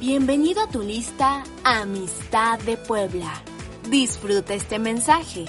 Bienvenido 0.00 0.62
a 0.62 0.66
tu 0.66 0.82
lista 0.82 1.44
Amistad 1.62 2.58
de 2.60 2.78
Puebla. 2.78 3.34
Disfruta 3.90 4.54
este 4.54 4.78
mensaje. 4.78 5.44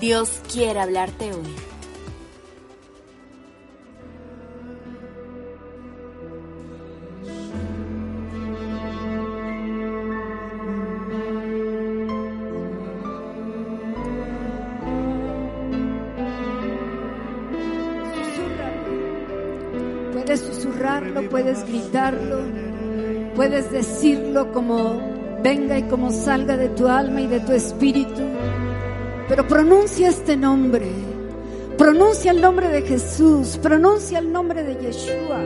Dios 0.00 0.40
quiere 0.52 0.78
hablarte 0.78 1.32
hoy. 1.32 1.54
Puedes 20.12 20.40
susurrarlo, 20.40 21.28
puedes 21.28 21.66
gritarlo, 21.66 22.67
puedes 23.38 23.70
decirlo 23.70 24.50
como 24.52 25.00
venga 25.44 25.78
y 25.78 25.84
como 25.84 26.10
salga 26.10 26.56
de 26.56 26.70
tu 26.70 26.88
alma 26.88 27.20
y 27.20 27.28
de 27.28 27.38
tu 27.38 27.52
espíritu. 27.52 28.20
Pero 29.28 29.46
pronuncia 29.46 30.08
este 30.08 30.36
nombre. 30.36 30.90
Pronuncia 31.76 32.32
el 32.32 32.40
nombre 32.40 32.68
de 32.68 32.82
Jesús. 32.82 33.56
Pronuncia 33.62 34.18
el 34.18 34.32
nombre 34.32 34.64
de 34.64 34.74
Yeshua. 34.74 35.40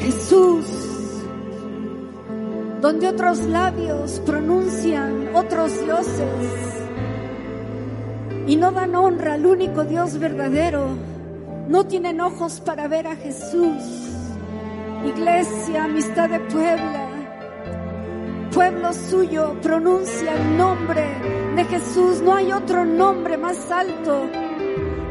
Jesús. 0.00 0.66
Donde 2.82 3.08
otros 3.08 3.38
labios 3.44 4.20
pronuncian 4.26 5.34
otros 5.34 5.82
dioses 5.82 6.26
y 8.46 8.56
no 8.56 8.70
dan 8.70 8.94
honra 8.94 9.32
al 9.32 9.46
único 9.46 9.84
Dios 9.84 10.18
verdadero, 10.18 10.88
no 11.68 11.86
tienen 11.86 12.20
ojos 12.20 12.60
para 12.60 12.86
ver 12.86 13.06
a 13.06 13.16
Jesús. 13.16 14.05
Iglesia, 15.06 15.84
amistad 15.84 16.28
de 16.28 16.40
Puebla, 16.40 17.08
pueblo 18.52 18.92
suyo, 18.92 19.54
pronuncia 19.62 20.34
el 20.34 20.56
nombre 20.56 21.04
de 21.54 21.64
Jesús. 21.64 22.20
No 22.22 22.34
hay 22.34 22.50
otro 22.50 22.84
nombre 22.84 23.36
más 23.36 23.70
alto. 23.70 24.28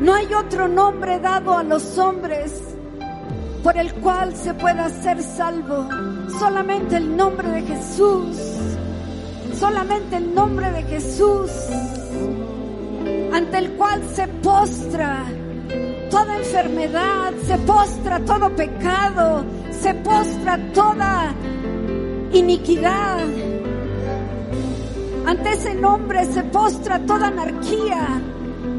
No 0.02 0.14
hay 0.14 0.34
otro 0.34 0.68
nombre 0.68 1.20
dado 1.20 1.58
a 1.58 1.64
los 1.64 1.98
hombres 1.98 2.62
por 3.64 3.78
el 3.78 3.94
cual 3.96 4.36
se 4.36 4.54
pueda 4.54 4.90
ser 4.90 5.22
salvo. 5.24 5.88
Solamente 6.40 6.98
el 6.98 7.16
nombre 7.16 7.48
de 7.50 7.62
Jesús. 7.62 8.38
Solamente 9.58 10.18
el 10.18 10.36
nombre 10.36 10.72
de 10.72 10.84
Jesús. 10.84 11.52
Ante 13.32 13.58
el 13.58 13.72
cual 13.74 14.04
se 14.14 14.28
postra 14.28 15.24
toda 16.16 16.38
enfermedad, 16.38 17.34
se 17.46 17.58
postra 17.58 18.22
todo 18.22 18.50
pecado, 18.56 19.44
se 19.70 19.94
postra 19.96 20.58
toda 20.74 21.36
iniquidad. 22.32 23.26
Ante 25.26 25.50
ese 25.52 25.76
nombre 25.76 26.24
se 26.24 26.42
postra 26.44 27.00
toda 27.06 27.28
anarquía, 27.28 28.22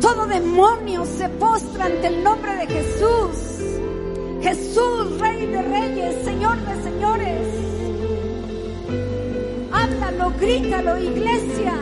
todo 0.00 0.27
demonio 0.27 1.05
se 1.05 1.28
postra 1.28 1.84
ante 1.84 2.06
el 2.06 2.25
nombre 2.25 2.56
de 2.56 2.66
Jesús. 2.69 3.37
Jesús, 4.41 5.21
Rey 5.21 5.44
de 5.44 5.61
Reyes, 5.61 6.25
Señor 6.25 6.56
de 6.56 6.82
Señores. 6.84 7.49
Háblalo, 9.72 10.32
grítalo, 10.41 10.99
iglesia. 10.99 11.75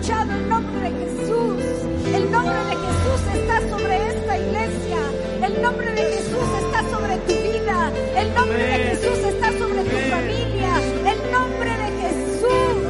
Escuchado 0.00 0.32
el 0.32 0.48
nombre 0.48 0.80
de 0.80 0.90
Jesús. 0.96 1.62
El 2.14 2.32
nombre 2.32 2.56
de 2.56 2.76
Jesús 2.86 3.20
está 3.34 3.60
sobre 3.68 3.96
esta 4.08 4.38
iglesia. 4.38 5.00
El 5.44 5.60
nombre 5.60 5.92
de 5.92 6.02
Jesús 6.02 6.48
está 6.64 6.80
sobre 6.88 7.16
tu 7.18 7.34
vida. 7.34 7.92
El 8.16 8.34
nombre 8.34 8.62
de 8.64 8.78
Jesús 8.78 9.18
está 9.18 9.52
sobre 9.58 9.82
tu 9.84 9.96
familia. 10.08 10.72
El 11.04 11.20
nombre 11.30 11.70
de 11.82 11.88
Jesús. 12.00 12.80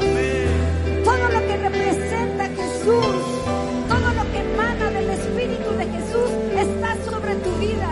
Todo 1.02 1.28
lo 1.34 1.46
que 1.48 1.56
representa 1.56 2.44
Jesús. 2.46 3.16
Todo 3.88 4.08
lo 4.14 4.22
que 4.30 4.38
emana 4.38 4.90
del 4.92 5.10
Espíritu 5.10 5.70
de 5.78 5.86
Jesús 5.86 6.30
está 6.56 6.96
sobre 7.10 7.34
tu 7.42 7.50
vida. 7.58 7.90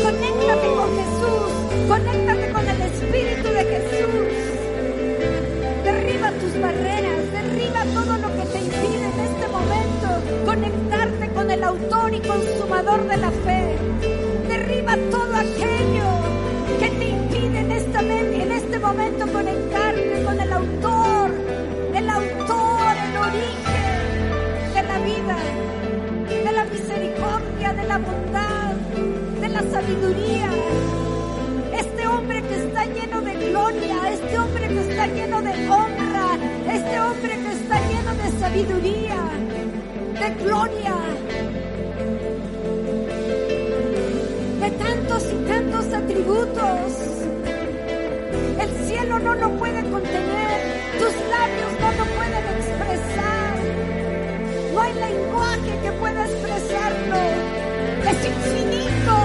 Conéctate 0.00 0.66
con 0.78 0.90
Jesús. 0.94 1.50
Conéctate 1.88 2.52
con 2.52 2.68
el 2.68 2.80
Espíritu 2.82 3.48
de 3.48 3.64
Jesús. 3.64 4.26
Derriba 5.82 6.30
tus 6.38 6.60
barreras. 6.62 7.09
El 11.60 11.64
autor 11.64 12.14
y 12.14 12.20
consumador 12.20 13.06
de 13.06 13.16
la 13.18 13.30
fe. 13.30 13.76
Derriba 14.48 14.96
todo 15.10 15.34
aquello 15.36 16.08
que 16.78 16.88
te 16.88 17.08
impide 17.10 17.58
en, 17.58 17.72
esta, 17.72 18.00
en 18.00 18.52
este 18.52 18.78
momento 18.78 19.26
conectarte 19.30 20.22
con 20.24 20.40
el 20.40 20.52
autor, 20.54 21.30
el 21.94 22.08
autor, 22.08 22.92
el 23.06 23.16
origen 23.28 24.72
de 24.74 24.82
la 24.90 24.98
vida, 25.00 25.36
de 26.46 26.52
la 26.52 26.64
misericordia, 26.64 27.72
de 27.74 27.84
la 27.84 27.98
bondad, 27.98 28.72
de 29.42 29.48
la 29.50 29.60
sabiduría. 29.60 30.50
Este 31.78 32.06
hombre 32.06 32.42
que 32.42 32.54
está 32.54 32.86
lleno 32.86 33.20
de 33.20 33.34
gloria, 33.34 33.96
este 34.10 34.38
hombre 34.38 34.66
que 34.66 34.80
está 34.80 35.06
lleno 35.08 35.42
de 35.42 35.68
honra, 35.68 36.26
este 36.72 37.00
hombre 37.00 37.38
que 37.38 37.52
está 37.52 37.76
lleno 37.90 38.14
de 38.14 38.40
sabiduría, 38.40 39.20
de 40.20 40.44
gloria, 40.44 40.94
El 48.70 48.86
cielo 48.86 49.18
no 49.18 49.34
lo 49.34 49.50
puede 49.58 49.82
contener, 49.90 50.60
tus 50.98 51.14
labios 51.28 51.72
no 51.80 51.92
lo 51.98 52.04
pueden 52.16 52.44
expresar. 52.56 53.54
No 54.72 54.80
hay 54.80 54.94
lenguaje 54.94 55.78
que 55.82 55.92
pueda 55.92 56.24
expresarlo. 56.24 57.16
Es 58.10 58.26
infinito, 58.26 59.16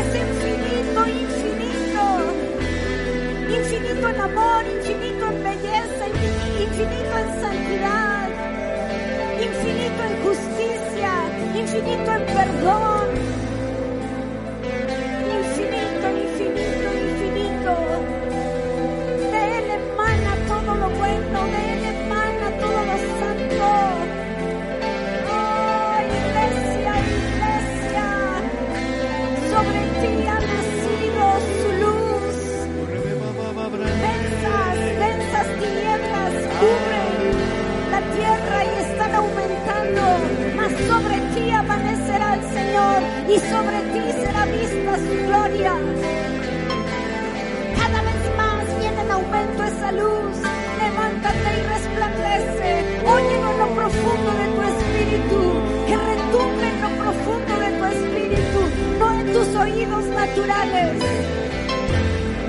es 0.00 0.08
infinito, 0.26 1.06
infinito. 1.06 2.02
Infinito 3.58 4.08
en 4.08 4.20
amor, 4.20 4.64
infinito 4.66 5.26
en 5.26 5.44
belleza, 5.44 6.04
infinito 6.60 7.18
en 7.18 7.28
santidad, 7.40 8.28
infinito 9.40 10.00
en 10.08 10.14
justicia, 10.24 11.12
infinito 11.54 12.12
en 12.12 12.24
perdón. 12.26 12.99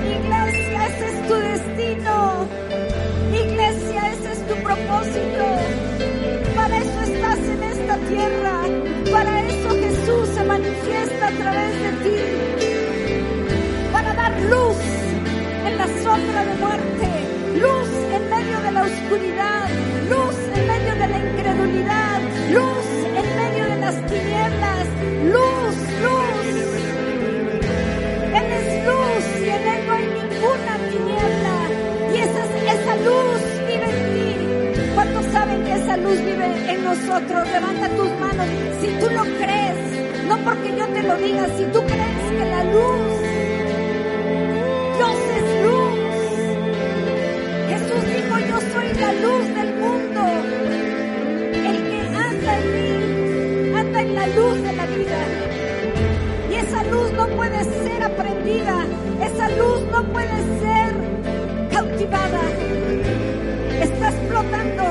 Iglesia, 0.04 0.86
ese 0.86 1.08
es 1.08 1.28
tu 1.28 1.34
destino. 1.34 2.46
Iglesia, 3.32 4.12
ese 4.12 4.32
es 4.32 4.46
tu 4.46 4.54
propósito. 4.62 5.44
Para 6.54 6.76
eso 6.78 7.00
estás 7.00 7.38
en 7.38 7.62
esta 7.62 7.96
tierra. 7.96 8.64
para 9.10 9.40
eso 9.46 9.70
Jesús 9.70 10.28
se 10.34 10.44
manifiesta 10.44 11.26
a 11.26 11.30
través 11.30 11.72
de 11.82 11.92
ti. 12.02 12.16
Para 13.92 14.12
dar 14.14 14.32
luz 14.42 14.76
en 15.66 15.78
la 15.78 15.86
sombra 15.86 16.44
de 16.44 16.54
muerte, 16.56 17.08
luz 17.62 17.88
en 18.12 18.30
medio 18.30 18.60
de 18.60 18.72
la 18.72 18.82
oscuridad, 18.82 19.31
luz 36.02 36.18
vive 36.24 36.46
en 36.72 36.84
nosotros? 36.84 37.48
Levanta 37.52 37.88
tus 37.88 38.10
manos. 38.20 38.46
Si 38.80 38.88
tú 39.00 39.06
lo 39.10 39.22
crees, 39.22 39.76
no 40.28 40.36
porque 40.38 40.76
yo 40.76 40.86
te 40.88 41.02
lo 41.02 41.16
diga, 41.16 41.46
si 41.56 41.64
tú 41.66 41.80
crees 41.80 42.24
que 42.36 42.44
la 42.54 42.64
luz, 42.64 43.02
Dios 44.96 45.16
es 45.38 45.46
luz. 45.64 45.94
Jesús 47.70 48.02
dijo, 48.14 48.34
yo 48.50 48.58
soy 48.72 48.88
la 49.00 49.12
luz 49.24 49.44
del 49.58 49.74
mundo. 49.84 50.20
El 51.70 51.76
que 51.88 52.00
anda 52.28 52.58
en 52.58 52.66
mí, 52.74 53.74
anda 53.78 54.00
en 54.02 54.14
la 54.14 54.26
luz 54.28 54.62
de 54.62 54.72
la 54.72 54.86
vida. 54.86 55.20
Y 56.50 56.54
esa 56.54 56.84
luz 56.84 57.12
no 57.12 57.26
puede 57.28 57.64
ser 57.64 58.02
aprendida, 58.02 58.86
esa 59.22 59.48
luz 59.56 59.80
no 59.90 60.04
puede 60.12 60.36
ser 60.60 60.92
cautivada. 61.72 62.42
Está 63.80 64.08
explotando, 64.10 64.84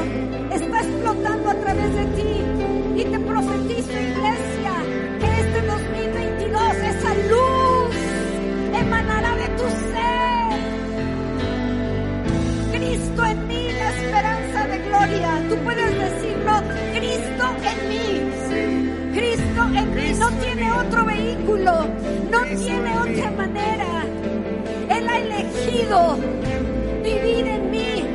vivir 27.04 27.48
en 27.48 27.72
mí 27.72 28.06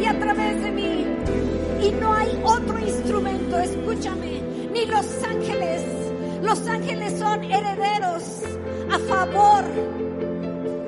y 0.00 0.04
a 0.04 0.18
través 0.18 0.62
de 0.62 0.70
mí. 0.70 1.06
Y 1.82 1.90
no 1.92 2.12
hay 2.12 2.40
otro 2.44 2.78
instrumento, 2.78 3.58
escúchame, 3.58 4.40
ni 4.72 4.86
los 4.86 5.06
ángeles. 5.24 5.82
Los 6.42 6.66
ángeles 6.66 7.18
son 7.18 7.44
herederos 7.44 8.22
a 8.90 8.98
favor, 8.98 9.64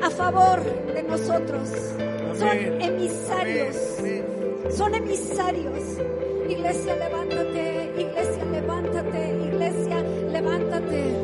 a 0.02 0.10
favor 0.10 0.62
de 0.94 1.02
nosotros. 1.02 1.68
Son 2.38 2.82
emisarios, 2.82 3.76
son 4.70 4.94
emisarios. 4.94 5.82
Iglesia, 6.48 6.96
levántate, 6.96 7.92
iglesia, 7.98 8.44
levántate, 8.44 9.38
iglesia, 9.46 10.02
levántate. 10.32 11.14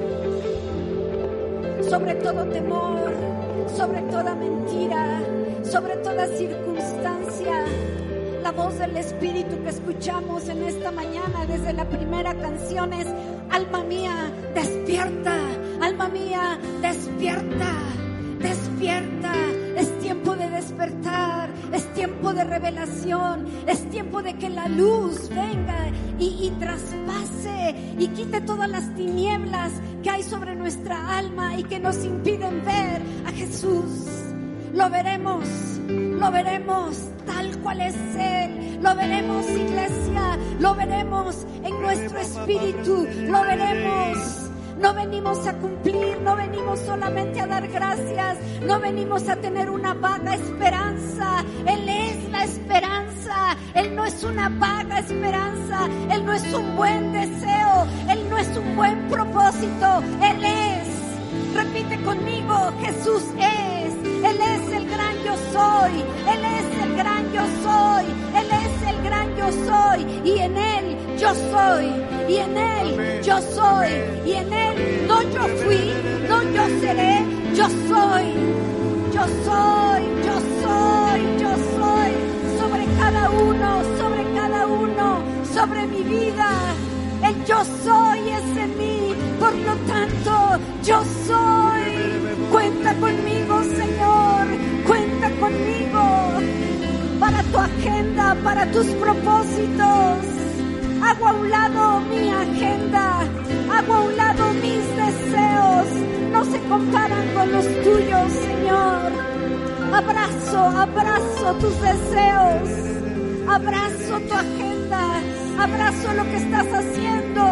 Sobre 1.89 2.15
todo 2.17 2.45
temor, 2.47 3.13
sobre 3.75 4.01
toda 4.03 4.35
mentira, 4.35 5.21
sobre 5.65 5.97
toda 5.97 6.27
circunstancia. 6.29 7.65
La 8.43 8.53
voz 8.53 8.79
del 8.79 8.97
Espíritu 8.97 9.61
que 9.63 9.71
escuchamos 9.71 10.49
en 10.49 10.63
esta 10.63 10.93
mañana 10.93 11.47
desde 11.49 11.73
la 11.73 11.85
primera 11.85 12.35
canción 12.35 12.93
es, 12.93 13.07
alma 13.51 13.83
mía, 13.83 14.31
despierta, 14.55 15.37
alma 15.81 16.09
mía, 16.09 16.59
despierta, 16.81 17.73
despierta. 18.39 19.33
Es 19.77 19.99
tiempo 19.99 20.37
de 20.37 20.49
despertar, 20.49 21.26
es 21.73 21.93
tiempo 21.95 22.33
de 22.33 22.45
revelación, 22.45 23.47
es 23.67 23.89
tiempo 23.91 24.23
de 24.23 24.35
que 24.35 24.49
la 24.49 24.69
luz 24.69 25.29
venga 25.29 25.89
y, 26.19 26.51
traspase 26.59 27.75
y 27.99 28.09
quite 28.09 28.41
todas 28.41 28.69
las 28.69 28.95
tinieblas 28.95 29.73
que 30.03 30.11
hay 30.11 30.23
sobre 30.23 30.55
nuestra 30.55 31.19
alma 31.19 31.57
y 31.57 31.65
que 31.65 31.79
nos 31.79 32.05
impiden 32.05 32.65
ver 32.65 33.03
a 33.27 33.33
Jesús. 33.33 34.09
Lo 34.73 34.91
veremos, 34.91 35.45
lo 35.89 36.31
veremos 36.31 36.97
tal 37.25 37.59
cual 37.61 37.81
es 37.81 37.97
Él. 38.19 38.79
Lo 38.83 38.95
veremos, 38.95 39.49
iglesia, 39.49 40.39
lo 40.61 40.75
veremos 40.75 41.47
en 41.65 41.81
nuestro 41.81 42.19
espíritu, 42.19 43.07
lo 43.27 43.43
veremos. 43.43 44.46
No 44.79 44.93
venimos 44.93 45.47
a 45.47 45.55
cumplir, 45.55 46.21
no 46.21 46.37
venimos 46.37 46.79
solamente 46.81 47.41
a 47.41 47.47
dar 47.47 47.67
gracias, 47.69 48.39
no 48.63 48.79
venimos 48.79 49.27
a 49.29 49.37
tener 49.37 49.71
una 49.71 49.95
vaga 49.95 50.35
esperanza. 50.35 51.45
Él 51.67 51.89
es 51.89 52.31
la 52.31 52.45
esperanza, 52.45 53.57
Él 53.75 53.97
no 53.97 54.05
es 54.05 54.23
una 54.23 54.51
vaga 54.51 54.99
esperanza, 54.99 55.89
Él 56.11 56.27
no 56.27 56.33
es 56.35 56.53
un 56.53 56.77
buen 56.77 57.13
deseo, 57.13 57.87
Él 58.11 58.29
no 58.29 58.37
es 58.37 58.49
un 58.57 58.77
buen 58.77 59.09
propósito, 59.09 60.03
Él 60.23 60.45
es. 60.45 61.07
Repite 61.55 61.99
conmigo, 62.03 62.73
Jesús 62.81 63.23
es, 63.39 63.95
Él 64.05 64.41
es 64.41 64.73
el 64.73 64.89
gran 64.91 65.17
yo 65.25 65.35
soy, 65.53 65.93
Él 66.33 66.45
es 66.45 66.83
el 66.83 66.97
gran 66.97 67.33
yo 67.33 67.43
soy, 67.63 68.05
Él 68.35 68.49
es 68.53 68.95
el 68.95 69.03
gran 69.03 69.37
yo 69.37 69.53
soy 69.53 70.07
y 70.23 70.39
en 70.39 70.57
Él 70.57 70.96
yo 71.19 71.35
soy, 71.51 71.87
y 72.29 72.37
en 72.37 72.57
Él 72.57 73.23
yo 73.23 73.41
soy, 73.41 73.89
y 74.25 74.33
en 74.33 74.53
Él. 74.53 75.07
No 75.09 75.23
yo 75.23 75.43
fui, 75.63 75.93
no 76.29 76.43
yo 76.53 76.65
seré, 76.81 77.25
yo 77.55 77.65
soy, 77.89 78.27
yo 79.15 79.25
soy, 79.45 80.03
yo 80.27 80.37
soy, 80.63 81.21
yo 81.43 81.53
soy, 81.77 82.13
sobre 82.59 82.85
cada 82.99 83.31
uno, 83.31 83.83
sobre 83.99 84.23
cada 84.35 84.67
uno, 84.67 85.23
sobre 85.55 85.87
mi 85.87 86.03
vida. 86.03 86.51
El 87.23 87.45
yo 87.45 87.65
soy 87.85 88.21
es 88.29 88.57
en 88.59 88.79
mí, 88.79 89.15
por 89.41 89.55
lo 89.55 89.75
tanto, 89.93 90.65
yo 90.85 91.03
soy. 91.27 92.51
Cuenta 92.53 92.95
conmigo, 92.95 93.63
Señor, 93.77 94.47
cuenta 94.87 95.31
conmigo. 95.41 96.33
Para 97.19 97.43
tu 97.43 97.59
agenda, 97.59 98.37
para 98.45 98.71
tus 98.71 98.87
propósitos. 98.87 100.37
Hago 101.07 101.29
a 101.29 101.33
un 101.35 101.51
lado 101.51 102.01
mi 102.01 102.31
agenda, 102.31 103.21
hago 103.73 103.95
a 103.95 104.01
un 104.01 104.17
lado 104.17 104.53
mis 104.55 104.85
deseos, 105.05 105.87
no 106.33 106.45
se 106.45 106.61
comparan 106.63 107.29
con 107.33 107.53
los 107.53 107.65
tuyos, 107.85 108.33
Señor. 108.33 109.13
Abrazo, 109.95 110.59
abrazo 110.59 111.55
tus 111.61 111.81
deseos, 111.81 112.69
abrazo 113.49 114.21
tu 114.29 114.35
agenda, 114.35 115.03
abrazo 115.61 116.13
lo 116.15 116.25
que 116.25 116.37
estás 116.39 116.67
haciendo. 116.73 117.43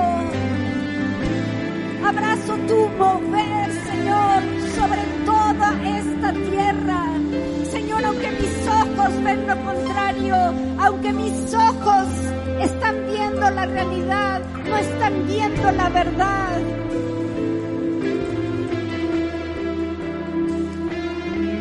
Abrazo 2.05 2.57
tu 2.69 2.89
mover, 2.99 3.73
Señor, 3.87 4.43
sobre 4.77 5.03
toda 5.25 5.69
esta 5.99 6.33
tierra. 6.33 7.05
Señor, 7.71 8.05
aunque 8.05 8.31
mis 8.33 8.44
lo 9.37 9.57
contrario, 9.65 10.37
aunque 10.79 11.13
mis 11.13 11.55
ojos 11.55 12.07
están 12.61 13.07
viendo 13.07 13.51
la 13.51 13.67
realidad, 13.67 14.43
no 14.69 14.77
están 14.77 15.27
viendo 15.27 15.73
la 15.73 15.89
verdad. 15.89 16.61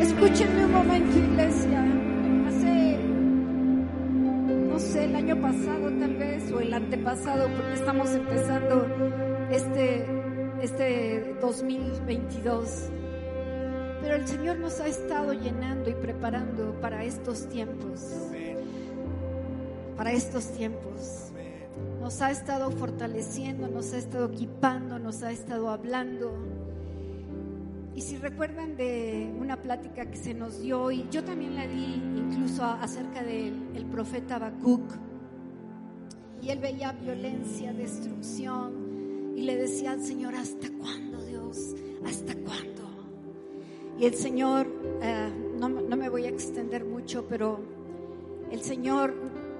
Escúchenme 0.01 0.65
un 0.65 0.71
momento, 0.71 1.17
iglesia. 1.17 1.83
Hace, 2.47 2.97
no 4.69 4.79
sé, 4.79 5.05
el 5.05 5.15
año 5.15 5.41
pasado 5.41 5.91
tal 5.99 6.15
vez, 6.15 6.51
o 6.51 6.59
el 6.59 6.73
antepasado, 6.73 7.47
porque 7.49 7.73
estamos 7.73 8.09
empezando 8.11 8.87
este, 9.51 10.05
este 10.61 11.35
2022. 11.41 12.89
Pero 14.03 14.15
el 14.15 14.27
Señor 14.27 14.59
nos 14.59 14.81
ha 14.81 14.87
estado 14.87 15.31
llenando 15.31 15.89
y 15.89 15.93
preparando 15.93 16.73
para 16.81 17.05
estos 17.05 17.47
tiempos. 17.47 18.01
Para 19.95 20.11
estos 20.11 20.51
tiempos. 20.51 21.31
Nos 22.01 22.21
ha 22.21 22.29
estado 22.29 22.69
fortaleciendo, 22.69 23.69
nos 23.69 23.93
ha 23.93 23.97
estado 23.97 24.25
equipando, 24.25 24.99
nos 24.99 25.23
ha 25.23 25.31
estado 25.31 25.69
hablando. 25.69 26.33
Y 27.95 28.01
si 28.01 28.17
recuerdan 28.17 28.75
de 28.75 29.33
una 29.39 29.61
plática 29.61 30.05
que 30.07 30.17
se 30.17 30.33
nos 30.33 30.59
dio, 30.59 30.91
y 30.91 31.07
yo 31.09 31.23
también 31.23 31.55
la 31.55 31.65
di 31.65 31.93
incluso 32.17 32.65
acerca 32.65 33.23
del 33.23 33.53
el 33.73 33.85
profeta 33.85 34.35
Habacuc, 34.35 34.83
y 36.41 36.49
él 36.49 36.59
veía 36.59 36.91
violencia, 36.91 37.71
destrucción, 37.71 39.33
y 39.37 39.43
le 39.43 39.55
decía 39.55 39.93
al 39.93 40.03
Señor, 40.03 40.35
¿hasta 40.35 40.67
cuándo 40.77 41.23
Dios? 41.23 41.73
¿Hasta 42.05 42.35
cuándo? 42.35 42.72
Y 43.97 44.05
el 44.05 44.15
Señor, 44.15 44.67
eh, 45.01 45.29
no, 45.59 45.69
no 45.69 45.95
me 45.95 46.09
voy 46.09 46.25
a 46.25 46.29
extender 46.29 46.83
mucho, 46.83 47.25
pero 47.27 47.59
el 48.51 48.61
Señor 48.61 49.13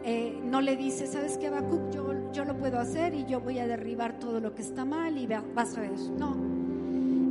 eh, 0.04 0.38
no 0.44 0.60
le 0.60 0.76
dice, 0.76 1.08
¿sabes 1.08 1.38
qué, 1.38 1.48
Habacuc? 1.48 1.92
Yo, 1.92 2.32
yo 2.34 2.44
lo 2.44 2.58
puedo 2.58 2.80
hacer 2.80 3.14
y 3.14 3.26
yo 3.26 3.40
voy 3.40 3.60
a 3.60 3.68
derribar 3.68 4.20
todo 4.20 4.40
lo 4.40 4.54
que 4.54 4.62
está 4.62 4.84
mal 4.84 5.18
y 5.18 5.28
vas 5.28 5.78
a 5.78 5.82
ver. 5.82 5.98
No. 6.18 6.36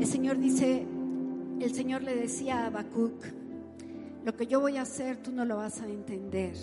El 0.01 0.07
Señor 0.07 0.39
dice, 0.39 0.87
el 1.61 1.75
Señor 1.75 2.03
le 2.03 2.17
decía 2.17 2.61
a 2.61 2.67
Habacuc, 2.67 3.25
lo 4.25 4.37
que 4.37 4.47
yo 4.47 4.61
voy 4.61 4.77
a 4.77 4.83
hacer 4.83 5.19
tú 5.19 5.33
no 5.33 5.45
lo 5.45 5.57
vas 5.57 5.81
a 5.81 5.89
entender. 5.89 6.55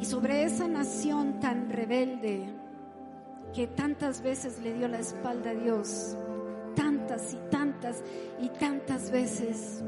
Y 0.00 0.04
sobre 0.04 0.44
esa 0.44 0.68
nación 0.68 1.40
tan 1.40 1.70
rebelde 1.70 2.44
que 3.54 3.68
tantas 3.68 4.20
veces 4.20 4.58
le 4.60 4.74
dio 4.74 4.88
la 4.88 4.98
espalda 4.98 5.50
a 5.50 5.54
Dios, 5.54 6.16
tantas 6.74 7.32
y 7.32 7.36
tantas 7.50 8.02
y 8.40 8.48
tantas 8.48 9.10
veces, 9.10 9.82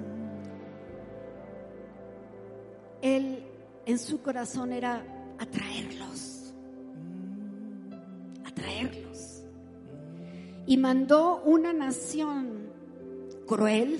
Él 3.03 3.43
en 3.85 3.99
su 3.99 4.23
corazón 4.23 4.73
era 4.73 5.05
atraerlos, 5.39 6.55
atraerlos. 8.45 9.43
Y 10.67 10.77
mandó 10.77 11.43
una 11.45 11.73
nación 11.73 12.69
cruel, 13.47 13.99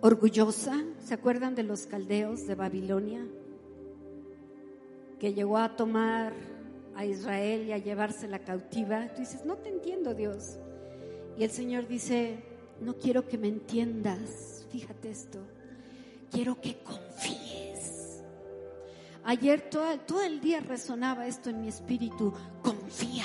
orgullosa, 0.00 0.82
¿se 1.04 1.14
acuerdan 1.14 1.54
de 1.54 1.64
los 1.64 1.86
caldeos 1.86 2.46
de 2.46 2.54
Babilonia? 2.54 3.24
Que 5.18 5.32
llegó 5.34 5.58
a 5.58 5.76
tomar 5.76 6.32
a 6.94 7.04
Israel 7.04 7.66
y 7.66 7.72
a 7.72 7.78
llevársela 7.78 8.38
cautiva. 8.40 9.08
Tú 9.14 9.20
dices, 9.20 9.44
no 9.44 9.56
te 9.56 9.68
entiendo 9.68 10.14
Dios. 10.14 10.58
Y 11.38 11.44
el 11.44 11.50
Señor 11.50 11.86
dice, 11.86 12.42
no 12.80 12.94
quiero 12.94 13.26
que 13.26 13.38
me 13.38 13.48
entiendas, 13.48 14.66
fíjate 14.70 15.10
esto, 15.10 15.38
quiero 16.30 16.60
que 16.60 16.78
confíes. 16.78 18.22
Ayer 19.24 19.60
todo, 19.68 19.98
todo 20.00 20.22
el 20.22 20.40
día 20.40 20.60
resonaba 20.60 21.26
esto 21.26 21.50
en 21.50 21.60
mi 21.60 21.68
espíritu, 21.68 22.32
confía. 22.62 23.24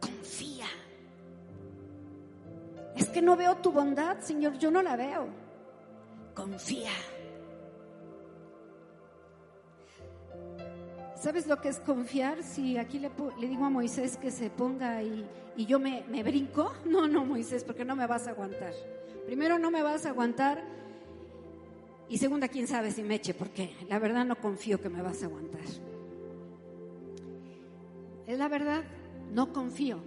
Confía. 0.00 0.66
Es 2.96 3.08
que 3.08 3.22
no 3.22 3.36
veo 3.36 3.56
tu 3.56 3.72
bondad, 3.72 4.20
Señor, 4.20 4.58
yo 4.58 4.70
no 4.70 4.82
la 4.82 4.96
veo. 4.96 5.28
Confía. 6.34 6.90
¿Sabes 11.20 11.46
lo 11.46 11.60
que 11.60 11.68
es 11.68 11.78
confiar? 11.80 12.42
Si 12.42 12.78
aquí 12.78 12.98
le, 12.98 13.10
digo 13.46 13.66
a 13.66 13.70
Moisés 13.70 14.16
que 14.16 14.30
se 14.30 14.48
ponga 14.48 15.02
y, 15.02 15.26
yo 15.66 15.78
me, 15.78 16.02
me, 16.08 16.22
brinco, 16.22 16.72
no, 16.86 17.06
no 17.06 17.26
Moisés, 17.26 17.62
porque 17.62 17.84
no 17.84 17.94
me 17.94 18.06
vas 18.06 18.26
a 18.26 18.30
aguantar. 18.30 18.72
Primero 19.26 19.58
no 19.58 19.70
me 19.70 19.82
vas 19.82 20.06
a 20.06 20.10
aguantar 20.10 20.64
y 22.08 22.16
segunda, 22.16 22.48
quién 22.48 22.66
sabe 22.66 22.90
si 22.90 23.02
me 23.02 23.16
eche, 23.16 23.34
porque 23.34 23.76
la 23.86 23.98
verdad 23.98 24.24
no 24.24 24.36
confío 24.36 24.80
que 24.80 24.88
me 24.88 25.02
vas 25.02 25.22
a 25.22 25.26
aguantar. 25.26 25.60
Es 28.26 28.38
la 28.38 28.48
verdad, 28.48 28.82
no 29.30 29.52
confío. 29.52 29.98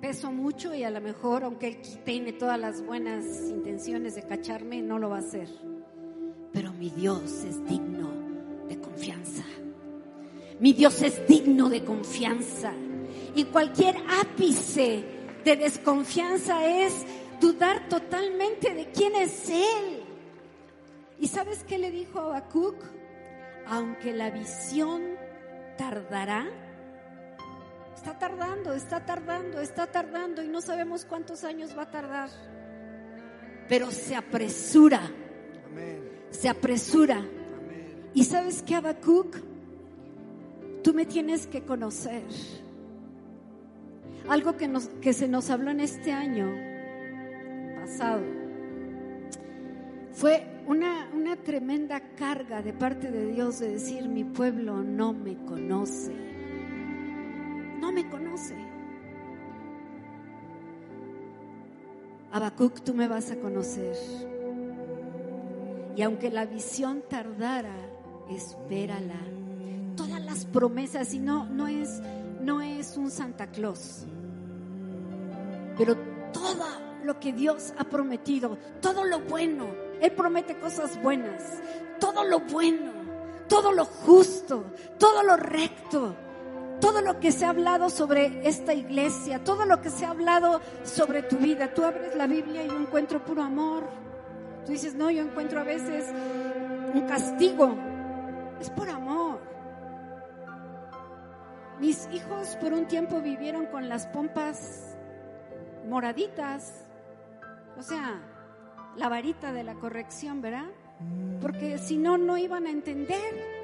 Peso 0.00 0.32
mucho 0.32 0.74
y 0.74 0.82
a 0.82 0.90
lo 0.90 1.00
mejor, 1.02 1.44
aunque 1.44 1.68
él 1.68 1.76
tiene 2.04 2.32
todas 2.32 2.58
las 2.58 2.84
buenas 2.84 3.24
intenciones 3.50 4.14
de 4.14 4.22
cacharme, 4.26 4.80
no 4.80 4.98
lo 4.98 5.10
va 5.10 5.16
a 5.16 5.20
hacer 5.20 5.71
pero 6.52 6.72
mi 6.72 6.90
Dios 6.90 7.44
es 7.44 7.64
digno 7.66 8.10
de 8.68 8.78
confianza. 8.78 9.42
Mi 10.60 10.72
Dios 10.72 11.02
es 11.02 11.26
digno 11.26 11.68
de 11.68 11.84
confianza. 11.84 12.72
Y 13.34 13.44
cualquier 13.44 13.96
ápice 14.20 15.04
de 15.44 15.56
desconfianza 15.56 16.66
es 16.66 17.04
dudar 17.40 17.88
totalmente 17.88 18.74
de 18.74 18.90
quién 18.90 19.16
es 19.16 19.48
Él. 19.48 20.02
¿Y 21.18 21.28
sabes 21.28 21.64
qué 21.64 21.78
le 21.78 21.90
dijo 21.90 22.20
a 22.20 22.24
Habacuc? 22.24 22.76
Aunque 23.66 24.12
la 24.12 24.30
visión 24.30 25.02
tardará, 25.78 26.46
está 27.94 28.18
tardando, 28.18 28.74
está 28.74 29.06
tardando, 29.06 29.60
está 29.60 29.86
tardando 29.86 30.42
y 30.42 30.48
no 30.48 30.60
sabemos 30.60 31.04
cuántos 31.04 31.44
años 31.44 31.76
va 31.78 31.82
a 31.82 31.90
tardar, 31.90 32.28
pero 33.68 33.90
se 33.90 34.16
apresura. 34.16 35.00
Amén 35.66 36.21
se 36.32 36.48
apresura. 36.48 37.24
Y 38.14 38.24
sabes 38.24 38.62
que 38.62 38.74
Habacuc, 38.74 39.36
tú 40.82 40.92
me 40.92 41.06
tienes 41.06 41.46
que 41.46 41.62
conocer. 41.62 42.24
Algo 44.28 44.56
que, 44.56 44.66
nos, 44.66 44.88
que 45.00 45.12
se 45.12 45.28
nos 45.28 45.50
habló 45.50 45.70
en 45.70 45.80
este 45.80 46.12
año 46.12 46.52
pasado 47.76 48.22
fue 50.12 50.46
una, 50.66 51.10
una 51.14 51.36
tremenda 51.36 52.00
carga 52.16 52.62
de 52.62 52.72
parte 52.72 53.10
de 53.10 53.32
Dios 53.32 53.58
de 53.60 53.70
decir, 53.70 54.08
mi 54.08 54.24
pueblo 54.24 54.82
no 54.82 55.12
me 55.12 55.36
conoce. 55.44 56.12
No 57.80 57.92
me 57.92 58.08
conoce. 58.08 58.54
Habacuc, 62.30 62.80
tú 62.82 62.94
me 62.94 63.08
vas 63.08 63.30
a 63.30 63.36
conocer. 63.36 63.96
Y 65.94 66.02
aunque 66.02 66.30
la 66.30 66.46
visión 66.46 67.02
tardara, 67.08 67.74
espérala. 68.30 69.20
Todas 69.96 70.24
las 70.24 70.46
promesas, 70.46 71.12
y 71.12 71.18
no, 71.18 71.44
no, 71.44 71.68
es, 71.68 72.00
no 72.40 72.62
es 72.62 72.96
un 72.96 73.10
Santa 73.10 73.48
Claus, 73.48 74.06
pero 75.76 75.96
todo 76.32 76.64
lo 77.04 77.20
que 77.20 77.32
Dios 77.34 77.74
ha 77.76 77.84
prometido, 77.84 78.56
todo 78.80 79.04
lo 79.04 79.20
bueno, 79.20 79.66
Él 80.00 80.12
promete 80.12 80.58
cosas 80.58 81.00
buenas, 81.02 81.42
todo 82.00 82.24
lo 82.24 82.40
bueno, 82.40 82.90
todo 83.48 83.72
lo 83.72 83.84
justo, 83.84 84.64
todo 84.98 85.22
lo 85.22 85.36
recto, 85.36 86.16
todo 86.80 87.02
lo 87.02 87.20
que 87.20 87.32
se 87.32 87.44
ha 87.44 87.50
hablado 87.50 87.90
sobre 87.90 88.48
esta 88.48 88.72
iglesia, 88.72 89.44
todo 89.44 89.66
lo 89.66 89.82
que 89.82 89.90
se 89.90 90.06
ha 90.06 90.10
hablado 90.10 90.62
sobre 90.84 91.22
tu 91.22 91.36
vida. 91.36 91.74
Tú 91.74 91.84
abres 91.84 92.16
la 92.16 92.26
Biblia 92.26 92.64
y 92.64 92.70
encuentro 92.70 93.22
puro 93.22 93.42
amor 93.42 93.84
Tú 94.64 94.72
dices, 94.72 94.94
no, 94.94 95.10
yo 95.10 95.22
encuentro 95.22 95.60
a 95.60 95.64
veces 95.64 96.12
un 96.94 97.06
castigo. 97.06 97.74
Es 98.60 98.70
por 98.70 98.88
amor. 98.88 99.40
Mis 101.80 102.08
hijos 102.12 102.56
por 102.60 102.72
un 102.72 102.86
tiempo 102.86 103.20
vivieron 103.20 103.66
con 103.66 103.88
las 103.88 104.06
pompas 104.06 104.96
moraditas. 105.88 106.84
O 107.76 107.82
sea, 107.82 108.20
la 108.96 109.08
varita 109.08 109.52
de 109.52 109.64
la 109.64 109.74
corrección, 109.74 110.40
¿verdad? 110.40 110.68
Porque 111.40 111.78
si 111.78 111.98
no, 111.98 112.18
no 112.18 112.38
iban 112.38 112.66
a 112.66 112.70
entender. 112.70 113.62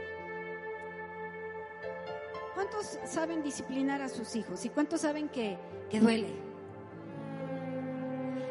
¿Cuántos 2.55 2.99
saben 3.05 3.45
disciplinar 3.45 4.03
a 4.03 4.09
sus 4.09 4.35
hijos? 4.35 4.65
¿Y 4.65 4.71
cuántos 4.71 5.03
saben 5.03 5.29
que, 5.29 5.57
que 5.89 6.01
duele? 6.01 6.48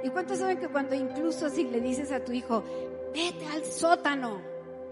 ¿Y 0.08 0.10
cuántos 0.10 0.38
saben 0.38 0.58
que 0.58 0.70
cuando 0.70 0.96
incluso 0.96 1.50
si 1.50 1.66
le 1.66 1.82
dices 1.82 2.14
a 2.14 2.24
tu 2.24 2.32
hijo, 2.32 2.64
vete 3.14 3.46
al 3.48 3.66
sótano, 3.66 4.42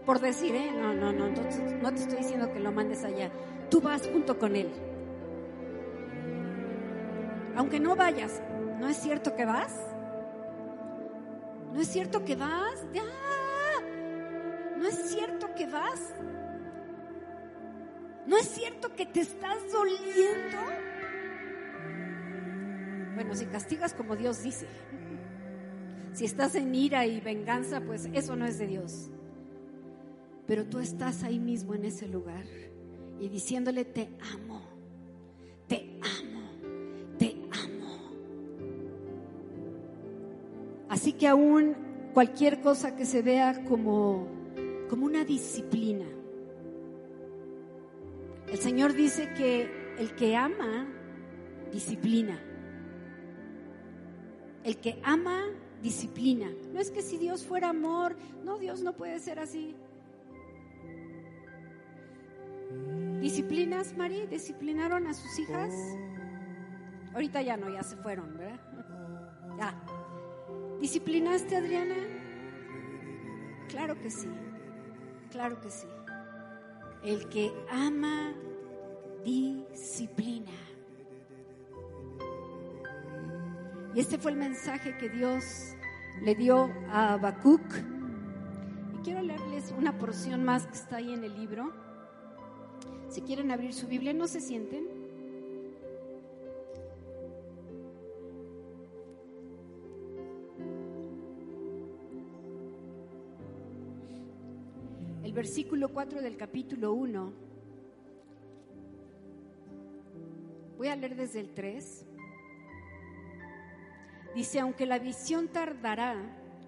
por 0.06 0.20
decir, 0.20 0.54
¿eh? 0.54 0.74
No, 0.74 0.94
no, 0.94 1.14
no, 1.14 1.30
no, 1.30 1.42
no 1.82 1.94
te 1.94 2.02
estoy 2.02 2.18
diciendo 2.18 2.52
que 2.52 2.60
lo 2.60 2.74
mandes 2.74 3.02
allá. 3.06 3.32
Tú 3.70 3.80
vas 3.80 4.06
junto 4.12 4.38
con 4.38 4.58
él. 4.58 4.70
Aunque 7.56 7.80
no 7.80 7.96
vayas, 7.96 8.42
¿no 8.78 8.90
es 8.90 8.98
cierto 8.98 9.34
que 9.38 9.46
vas? 9.46 9.74
¿No 11.72 11.80
es 11.80 11.88
cierto 11.88 12.26
que 12.26 12.36
vas? 12.36 12.86
Ya. 12.92 13.04
¿No 14.76 14.86
es 14.86 14.96
cierto 14.96 15.56
que 15.56 15.66
vas? 15.66 16.14
¿No 18.26 18.36
es 18.36 18.50
cierto 18.50 18.94
que 18.94 19.06
te 19.06 19.22
estás 19.22 19.72
doliendo? 19.72 20.58
Bueno, 23.16 23.34
si 23.34 23.46
castigas 23.46 23.94
como 23.94 24.18
Dios 24.18 24.44
dice. 24.44 24.68
Si 26.16 26.24
estás 26.24 26.56
en 26.56 26.74
ira 26.74 27.06
y 27.06 27.20
venganza, 27.20 27.82
pues 27.82 28.10
eso 28.14 28.38
no 28.38 28.46
es 28.46 28.58
de 28.58 28.68
Dios. 28.68 29.10
Pero 30.48 30.66
tú 30.66 30.80
estás 30.80 31.24
ahí 31.24 31.40
mismo 31.40 31.74
en 31.74 31.84
ese 31.84 32.08
lugar 32.08 32.46
y 33.20 33.28
diciéndole, 33.28 33.84
te 33.84 34.08
amo, 34.34 34.62
te 35.68 36.00
amo, 36.02 37.18
te 37.18 37.36
amo. 37.52 37.98
Así 40.88 41.12
que 41.12 41.28
aún 41.28 41.76
cualquier 42.14 42.62
cosa 42.62 42.96
que 42.96 43.06
se 43.06 43.22
vea 43.22 43.66
como, 43.66 44.26
como 44.90 45.06
una 45.06 45.26
disciplina, 45.26 46.06
el 48.48 48.58
Señor 48.58 48.94
dice 48.94 49.34
que 49.34 49.70
el 50.00 50.16
que 50.16 50.38
ama, 50.38 50.88
disciplina. 51.74 52.40
El 54.64 54.78
que 54.78 54.98
ama, 55.04 55.44
disciplina. 55.86 56.50
No 56.74 56.80
es 56.80 56.90
que 56.90 57.04
si 57.04 57.18
Dios 57.20 57.46
fuera 57.46 57.70
amor, 57.70 58.16
no, 58.44 58.58
Dios 58.58 58.82
no 58.82 58.94
puede 58.94 59.20
ser 59.20 59.38
así. 59.38 59.76
¿Disciplinas, 63.22 63.96
Mari? 63.96 64.26
¿Disciplinaron 64.26 65.06
a 65.06 65.14
sus 65.14 65.38
hijas? 65.38 65.72
Ahorita 67.14 67.44
ya 67.44 67.56
no, 67.56 67.70
ya 67.70 67.84
se 67.84 67.96
fueron, 67.98 68.36
¿verdad? 68.36 68.60
Ya. 69.60 69.76
¿Disciplinaste, 70.82 71.56
Adriana? 71.56 71.96
Claro 73.70 74.00
que 74.02 74.10
sí, 74.10 74.30
claro 75.30 75.60
que 75.62 75.70
sí. 75.70 75.88
El 77.04 77.30
que 77.30 77.54
ama, 77.70 78.34
disciplina. 79.24 80.52
Y 83.94 84.00
este 84.02 84.18
fue 84.18 84.32
el 84.32 84.38
mensaje 84.38 84.98
que 84.98 85.08
Dios 85.08 85.75
le 86.22 86.36
dio 86.36 86.70
a 86.90 87.14
Habacuc. 87.14 87.62
Y 88.94 89.04
quiero 89.04 89.22
leerles 89.22 89.74
una 89.78 89.98
porción 89.98 90.44
más 90.44 90.68
que 90.68 90.74
está 90.74 90.98
ahí 90.98 91.14
en 91.14 91.24
el 91.24 91.36
libro. 91.36 91.72
Si 93.10 93.22
quieren 93.22 93.52
abrir 93.52 93.74
su 93.74 93.88
Biblia, 93.88 94.14
no 94.14 94.28
se 94.28 94.42
sienten. 94.42 94.88
El 105.24 105.34
versículo 105.34 105.90
4 105.90 106.22
del 106.22 106.38
capítulo 106.38 106.94
1. 106.94 107.34
Voy 110.78 110.88
a 110.88 110.96
leer 110.96 111.16
desde 111.16 111.40
el 111.40 111.50
3. 111.54 112.05
Dice, 114.36 114.60
aunque 114.60 114.86
la 114.86 115.00
visión 115.00 115.48
tardará, 115.48 116.16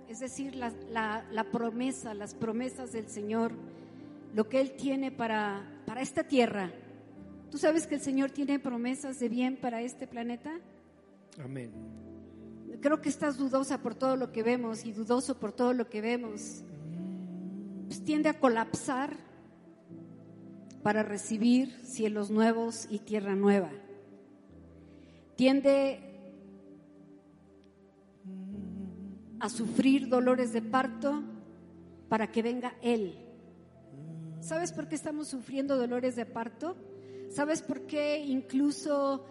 es 0.10 0.20
decir, 0.20 0.56
la, 0.56 0.72
la- 0.90 1.24
la 1.32 1.44
promesa, 1.44 2.14
las 2.14 2.34
promesas 2.34 2.94
del 2.94 3.08
Señor, 3.10 3.52
lo 4.34 4.48
que 4.48 4.62
Él 4.62 4.72
tiene 4.78 5.12
para, 5.12 5.64
para 5.86 6.02
esta 6.02 6.24
tierra. 6.24 6.72
¿Tú 7.52 7.58
sabes 7.58 7.86
que 7.88 7.96
el 7.96 8.02
Señor 8.02 8.32
tiene 8.32 8.58
promesas 8.60 9.20
de 9.20 9.30
bien 9.30 9.58
para 9.58 9.82
este 9.82 10.08
planeta? 10.08 10.60
Amén. 11.44 11.72
Creo 12.82 13.02
que 13.02 13.10
estás 13.10 13.38
dudosa 13.38 13.82
por 13.82 13.96
todo 13.96 14.16
lo 14.16 14.32
que 14.32 14.44
vemos 14.44 14.86
y 14.86 14.92
dudoso 14.92 15.38
por 15.38 15.52
todo 15.52 15.74
lo 15.74 15.90
que 15.90 16.00
vemos. 16.02 16.64
Pues 17.88 18.04
tiende 18.04 18.30
a 18.30 18.40
colapsar 18.40 19.16
para 20.84 21.04
recibir 21.04 21.72
cielos 21.84 22.30
nuevos 22.30 22.88
y 22.90 23.00
tierra 23.00 23.36
nueva. 23.36 23.72
Tiende 25.36 26.07
a 29.40 29.50
sufrir 29.50 30.08
dolores 30.08 30.54
de 30.54 30.62
parto 30.62 31.24
para 32.10 32.32
que 32.32 32.42
venga 32.42 32.76
Él. 32.82 33.16
¿Sabes 34.40 34.72
por 34.72 34.88
qué 34.88 34.96
estamos 34.96 35.28
sufriendo 35.28 35.78
dolores 35.78 36.16
de 36.16 36.26
parto? 36.26 36.76
¿Sabes 37.30 37.62
por 37.62 37.82
qué 37.82 38.24
incluso 38.26 39.26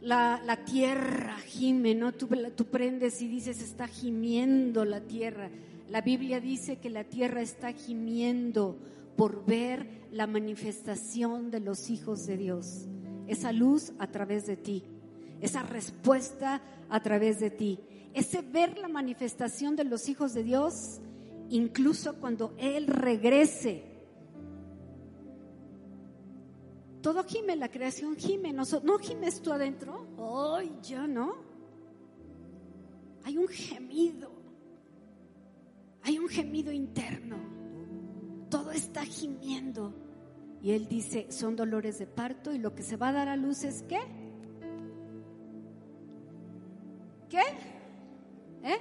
la, 0.00 0.42
la 0.44 0.64
tierra 0.64 1.36
gime, 1.38 1.94
¿no? 1.94 2.12
Tú, 2.12 2.28
tú 2.56 2.66
prendes 2.66 3.20
y 3.22 3.28
dices, 3.28 3.62
está 3.62 3.86
gimiendo 3.86 4.84
la 4.84 5.00
tierra. 5.00 5.50
La 5.88 6.00
Biblia 6.00 6.40
dice 6.40 6.78
que 6.78 6.90
la 6.90 7.04
tierra 7.04 7.40
está 7.40 7.72
gimiendo 7.72 8.78
por 9.16 9.44
ver 9.44 9.86
la 10.12 10.26
manifestación 10.26 11.50
de 11.50 11.60
los 11.60 11.90
hijos 11.90 12.26
de 12.26 12.36
Dios. 12.36 12.86
Esa 13.26 13.52
luz 13.52 13.92
a 13.98 14.06
través 14.06 14.46
de 14.46 14.56
ti, 14.56 14.84
esa 15.40 15.62
respuesta 15.62 16.62
a 16.88 17.02
través 17.02 17.40
de 17.40 17.50
ti, 17.50 17.78
ese 18.18 18.42
ver 18.42 18.78
la 18.78 18.88
manifestación 18.88 19.76
de 19.76 19.84
los 19.84 20.08
hijos 20.08 20.34
de 20.34 20.42
Dios, 20.42 21.00
incluso 21.48 22.18
cuando 22.20 22.54
Él 22.58 22.86
regrese. 22.86 23.84
Todo 27.00 27.24
gime, 27.24 27.56
la 27.56 27.70
creación 27.70 28.16
gime. 28.16 28.52
¿No, 28.52 28.64
no 28.82 28.98
gimes 28.98 29.40
tú 29.40 29.52
adentro? 29.52 30.06
Ay, 30.56 30.76
ya 30.82 31.06
no. 31.06 31.36
Hay 33.24 33.38
un 33.38 33.48
gemido. 33.48 34.30
Hay 36.02 36.18
un 36.18 36.28
gemido 36.28 36.72
interno. 36.72 37.36
Todo 38.50 38.72
está 38.72 39.04
gimiendo. 39.04 39.94
Y 40.62 40.72
él 40.72 40.88
dice, 40.88 41.30
son 41.30 41.54
dolores 41.54 41.98
de 41.98 42.06
parto 42.06 42.52
y 42.52 42.58
lo 42.58 42.74
que 42.74 42.82
se 42.82 42.96
va 42.96 43.08
a 43.08 43.12
dar 43.12 43.28
a 43.28 43.36
luz 43.36 43.62
es 43.62 43.82
qué? 43.82 44.00
¿Qué? 47.28 47.42
¿Eh? 48.68 48.78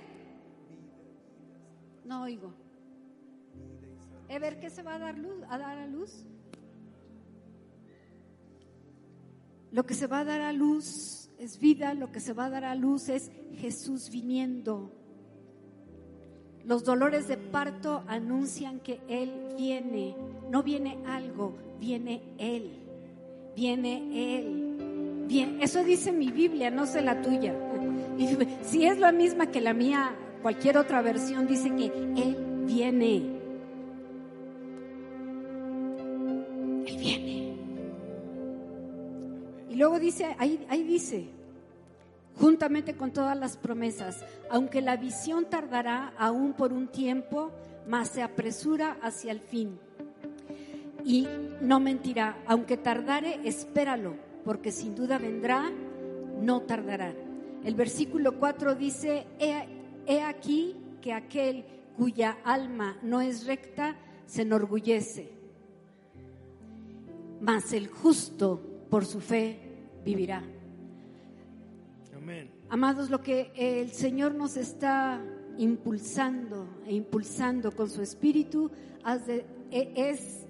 No 2.04 2.24
oigo. 2.24 2.54
Ever, 4.28 4.60
¿qué 4.60 4.70
se 4.70 4.84
va 4.84 4.96
a 4.96 5.00
dar 5.00 5.18
luz, 5.18 5.44
a 5.50 5.58
dar 5.58 5.78
a 5.78 5.88
luz? 5.88 6.26
Lo 9.72 9.86
que 9.86 9.94
se 9.94 10.08
va 10.08 10.20
a 10.20 10.26
dar 10.26 10.42
a 10.42 10.52
luz 10.52 11.30
es 11.38 11.60
vida, 11.60 11.94
lo 11.94 12.12
que 12.12 12.20
se 12.20 12.34
va 12.34 12.46
a 12.46 12.50
dar 12.50 12.66
a 12.66 12.76
luz 12.76 13.08
es 13.08 13.32
Jesús 13.60 14.10
viniendo. 14.10 14.92
Los 16.66 16.84
dolores 16.84 17.30
de 17.30 17.38
parto 17.38 18.04
anuncian 18.08 18.82
que 18.82 19.00
Él 19.08 19.54
viene. 19.56 20.18
No 20.52 20.64
viene 20.64 20.98
algo, 21.06 21.56
viene 21.80 22.22
Él. 22.38 22.84
Viene 23.56 24.38
Él. 24.38 25.26
Bien, 25.28 25.62
eso 25.62 25.82
dice 25.86 26.12
mi 26.12 26.30
Biblia, 26.30 26.70
no 26.70 26.86
sé 26.86 27.02
la 27.02 27.22
tuya. 27.22 27.54
Y 28.18 28.38
si 28.64 28.86
es 28.86 28.98
la 28.98 29.12
misma 29.12 29.48
que 29.48 29.62
la 29.62 29.74
mía, 29.74 30.16
cualquier 30.42 30.78
otra 30.78 31.02
versión 31.02 31.48
dice 31.48 31.70
que 31.76 31.86
Él 31.86 32.64
viene. 32.66 33.16
Él 36.86 36.98
viene. 36.98 37.54
Y 39.70 39.76
luego 39.76 40.00
dice, 40.00 40.36
ahí, 40.40 40.66
ahí 40.70 40.84
dice, 40.84 41.28
juntamente 42.40 42.96
con 42.96 43.12
todas 43.12 43.38
las 43.38 43.58
promesas, 43.58 44.26
aunque 44.50 44.82
la 44.82 44.98
visión 44.98 45.46
tardará 45.46 46.14
aún 46.18 46.54
por 46.54 46.74
un 46.74 46.88
tiempo, 46.88 47.52
mas 47.88 48.10
se 48.10 48.24
apresura 48.24 48.98
hacia 49.02 49.32
el 49.32 49.40
fin. 49.40 49.80
Y 51.06 51.28
no 51.62 51.80
mentirá, 51.80 52.38
aunque 52.48 52.78
tardare, 52.78 53.40
espéralo, 53.44 54.16
porque 54.44 54.72
sin 54.72 54.96
duda 54.96 55.18
vendrá, 55.18 55.72
no 56.42 56.62
tardará. 56.62 57.14
El 57.64 57.76
versículo 57.76 58.38
4 58.40 58.76
dice, 58.76 59.28
he, 59.40 59.68
he 60.06 60.22
aquí 60.22 60.76
que 61.02 61.14
aquel 61.14 61.66
cuya 61.98 62.38
alma 62.44 62.98
no 63.02 63.22
es 63.22 63.46
recta 63.46 63.96
se 64.26 64.44
enorgullece, 64.44 65.32
mas 67.42 67.74
el 67.74 67.88
justo 67.88 68.62
por 68.90 69.06
su 69.06 69.20
fe 69.20 69.60
vivirá. 70.04 70.44
Amén. 72.16 72.50
Amados, 72.70 73.10
lo 73.10 73.22
que 73.22 73.52
el 73.56 73.92
Señor 73.92 74.36
nos 74.36 74.58
está 74.58 75.24
impulsando 75.58 76.68
e 76.86 76.94
impulsando 76.94 77.72
con 77.72 77.90
su 77.90 78.02
espíritu 78.02 78.70
e- 79.26 79.94
es, 79.96 80.46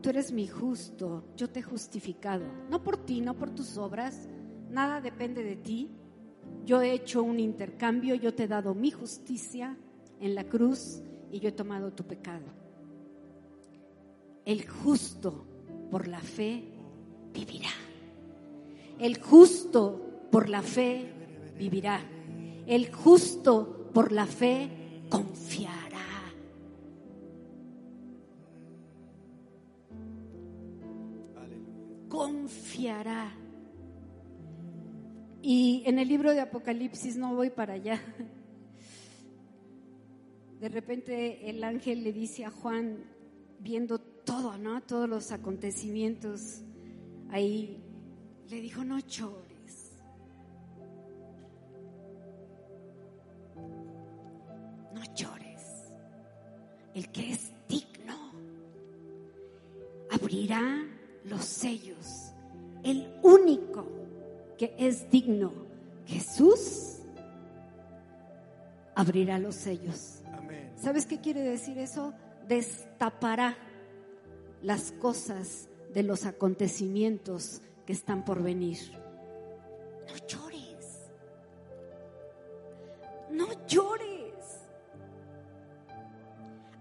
tú 0.00 0.10
eres 0.10 0.32
mi 0.32 0.46
justo, 0.46 1.24
yo 1.36 1.48
te 1.48 1.60
he 1.60 1.62
justificado, 1.62 2.44
no 2.70 2.82
por 2.82 2.96
ti, 2.96 3.20
no 3.20 3.34
por 3.34 3.50
tus 3.50 3.76
obras, 3.76 4.28
nada 4.70 5.00
depende 5.00 5.42
de 5.42 5.56
ti. 5.56 5.90
Yo 6.64 6.80
he 6.80 6.92
hecho 6.92 7.22
un 7.22 7.38
intercambio, 7.38 8.14
yo 8.14 8.34
te 8.34 8.44
he 8.44 8.48
dado 8.48 8.74
mi 8.74 8.90
justicia 8.90 9.76
en 10.20 10.34
la 10.34 10.44
cruz 10.44 11.02
y 11.30 11.40
yo 11.40 11.48
he 11.48 11.52
tomado 11.52 11.92
tu 11.92 12.04
pecado. 12.04 12.46
El 14.44 14.68
justo 14.68 15.44
por 15.90 16.08
la 16.08 16.20
fe 16.20 16.64
vivirá. 17.32 17.70
El 18.98 19.20
justo 19.20 20.28
por 20.30 20.48
la 20.48 20.62
fe 20.62 21.12
vivirá. 21.56 22.00
El 22.66 22.92
justo 22.92 23.90
por 23.92 24.12
la 24.12 24.26
fe 24.26 25.02
confiará. 25.08 25.98
Confiará. 32.08 33.39
Y 35.42 35.82
en 35.86 35.98
el 35.98 36.08
libro 36.08 36.32
de 36.32 36.40
Apocalipsis, 36.40 37.16
no 37.16 37.34
voy 37.34 37.50
para 37.50 37.74
allá, 37.74 38.00
de 40.60 40.68
repente 40.68 41.48
el 41.48 41.64
ángel 41.64 42.04
le 42.04 42.12
dice 42.12 42.44
a 42.44 42.50
Juan, 42.50 43.04
viendo 43.60 43.98
todo, 43.98 44.58
¿no? 44.58 44.82
Todos 44.82 45.08
los 45.08 45.32
acontecimientos 45.32 46.60
ahí, 47.30 47.82
le 48.50 48.60
dijo, 48.60 48.84
no 48.84 48.98
llores. 48.98 49.92
No 54.92 55.02
llores. 55.14 55.88
El 56.94 57.10
que 57.10 57.32
es 57.32 57.52
digno 57.66 58.32
abrirá 60.10 60.86
los 61.24 61.44
sellos. 61.44 62.32
El 62.82 63.10
único 63.22 63.99
que 64.60 64.74
es 64.76 65.10
digno, 65.10 65.54
Jesús, 66.04 66.98
abrirá 68.94 69.38
los 69.38 69.54
sellos. 69.54 70.20
Amén. 70.34 70.70
¿Sabes 70.76 71.06
qué 71.06 71.18
quiere 71.18 71.40
decir 71.40 71.78
eso? 71.78 72.12
Destapará 72.46 73.56
las 74.60 74.92
cosas 74.92 75.70
de 75.94 76.02
los 76.02 76.26
acontecimientos 76.26 77.62
que 77.86 77.94
están 77.94 78.22
por 78.22 78.42
venir. 78.42 78.76
No 80.06 80.26
llores. 80.28 81.08
No 83.30 83.66
llores. 83.66 84.66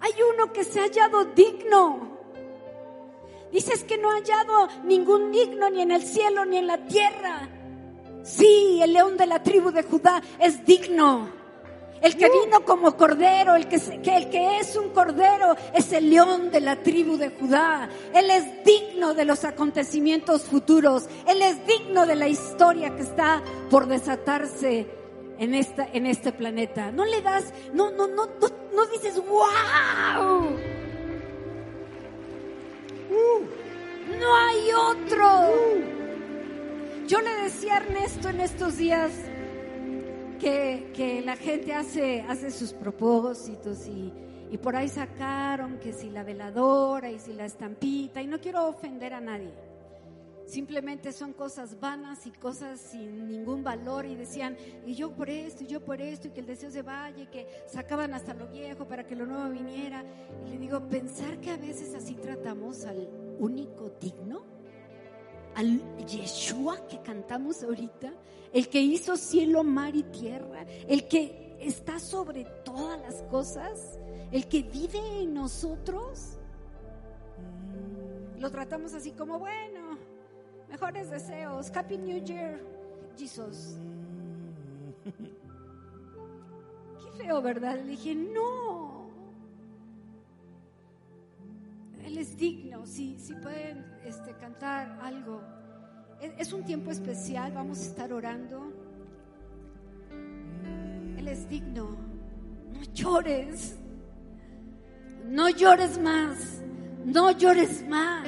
Hay 0.01 0.11
uno 0.33 0.51
que 0.51 0.65
se 0.65 0.81
ha 0.81 0.83
hallado 0.83 1.23
digno. 1.33 2.17
Dices 3.53 3.85
que 3.85 3.97
no 3.97 4.11
ha 4.11 4.15
hallado 4.15 4.67
ningún 4.83 5.31
digno 5.31 5.69
ni 5.69 5.79
en 5.81 5.91
el 5.91 6.03
cielo 6.03 6.43
ni 6.43 6.57
en 6.57 6.67
la 6.67 6.85
tierra. 6.85 7.55
Sí, 8.29 8.79
el 8.81 8.93
león 8.93 9.17
de 9.17 9.25
la 9.25 9.41
tribu 9.41 9.71
de 9.71 9.81
Judá 9.81 10.21
es 10.39 10.63
digno. 10.63 11.29
El 12.01 12.15
que 12.15 12.29
vino 12.29 12.63
como 12.63 12.95
cordero, 12.95 13.55
el 13.55 13.67
que, 13.67 13.75
el 13.75 14.29
que 14.29 14.59
es 14.59 14.75
un 14.77 14.89
cordero, 14.89 15.55
es 15.73 15.91
el 15.91 16.09
león 16.09 16.49
de 16.49 16.61
la 16.61 16.77
tribu 16.77 17.17
de 17.17 17.29
Judá. 17.29 17.89
Él 18.13 18.29
es 18.29 18.63
digno 18.63 19.13
de 19.13 19.25
los 19.25 19.43
acontecimientos 19.43 20.43
futuros. 20.43 21.09
Él 21.27 21.41
es 21.41 21.65
digno 21.65 22.05
de 22.05 22.15
la 22.15 22.27
historia 22.27 22.95
que 22.95 23.01
está 23.01 23.41
por 23.69 23.87
desatarse 23.87 24.87
en, 25.39 25.55
esta, 25.55 25.89
en 25.91 26.05
este 26.05 26.31
planeta. 26.31 26.91
No 26.91 27.05
le 27.05 27.21
das, 27.21 27.51
no, 27.73 27.89
no, 27.91 28.07
no, 28.07 28.27
no, 28.73 28.85
dices, 28.85 29.15
wow. 29.15 30.45
Uh, 33.09 34.17
no 34.19 34.35
hay 34.35 34.71
otro. 34.71 36.08
Yo 37.09 37.19
le 37.21 37.33
decía 37.41 37.73
a 37.73 37.77
Ernesto 37.77 38.29
en 38.29 38.39
estos 38.39 38.77
días 38.77 39.11
que, 40.39 40.91
que 40.93 41.23
la 41.23 41.35
gente 41.35 41.73
hace, 41.73 42.21
hace 42.21 42.51
sus 42.51 42.71
propósitos 42.71 43.87
y, 43.87 44.13
y 44.51 44.57
por 44.59 44.75
ahí 44.75 44.87
sacaron 44.89 45.79
que 45.79 45.91
si 45.91 46.11
la 46.11 46.21
veladora 46.21 47.09
y 47.09 47.17
si 47.17 47.33
la 47.33 47.45
estampita, 47.45 48.21
y 48.21 48.27
no 48.27 48.39
quiero 48.39 48.67
ofender 48.67 49.15
a 49.15 49.21
nadie 49.21 49.51
Simplemente 50.45 51.11
son 51.11 51.33
cosas 51.33 51.79
vanas 51.79 52.27
y 52.27 52.31
cosas 52.31 52.79
sin 52.79 53.27
ningún 53.27 53.63
valor 53.63 54.07
y 54.07 54.15
decían, 54.15 54.55
y 54.83 54.95
yo 54.95 55.11
por 55.11 55.29
esto, 55.29 55.63
y 55.63 55.67
yo 55.67 55.85
por 55.85 56.01
esto, 56.01 56.27
y 56.27 56.31
que 56.31 56.39
el 56.39 56.47
deseo 56.47 56.71
se 56.71 56.81
vaya, 56.81 57.21
y 57.21 57.27
que 57.27 57.47
sacaban 57.67 58.15
hasta 58.15 58.33
lo 58.33 58.47
viejo 58.47 58.87
para 58.87 59.05
que 59.05 59.15
lo 59.15 59.27
nuevo 59.27 59.47
viniera. 59.51 60.03
Y 60.47 60.49
le 60.49 60.57
digo, 60.57 60.79
pensar 60.89 61.39
que 61.39 61.51
a 61.51 61.57
veces 61.57 61.93
así 61.93 62.15
tratamos 62.15 62.85
al 62.85 63.07
único 63.37 63.91
digno, 64.01 64.58
al 65.59 65.81
Yeshua 66.05 66.87
que 66.87 67.01
cantamos 67.01 67.63
ahorita, 67.63 68.13
el 68.53 68.69
que 68.69 68.81
hizo 68.81 69.17
cielo, 69.17 69.63
mar 69.63 69.95
y 69.95 70.03
tierra, 70.03 70.65
el 70.87 71.07
que 71.07 71.57
está 71.59 71.99
sobre 71.99 72.45
todas 72.63 72.99
las 73.01 73.21
cosas, 73.23 73.99
el 74.31 74.47
que 74.47 74.63
vive 74.63 75.21
en 75.21 75.33
nosotros. 75.33 76.37
Lo 78.39 78.49
tratamos 78.49 78.93
así 78.93 79.11
como, 79.11 79.37
bueno, 79.37 79.99
Mejores 80.69 81.09
deseos. 81.09 81.75
Happy 81.75 81.97
New 81.97 82.23
Year, 82.23 82.59
Jesus. 83.17 83.75
Qué 85.03 85.13
feo, 87.23 87.41
¿verdad? 87.41 87.77
Le 87.77 87.83
dije, 87.83 88.13
no. 88.13 88.88
Él 92.05 92.17
es 92.17 92.37
digno. 92.37 92.85
Si, 92.85 93.19
si 93.19 93.33
pueden 93.35 93.85
este, 94.05 94.33
cantar 94.33 94.99
algo. 95.01 95.41
Es 96.37 96.51
un 96.53 96.63
tiempo 96.63 96.91
especial. 96.91 97.51
Vamos 97.53 97.79
a 97.79 97.83
estar 97.83 98.11
orando. 98.13 98.73
Él 101.17 101.27
es 101.27 101.47
digno. 101.49 101.97
No 102.73 102.83
llores. 102.93 103.77
No 105.25 105.49
llores 105.49 105.99
más. 105.99 106.61
No 107.05 107.31
llores 107.31 107.87
más. 107.87 108.27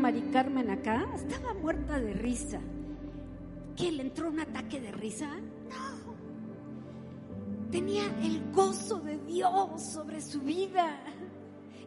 Mari 0.00 0.22
Carmen 0.32 0.70
acá, 0.70 1.06
estaba 1.14 1.52
muerta 1.52 2.00
de 2.00 2.14
risa. 2.14 2.58
¿Qué? 3.76 3.92
¿Le 3.92 4.02
entró 4.02 4.30
un 4.30 4.40
ataque 4.40 4.80
de 4.80 4.90
risa? 4.92 5.28
Tenía 7.70 8.04
el 8.22 8.50
gozo 8.52 9.00
de 9.00 9.18
Dios 9.18 9.82
sobre 9.82 10.20
su 10.20 10.40
vida. 10.40 10.98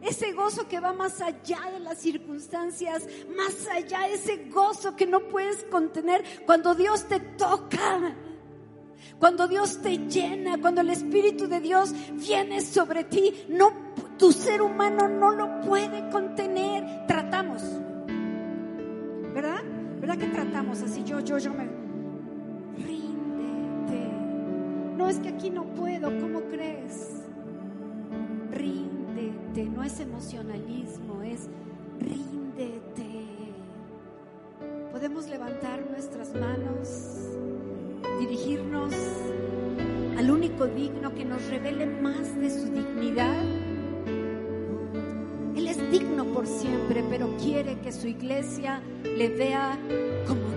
Ese 0.00 0.32
gozo 0.32 0.66
que 0.68 0.80
va 0.80 0.92
más 0.92 1.20
allá 1.20 1.70
de 1.72 1.80
las 1.80 1.98
circunstancias, 1.98 3.06
más 3.36 3.66
allá, 3.68 4.06
ese 4.08 4.50
gozo 4.50 4.96
que 4.96 5.06
no 5.06 5.28
puedes 5.28 5.64
contener 5.64 6.24
cuando 6.44 6.74
Dios 6.74 7.04
te 7.04 7.20
toca. 7.20 8.14
Cuando 9.18 9.46
Dios 9.46 9.80
te 9.80 9.98
llena, 10.08 10.58
cuando 10.60 10.80
el 10.80 10.90
Espíritu 10.90 11.46
de 11.46 11.60
Dios 11.60 11.94
viene 12.12 12.60
sobre 12.60 13.04
ti, 13.04 13.46
no, 13.48 13.72
tu 14.18 14.32
ser 14.32 14.60
humano 14.62 15.08
no 15.08 15.30
lo 15.30 15.60
puede 15.60 16.08
contener. 16.10 17.06
Tratamos, 17.06 17.62
¿verdad? 19.34 19.62
¿Verdad 20.00 20.18
que 20.18 20.26
tratamos 20.26 20.82
así? 20.82 21.04
Yo, 21.04 21.20
yo, 21.20 21.38
yo 21.38 21.52
me... 21.52 21.83
No 25.04 25.10
es 25.10 25.18
que 25.18 25.28
aquí 25.28 25.50
no 25.50 25.64
puedo, 25.64 26.08
¿cómo 26.18 26.40
crees? 26.44 27.10
Ríndete, 28.50 29.66
no 29.66 29.82
es 29.82 30.00
emocionalismo, 30.00 31.20
es 31.20 31.40
ríndete. 32.00 33.26
Podemos 34.92 35.28
levantar 35.28 35.84
nuestras 35.90 36.32
manos, 36.32 37.36
dirigirnos 38.18 38.94
al 40.16 40.30
único 40.30 40.68
digno 40.68 41.14
que 41.14 41.26
nos 41.26 41.50
revele 41.50 41.84
más 41.84 42.34
de 42.40 42.48
su 42.48 42.64
dignidad 42.70 43.44
digno 45.90 46.24
por 46.24 46.46
siempre, 46.46 47.04
pero 47.08 47.28
quiere 47.36 47.78
que 47.80 47.92
su 47.92 48.08
iglesia 48.08 48.80
le 49.04 49.28
vea 49.28 49.78
como 50.26 50.53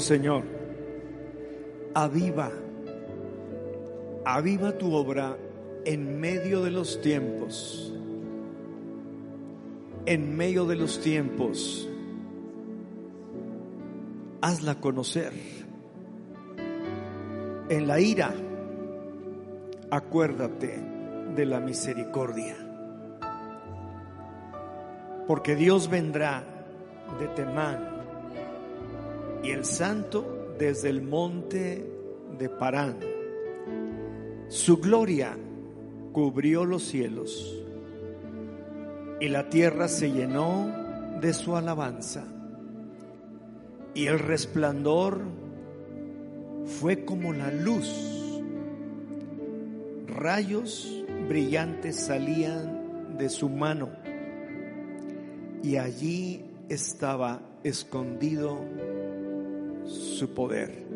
Oh 0.00 0.02
Señor, 0.02 0.44
aviva, 1.92 2.50
aviva 4.24 4.78
tu 4.78 4.94
obra 4.94 5.36
en 5.84 6.18
medio 6.18 6.62
de 6.62 6.70
los 6.70 7.02
tiempos, 7.02 7.92
en 10.06 10.34
medio 10.38 10.64
de 10.64 10.76
los 10.76 11.02
tiempos, 11.02 11.86
hazla 14.40 14.76
conocer. 14.76 15.34
En 17.68 17.86
la 17.86 18.00
ira, 18.00 18.32
acuérdate 19.90 20.82
de 21.36 21.44
la 21.44 21.60
misericordia. 21.60 22.56
Porque 25.26 25.56
Dios 25.56 25.90
vendrá 25.90 26.42
de 27.20 27.28
Temán 27.28 27.89
y 29.42 29.50
el 29.50 29.64
santo 29.64 30.54
desde 30.58 30.90
el 30.90 31.02
monte 31.02 31.90
de 32.38 32.48
Parán. 32.48 32.98
Su 34.48 34.78
gloria 34.78 35.36
cubrió 36.12 36.64
los 36.64 36.82
cielos 36.82 37.62
y 39.20 39.28
la 39.28 39.48
tierra 39.48 39.88
se 39.88 40.10
llenó 40.10 40.70
de 41.20 41.32
su 41.32 41.56
alabanza 41.56 42.24
y 43.94 44.06
el 44.06 44.18
resplandor 44.18 45.20
fue 46.64 47.04
como 47.04 47.32
la 47.32 47.50
luz. 47.50 48.42
Rayos 50.06 51.04
brillantes 51.28 51.96
salían 51.96 53.16
de 53.18 53.28
su 53.28 53.48
mano 53.48 53.90
y 55.62 55.76
allí 55.76 56.44
estaba 56.68 57.42
escondido 57.62 58.58
su 59.90 60.30
poder. 60.30 60.86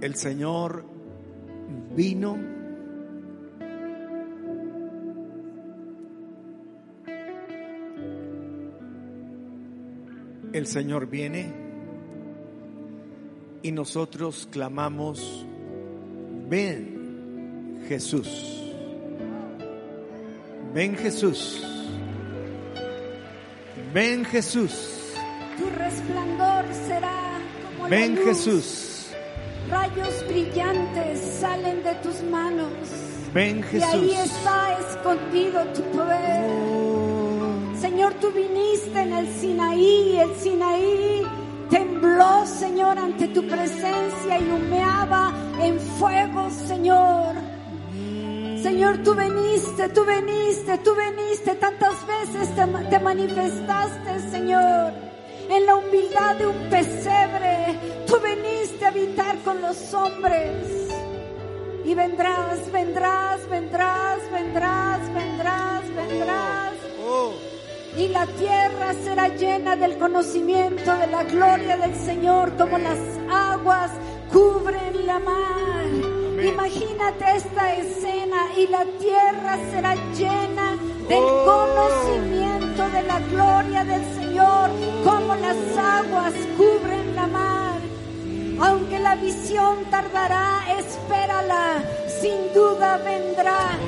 El 0.00 0.14
Señor 0.14 0.84
vino 1.94 2.56
el 10.56 10.66
Señor 10.66 11.06
viene 11.06 11.52
y 13.62 13.72
nosotros 13.72 14.48
clamamos, 14.50 15.46
ven 16.48 17.82
Jesús, 17.88 18.72
ven 20.72 20.96
Jesús, 20.96 21.62
ven 23.92 24.24
Jesús, 24.24 25.05
Tu 25.58 25.64
resplandor 25.78 26.64
será 26.86 27.38
como 27.76 27.88
ven 27.88 28.14
la 28.14 28.20
luz. 28.20 28.28
Jesús, 28.28 29.06
Rayos 29.70 30.24
brillantes 30.28 31.20
salen 31.40 31.82
de 31.82 31.94
tus 31.96 32.22
manos. 32.22 32.68
ven 33.32 33.64
Y 33.72 33.82
ahí 33.82 34.10
Jesús. 34.10 34.36
está 34.36 34.78
escondido 34.78 35.64
tu 35.74 35.82
poder. 35.96 36.44
Oh, 36.50 37.80
Señor, 37.80 38.14
tú 38.20 38.30
viniste 38.32 39.00
en 39.00 39.12
el 39.12 39.26
Sinaí 39.40 40.18
el 40.18 40.34
Sinaí 40.36 41.22
tembló, 41.70 42.46
Señor, 42.46 42.98
ante 42.98 43.28
tu 43.28 43.46
presencia 43.48 44.38
y 44.38 44.50
humeaba 44.50 45.32
en 45.60 45.80
fuego, 45.80 46.48
Señor. 46.68 47.34
Señor, 48.62 48.98
tú 48.98 49.14
veniste, 49.14 49.88
tú 49.90 50.04
veniste, 50.04 50.78
tú 50.78 50.94
veniste, 50.94 51.54
tantas 51.56 51.94
veces 52.06 52.54
te, 52.54 52.66
te 52.90 52.98
manifestaste, 53.00 54.30
Señor, 54.30 54.92
en 55.48 55.66
la 55.66 55.76
humildad 55.76 56.36
de 56.36 56.46
un 56.46 56.70
pesebre. 56.70 57.78
Tú 58.06 58.18
veniste 58.20 58.84
a 58.84 58.88
habitar 58.88 59.38
con 59.44 59.60
los 59.60 59.94
hombres. 59.94 60.88
Y 61.84 61.94
vendrás, 61.94 62.70
vendrás, 62.72 63.48
vendrás, 63.48 64.18
vendrás, 64.30 65.14
vendrás, 65.14 65.82
vendrás. 65.94 66.72
oh. 67.06 67.32
Y 67.96 68.08
la 68.08 68.26
tierra 68.26 68.92
será 69.04 69.28
llena 69.28 69.76
del 69.76 69.96
conocimiento 69.96 70.96
de 70.96 71.06
la 71.06 71.24
gloria 71.24 71.76
del 71.78 71.94
Señor 71.94 72.54
como 72.56 72.76
las 72.76 72.98
aguas 73.30 73.90
cubren 74.32 75.06
la 75.06 75.18
mar. 75.18 75.86
Imagínate 76.44 77.24
esta 77.36 77.74
escena 77.74 78.36
y 78.56 78.66
la 78.66 78.84
tierra 78.98 79.58
será 79.70 79.94
llena 80.14 80.76
del 81.08 81.24
conocimiento 81.44 82.88
de 82.90 83.02
la 83.04 83.20
gloria 83.20 83.84
del 83.84 84.02
Señor 84.02 84.25
como 85.04 85.34
las 85.36 85.56
aguas 85.78 86.34
cubren 86.56 87.14
la 87.14 87.26
mar. 87.26 87.80
Aunque 88.60 88.98
la 88.98 89.14
visión 89.16 89.84
tardará, 89.90 90.60
espérala, 90.78 91.82
sin 92.20 92.52
duda 92.54 92.98
vendrá, 92.98 93.78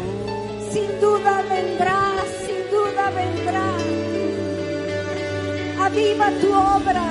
sin 0.72 1.00
duda 1.00 1.42
vendrá, 1.48 2.00
sin 2.44 2.70
duda 2.70 3.10
vendrá. 3.10 3.66
Aviva 5.84 6.30
tu 6.40 6.52
obra, 6.52 7.06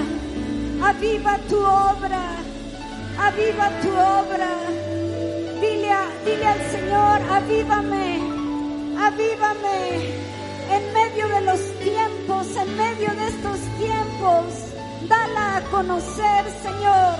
aviva 0.84 1.38
tu 1.50 1.60
obra, 1.60 2.24
aviva 3.20 3.70
tu 3.82 3.90
obra. 3.90 4.52
Dile, 5.62 5.92
dile 6.26 6.48
al 6.48 6.62
Señor, 6.72 7.22
avívame, 7.38 8.20
avívame 9.08 10.37
en 10.72 10.94
medio 10.94 11.28
de 11.28 11.42
los 11.42 11.60
tiempos, 11.80 12.48
en 12.56 12.78
medio 12.78 13.10
de 13.16 13.28
estos 13.28 13.60
tiempos. 13.78 14.46
Dala 15.08 15.58
a 15.58 15.62
conocer, 15.72 16.46
Señor. 16.64 17.16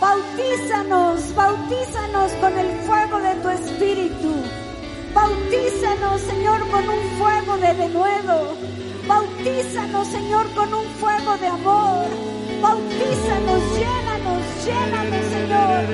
Bautízanos, 0.00 1.34
bautízanos 1.34 2.32
con 2.40 2.58
el 2.58 2.70
fuego 2.80 3.18
de 3.20 3.34
tu 3.36 3.48
espíritu. 3.48 4.34
Bautízanos, 5.14 6.20
Señor, 6.22 6.68
con 6.70 6.88
un 6.88 7.00
fuego 7.18 7.56
de 7.58 7.74
denuedo. 7.74 8.56
Bautízanos, 9.06 10.08
Señor, 10.08 10.46
con 10.54 10.74
un 10.74 10.86
fuego 11.00 11.36
de 11.38 11.46
amor. 11.46 12.06
Bautízanos, 12.60 13.62
llénanos, 13.78 14.42
llénanos, 14.64 15.24
Señor. 15.32 15.84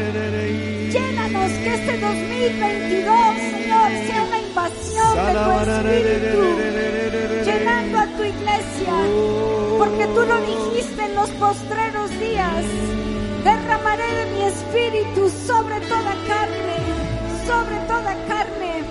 Llénanos, 0.91 1.51
que 1.63 1.75
este 1.75 1.99
2022, 1.99 3.15
Señor, 3.51 3.91
sea 4.07 4.23
una 4.23 4.40
invasión 4.51 5.15
de 5.17 5.33
tu 5.33 5.51
espíritu. 5.71 6.41
Llenando 7.45 7.99
a 7.99 8.07
tu 8.07 8.23
iglesia. 8.25 8.95
Porque 9.79 10.07
tú 10.07 10.21
lo 10.27 10.37
dijiste 10.43 11.05
en 11.05 11.15
los 11.15 11.31
postreros 11.31 12.11
días. 12.19 12.65
Derramaré 13.45 14.15
de 14.15 14.27
mi 14.33 14.43
espíritu 14.43 15.31
sobre 15.47 15.81
toda 15.81 16.15
carne, 16.29 16.77
sobre 17.47 17.77
toda 17.89 18.15
carne. 18.29 18.85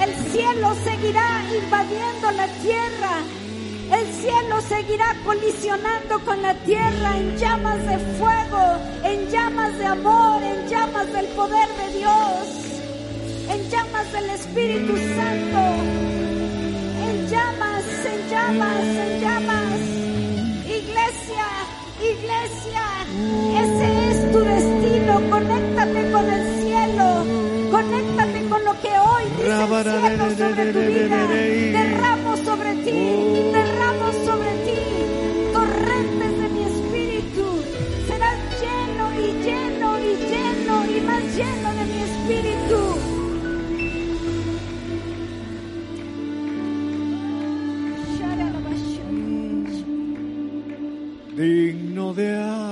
El 0.00 0.14
cielo 0.32 0.74
seguirá 0.84 1.42
invadiendo 1.62 2.30
la 2.32 2.46
tierra. 2.62 3.14
El 3.92 4.06
cielo 4.14 4.60
seguirá 4.62 5.14
colisionando 5.22 6.18
con 6.24 6.40
la 6.40 6.54
tierra 6.54 7.18
en 7.18 7.36
llamas 7.36 7.86
de 7.86 7.98
fuego, 8.16 8.78
en 9.04 9.28
llamas 9.28 9.76
de 9.76 9.84
amor, 9.84 10.42
en 10.42 10.66
llamas 10.66 11.12
del 11.12 11.26
poder 11.26 11.68
de 11.76 11.98
Dios, 11.98 12.71
del 14.10 14.30
Espíritu 14.30 14.96
Santo, 14.96 15.60
en 17.06 17.28
llamas, 17.28 17.84
en 18.04 18.30
llamas, 18.30 18.82
en 18.82 19.20
llamas. 19.20 19.80
Iglesia, 20.66 21.46
iglesia, 22.00 22.84
ese 23.62 24.10
es 24.10 24.32
tu 24.32 24.40
destino. 24.40 25.30
Conéctate 25.30 26.10
con 26.10 26.28
el 26.28 26.62
cielo. 26.62 27.24
Conéctate 27.70 28.48
con 28.48 28.64
lo 28.64 28.72
que 28.80 28.88
hoy 28.88 29.24
dice 29.36 29.52
el 29.52 30.00
cielo 30.00 30.30
sobre 30.36 30.72
tu 30.72 30.78
vida. 30.80 31.26
Derramo 31.78 32.36
sobre 32.38 32.74
ti, 32.74 33.50
derramo 33.52 34.12
sobre 34.26 34.50
ti 34.64 34.71
digno 51.42 52.14
de 52.14 52.36
alabar, 52.36 52.71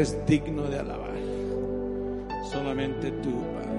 eres 0.00 0.16
digno 0.26 0.62
de 0.62 0.78
alabar. 0.78 1.10
Solamente 2.50 3.10
tú, 3.22 3.32
Padre. 3.52 3.70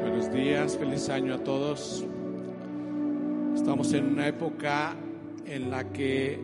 Buenos 0.00 0.32
días, 0.32 0.76
feliz 0.76 1.08
año 1.08 1.34
a 1.34 1.38
todos. 1.38 2.04
Estamos 3.54 3.92
en 3.92 4.06
una 4.06 4.26
época 4.26 4.96
en 5.46 5.70
la 5.70 5.92
que 5.92 6.40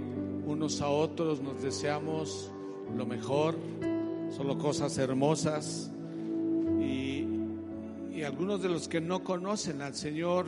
unos 0.46 0.80
a 0.80 0.88
otros 0.88 1.40
nos 1.40 1.60
deseamos 1.60 2.52
lo 2.96 3.04
mejor, 3.04 3.56
solo 4.36 4.56
cosas 4.56 4.96
hermosas. 4.98 5.90
Y, 6.80 7.26
y 8.12 8.22
algunos 8.22 8.62
de 8.62 8.68
los 8.68 8.86
que 8.86 9.00
no 9.00 9.24
conocen 9.24 9.82
al 9.82 9.96
Señor 9.96 10.46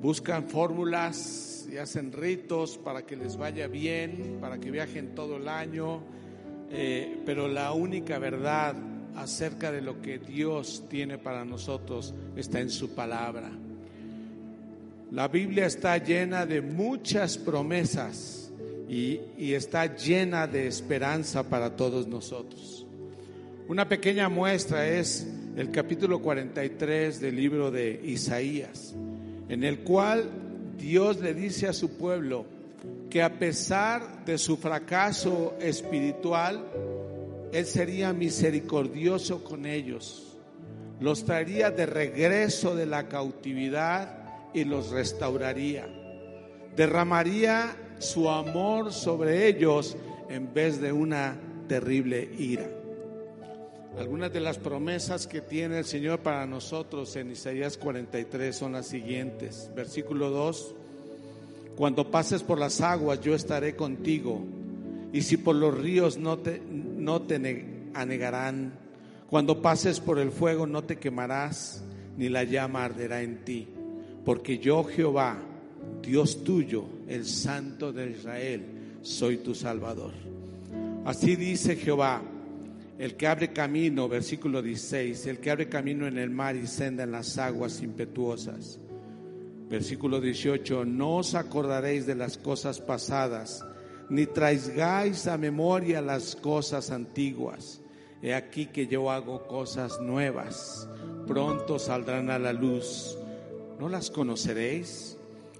buscan 0.00 0.48
fórmulas 0.48 1.51
y 1.72 1.78
hacen 1.78 2.12
ritos 2.12 2.76
para 2.76 3.06
que 3.06 3.16
les 3.16 3.38
vaya 3.38 3.66
bien, 3.66 4.36
para 4.42 4.58
que 4.58 4.70
viajen 4.70 5.14
todo 5.14 5.38
el 5.38 5.48
año. 5.48 6.02
Eh, 6.70 7.22
pero 7.24 7.48
la 7.48 7.72
única 7.72 8.18
verdad 8.18 8.74
acerca 9.16 9.72
de 9.72 9.80
lo 9.80 10.02
que 10.02 10.18
Dios 10.18 10.84
tiene 10.90 11.16
para 11.16 11.46
nosotros 11.46 12.14
está 12.36 12.60
en 12.60 12.68
su 12.68 12.94
palabra. 12.94 13.50
La 15.12 15.28
Biblia 15.28 15.64
está 15.64 15.96
llena 15.96 16.44
de 16.44 16.60
muchas 16.60 17.38
promesas 17.38 18.52
y, 18.88 19.20
y, 19.38 19.54
está 19.54 19.96
llena 19.96 20.46
de 20.46 20.66
esperanza 20.66 21.48
para 21.48 21.74
todos 21.74 22.06
nosotros. 22.06 22.86
Una 23.68 23.88
pequeña 23.88 24.28
muestra 24.28 24.86
es 24.86 25.26
el 25.56 25.70
capítulo 25.70 26.20
43 26.20 27.20
del 27.20 27.36
libro 27.36 27.70
de 27.70 27.98
Isaías, 28.04 28.94
en 29.48 29.64
el 29.64 29.80
cual 29.80 30.51
Dios 30.78 31.20
le 31.20 31.34
dice 31.34 31.68
a 31.68 31.72
su 31.72 31.96
pueblo 31.96 32.44
que 33.08 33.22
a 33.22 33.38
pesar 33.38 34.24
de 34.24 34.38
su 34.38 34.56
fracaso 34.56 35.54
espiritual, 35.60 36.64
Él 37.52 37.66
sería 37.66 38.12
misericordioso 38.12 39.44
con 39.44 39.66
ellos, 39.66 40.36
los 41.00 41.24
traería 41.24 41.70
de 41.70 41.86
regreso 41.86 42.74
de 42.74 42.86
la 42.86 43.08
cautividad 43.08 44.50
y 44.54 44.64
los 44.64 44.90
restauraría. 44.90 45.86
Derramaría 46.76 47.76
su 47.98 48.30
amor 48.30 48.92
sobre 48.92 49.46
ellos 49.46 49.96
en 50.28 50.52
vez 50.52 50.80
de 50.80 50.92
una 50.92 51.36
terrible 51.68 52.28
ira. 52.38 52.81
Algunas 53.98 54.32
de 54.32 54.40
las 54.40 54.58
promesas 54.58 55.26
que 55.26 55.40
tiene 55.40 55.78
el 55.78 55.84
Señor 55.84 56.20
para 56.20 56.46
nosotros 56.46 57.14
en 57.16 57.30
Isaías 57.30 57.76
43 57.76 58.54
son 58.54 58.72
las 58.72 58.86
siguientes. 58.86 59.70
Versículo 59.76 60.30
2. 60.30 60.74
Cuando 61.76 62.10
pases 62.10 62.42
por 62.42 62.58
las 62.58 62.80
aguas 62.80 63.20
yo 63.20 63.34
estaré 63.34 63.76
contigo 63.76 64.42
y 65.12 65.22
si 65.22 65.36
por 65.36 65.56
los 65.56 65.76
ríos 65.76 66.16
no 66.16 66.38
te, 66.38 66.60
no 66.60 67.22
te 67.22 67.36
anegarán. 67.94 68.72
Cuando 69.28 69.62
pases 69.62 70.00
por 70.00 70.18
el 70.18 70.30
fuego 70.30 70.66
no 70.66 70.84
te 70.84 70.96
quemarás 70.98 71.82
ni 72.16 72.28
la 72.28 72.44
llama 72.44 72.84
arderá 72.84 73.22
en 73.22 73.44
ti 73.44 73.68
porque 74.24 74.58
yo 74.58 74.84
Jehová, 74.84 75.38
Dios 76.02 76.44
tuyo, 76.44 76.84
el 77.08 77.26
Santo 77.26 77.92
de 77.92 78.10
Israel, 78.10 78.62
soy 79.02 79.38
tu 79.38 79.54
Salvador. 79.54 80.12
Así 81.04 81.34
dice 81.36 81.76
Jehová, 81.76 82.22
el 83.02 83.16
que 83.16 83.26
abre 83.26 83.52
camino, 83.52 84.08
versículo 84.08 84.62
16, 84.62 85.26
el 85.26 85.40
que 85.40 85.50
abre 85.50 85.68
camino 85.68 86.06
en 86.06 86.18
el 86.18 86.30
mar 86.30 86.54
y 86.54 86.68
senda 86.68 87.02
en 87.02 87.10
las 87.10 87.36
aguas 87.36 87.82
impetuosas. 87.82 88.78
Versículo 89.68 90.20
18, 90.20 90.84
no 90.84 91.16
os 91.16 91.34
acordaréis 91.34 92.06
de 92.06 92.14
las 92.14 92.38
cosas 92.38 92.80
pasadas, 92.80 93.66
ni 94.08 94.26
traigáis 94.26 95.26
a 95.26 95.36
memoria 95.36 96.00
las 96.00 96.36
cosas 96.36 96.92
antiguas. 96.92 97.80
He 98.22 98.34
aquí 98.34 98.66
que 98.66 98.86
yo 98.86 99.10
hago 99.10 99.48
cosas 99.48 100.00
nuevas, 100.00 100.88
pronto 101.26 101.80
saldrán 101.80 102.30
a 102.30 102.38
la 102.38 102.52
luz 102.52 103.18
¿no 103.80 103.88
las 103.88 104.12
conoceréis? 104.12 105.16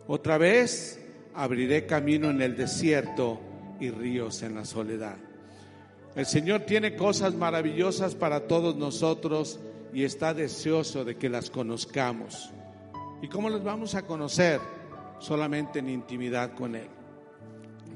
Otra 0.06 0.38
vez 0.38 1.00
abriré 1.34 1.86
camino 1.86 2.30
en 2.30 2.40
el 2.40 2.56
desierto 2.56 3.40
y 3.80 3.90
ríos 3.90 4.44
en 4.44 4.54
la 4.54 4.64
soledad. 4.64 5.31
El 6.14 6.26
Señor 6.26 6.62
tiene 6.62 6.94
cosas 6.94 7.34
maravillosas 7.34 8.14
para 8.14 8.46
todos 8.46 8.76
nosotros 8.76 9.58
y 9.94 10.04
está 10.04 10.34
deseoso 10.34 11.04
de 11.04 11.16
que 11.16 11.30
las 11.30 11.48
conozcamos. 11.48 12.50
¿Y 13.22 13.28
cómo 13.28 13.48
las 13.48 13.64
vamos 13.64 13.94
a 13.94 14.02
conocer? 14.02 14.60
Solamente 15.20 15.78
en 15.78 15.88
intimidad 15.88 16.54
con 16.54 16.74
Él. 16.74 16.88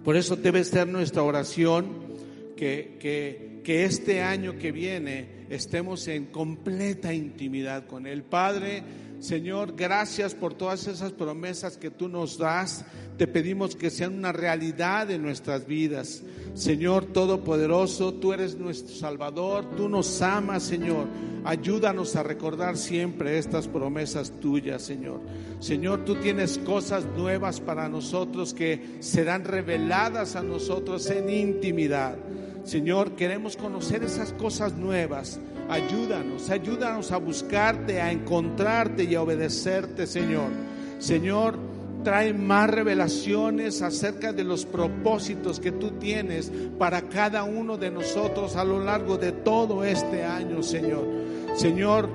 Por 0.03 0.17
eso 0.17 0.37
debe 0.37 0.65
ser 0.65 0.87
nuestra 0.87 1.23
oración 1.23 2.07
que, 2.57 2.97
que, 3.01 3.61
que 3.63 3.85
este 3.85 4.23
año 4.23 4.57
que 4.57 4.73
viene 4.73 5.47
estemos 5.51 6.09
en 6.09 6.27
completa 6.27 7.13
intimidad 7.13 7.87
con 7.87 8.07
Él. 8.07 8.23
Padre, 8.23 8.83
Señor, 9.21 9.75
gracias 9.75 10.35
por 10.35 10.55
todas 10.55 10.87
esas 10.87 11.13
promesas 11.13 11.79
que 11.79 11.91
tú 11.91 12.09
nos 12.09 12.37
das. 12.37 12.85
Te 13.17 13.27
pedimos 13.27 13.75
que 13.75 13.91
sean 13.91 14.15
una 14.15 14.31
realidad 14.31 15.11
en 15.11 15.23
nuestras 15.23 15.67
vidas. 15.67 16.23
Señor 16.55 17.07
Todopoderoso, 17.07 18.15
tú 18.15 18.33
eres 18.33 18.57
nuestro 18.57 18.95
Salvador, 18.95 19.71
tú 19.77 19.89
nos 19.89 20.21
amas, 20.21 20.63
Señor. 20.63 21.07
Ayúdanos 21.45 22.15
a 22.17 22.23
recordar 22.23 22.77
siempre 22.77 23.39
estas 23.39 23.69
promesas 23.69 24.33
tuyas, 24.41 24.83
Señor. 24.83 25.21
Señor, 25.61 26.05
tú 26.05 26.17
tienes 26.17 26.59
cosas 26.59 27.05
nuevas 27.17 27.61
para 27.61 27.89
nosotros 27.89 28.53
que 28.53 28.99
serán 29.01 29.45
reveladas 29.45 30.37
a 30.37 30.43
nosotros 30.43 31.09
en 31.11 31.31
intimidad. 31.31 32.17
Señor, 32.65 33.13
queremos 33.17 33.57
conocer 33.57 34.03
esas 34.03 34.33
cosas 34.33 34.75
nuevas. 34.75 35.41
Ayúdanos, 35.69 36.49
ayúdanos 36.51 37.11
a 37.13 37.17
buscarte, 37.17 38.01
a 38.01 38.13
encontrarte 38.13 39.05
y 39.05 39.15
a 39.15 39.23
obedecerte, 39.23 40.07
Señor. 40.07 40.51
Señor, 40.99 41.59
trae 42.05 42.33
más 42.33 42.71
revelaciones 42.71 43.83
acerca 43.83 44.33
de 44.33 44.45
los 44.45 44.65
propósitos 44.65 45.59
que 45.59 45.73
tú 45.73 45.93
tienes 45.93 46.53
para 46.79 47.03
cada 47.03 47.43
uno 47.43 47.77
de 47.77 47.91
nosotros 47.91 48.55
a 48.55 48.65
lo 48.65 48.79
largo 48.79 49.17
de 49.19 49.33
todo 49.33 49.83
este 49.85 50.25
año, 50.25 50.63
Señor. 50.63 51.05
Señor, 51.57 52.09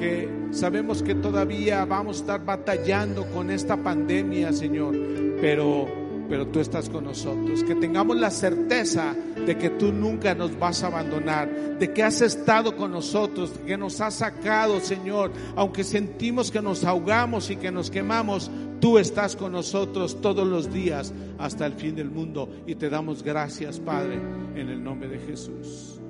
que 0.00 0.28
sabemos 0.50 1.02
que 1.02 1.14
todavía 1.14 1.84
vamos 1.84 2.16
a 2.16 2.20
estar 2.20 2.44
batallando 2.44 3.24
con 3.26 3.50
esta 3.50 3.76
pandemia, 3.76 4.52
Señor, 4.52 4.96
pero 5.40 6.06
pero 6.28 6.46
tú 6.48 6.60
estás 6.60 6.88
con 6.88 7.04
nosotros. 7.04 7.62
Que 7.64 7.74
tengamos 7.74 8.16
la 8.16 8.30
certeza 8.30 9.14
de 9.46 9.56
que 9.56 9.70
tú 9.70 9.92
nunca 9.92 10.34
nos 10.34 10.58
vas 10.58 10.82
a 10.82 10.88
abandonar, 10.88 11.78
de 11.78 11.92
que 11.92 12.02
has 12.02 12.20
estado 12.20 12.76
con 12.76 12.90
nosotros, 12.90 13.52
que 13.64 13.78
nos 13.78 14.00
has 14.00 14.14
sacado, 14.14 14.80
Señor, 14.80 15.30
aunque 15.54 15.84
sentimos 15.84 16.50
que 16.50 16.60
nos 16.60 16.84
ahogamos 16.84 17.48
y 17.50 17.56
que 17.56 17.70
nos 17.70 17.90
quemamos, 17.90 18.50
tú 18.80 18.98
estás 18.98 19.36
con 19.36 19.52
nosotros 19.52 20.20
todos 20.20 20.46
los 20.46 20.72
días 20.72 21.14
hasta 21.38 21.64
el 21.64 21.74
fin 21.74 21.94
del 21.94 22.10
mundo 22.10 22.50
y 22.66 22.74
te 22.74 22.90
damos 22.90 23.22
gracias, 23.22 23.78
Padre, 23.78 24.16
en 24.56 24.68
el 24.68 24.82
nombre 24.82 25.08
de 25.08 25.18
Jesús. 25.20 26.00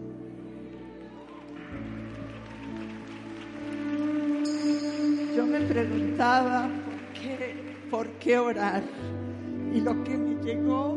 Yo 5.36 5.44
me 5.46 5.60
preguntaba 5.60 6.70
por 6.84 7.20
qué, 7.20 7.54
por 7.90 8.08
qué 8.12 8.38
orar. 8.38 8.82
Y 9.74 9.80
lo 9.80 10.02
que 10.04 10.16
me 10.16 10.42
llegó, 10.42 10.96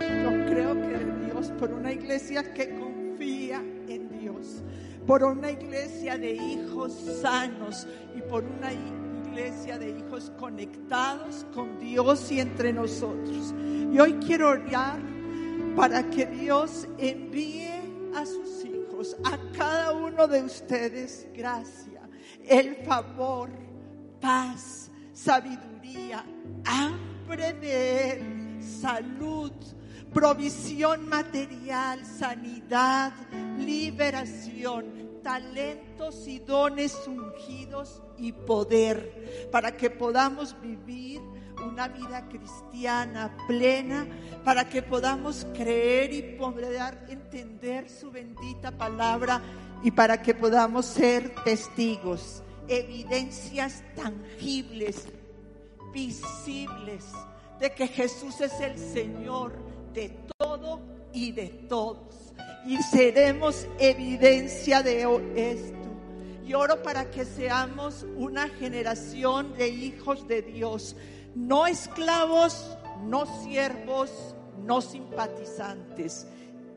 lo 0.00 0.46
creo 0.50 0.74
que 0.74 1.17
Por 1.38 1.72
una 1.72 1.92
iglesia 1.92 2.52
que 2.52 2.76
confía 2.76 3.62
en 3.86 4.08
Dios, 4.18 4.64
por 5.06 5.22
una 5.22 5.52
iglesia 5.52 6.18
de 6.18 6.32
hijos 6.32 6.92
sanos 7.22 7.86
y 8.16 8.20
por 8.22 8.42
una 8.42 8.72
iglesia 8.72 9.78
de 9.78 9.90
hijos 9.90 10.32
conectados 10.36 11.46
con 11.54 11.78
Dios 11.78 12.32
y 12.32 12.40
entre 12.40 12.72
nosotros. 12.72 13.54
Y 13.92 13.96
hoy 14.00 14.14
quiero 14.14 14.48
orar 14.48 14.98
para 15.76 16.10
que 16.10 16.26
Dios 16.26 16.88
envíe 16.98 17.70
a 18.16 18.26
sus 18.26 18.64
hijos, 18.64 19.16
a 19.22 19.38
cada 19.56 19.92
uno 19.92 20.26
de 20.26 20.42
ustedes, 20.42 21.28
gracia, 21.32 22.00
el 22.48 22.74
favor, 22.84 23.48
paz, 24.20 24.90
sabiduría, 25.12 26.24
hambre 26.64 27.52
de 27.52 28.10
Él, 28.10 28.58
salud, 28.60 29.52
provisión 30.12 31.08
material, 31.08 32.04
sanidad, 32.04 33.12
liberación, 33.58 35.20
talentos 35.22 36.26
y 36.26 36.38
dones 36.38 36.96
ungidos 37.06 38.02
y 38.16 38.32
poder 38.32 39.48
para 39.52 39.76
que 39.76 39.90
podamos 39.90 40.56
vivir 40.60 41.20
una 41.66 41.88
vida 41.88 42.28
cristiana 42.28 43.36
plena, 43.46 44.06
para 44.44 44.68
que 44.68 44.82
podamos 44.82 45.46
creer 45.54 46.12
y 46.12 46.22
poder 46.36 47.04
entender 47.08 47.90
su 47.90 48.10
bendita 48.10 48.70
palabra 48.70 49.42
y 49.82 49.90
para 49.90 50.22
que 50.22 50.34
podamos 50.34 50.86
ser 50.86 51.34
testigos, 51.44 52.42
evidencias 52.68 53.82
tangibles, 53.96 55.08
visibles 55.92 57.04
de 57.60 57.72
que 57.74 57.88
Jesús 57.88 58.40
es 58.40 58.60
el 58.60 58.78
Señor 58.78 59.67
de 59.94 60.10
todo 60.38 60.80
y 61.12 61.32
de 61.32 61.48
todos. 61.68 62.32
Y 62.66 62.82
seremos 62.82 63.66
evidencia 63.78 64.82
de 64.82 65.02
esto. 65.36 65.76
Y 66.46 66.54
oro 66.54 66.82
para 66.82 67.10
que 67.10 67.24
seamos 67.24 68.06
una 68.16 68.48
generación 68.48 69.54
de 69.56 69.68
hijos 69.68 70.26
de 70.26 70.42
Dios, 70.42 70.96
no 71.34 71.66
esclavos, 71.66 72.76
no 73.04 73.26
siervos, 73.42 74.34
no 74.64 74.80
simpatizantes, 74.80 76.26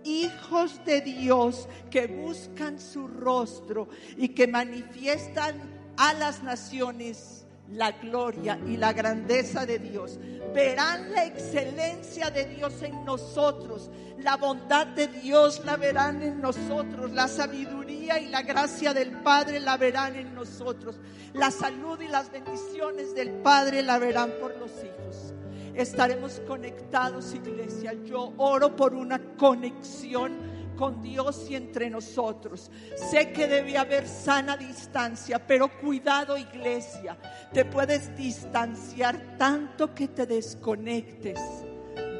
hijos 0.03 0.84
de 0.86 1.01
Dios 1.01 1.68
que 1.89 2.07
buscan 2.07 2.80
su 2.80 3.07
rostro 3.07 3.88
y 4.18 4.30
que 4.30 4.47
manifiestan 4.47 5.55
a 5.97 6.14
las 6.14 6.43
naciones 6.43 7.45
la 7.74 7.92
gloria 7.92 8.60
y 8.68 8.78
la 8.78 8.94
grandeza 8.94 9.66
de 9.66 9.80
Dios. 9.80 10.20
Verán 10.54 11.12
la 11.12 11.26
excelencia 11.26 12.30
de 12.30 12.46
Dios 12.46 12.82
en 12.82 13.06
nosotros. 13.06 13.90
La 14.18 14.38
bondad 14.38 14.88
de 14.88 15.08
Dios 15.08 15.64
la 15.66 15.78
verán 15.78 16.22
en 16.22 16.42
nosotros. 16.42 17.12
La 17.12 17.28
sabiduría 17.28 18.20
y 18.20 18.28
la 18.28 18.42
gracia 18.42 18.94
del 18.94 19.12
Padre 19.22 19.60
la 19.60 19.78
verán 19.78 20.16
en 20.16 20.36
nosotros. 20.36 21.00
La 21.34 21.52
salud 21.52 22.00
y 22.02 22.08
las 22.08 22.32
bendiciones 22.32 23.16
del 23.16 23.30
Padre 23.30 23.82
la 23.82 23.98
verán 24.00 24.32
por 24.42 24.58
los 24.58 24.72
hijos. 24.72 25.34
Estaremos 25.74 26.42
conectados, 26.46 27.34
iglesia. 27.34 27.94
Yo 28.06 28.34
oro 28.38 28.76
por 28.76 28.94
una 28.94 29.20
conexión 29.38 30.61
con 30.76 31.02
Dios 31.02 31.48
y 31.50 31.56
entre 31.56 31.90
nosotros. 31.90 32.72
Sé 32.96 33.32
que 33.32 33.48
debe 33.48 33.78
haber 33.78 34.08
sana 34.08 34.58
distancia, 34.58 35.46
pero 35.46 35.70
cuidado 35.80 36.38
iglesia. 36.38 37.18
Te 37.54 37.66
puedes 37.66 38.16
distanciar 38.16 39.38
tanto 39.38 39.94
que 39.94 40.08
te 40.08 40.26
desconectes 40.26 41.40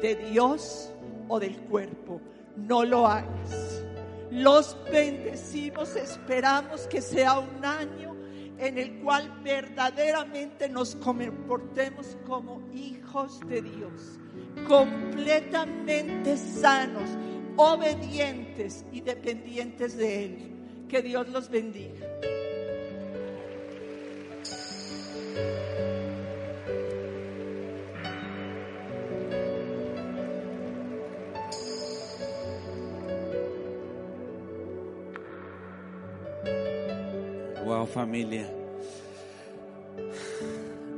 de 0.00 0.16
Dios 0.30 0.92
o 1.28 1.38
del 1.38 1.56
cuerpo. 1.62 2.20
No 2.56 2.84
lo 2.84 3.06
hagas. 3.06 3.84
Los 4.30 4.76
bendecimos, 4.90 5.94
esperamos 5.96 6.86
que 6.86 7.02
sea 7.02 7.38
un 7.38 7.64
año 7.64 8.12
en 8.62 8.78
el 8.78 9.00
cual 9.00 9.40
verdaderamente 9.42 10.68
nos 10.68 10.94
comportemos 10.96 12.16
como 12.26 12.62
hijos 12.72 13.40
de 13.48 13.60
Dios, 13.60 14.20
completamente 14.68 16.36
sanos 16.36 17.10
obedientes 17.56 18.84
y 18.92 19.00
dependientes 19.00 19.96
de 19.96 20.24
Él. 20.24 20.38
Que 20.88 21.02
Dios 21.02 21.28
los 21.28 21.48
bendiga. 21.48 22.06
Wow, 37.64 37.86
familia. 37.86 38.50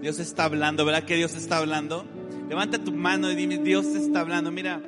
Dios 0.01 0.19
está 0.19 0.45
hablando, 0.45 0.85
¿verdad 0.85 1.05
que 1.05 1.15
Dios 1.15 1.35
está 1.35 1.59
hablando? 1.59 2.05
Levanta 2.49 2.83
tu 2.83 2.93
mano 2.93 3.31
y 3.31 3.37
dime, 3.37 3.59
Dios 3.59 3.87
está 3.87 4.21
hablando. 4.21 4.51
Mira, 4.51 4.83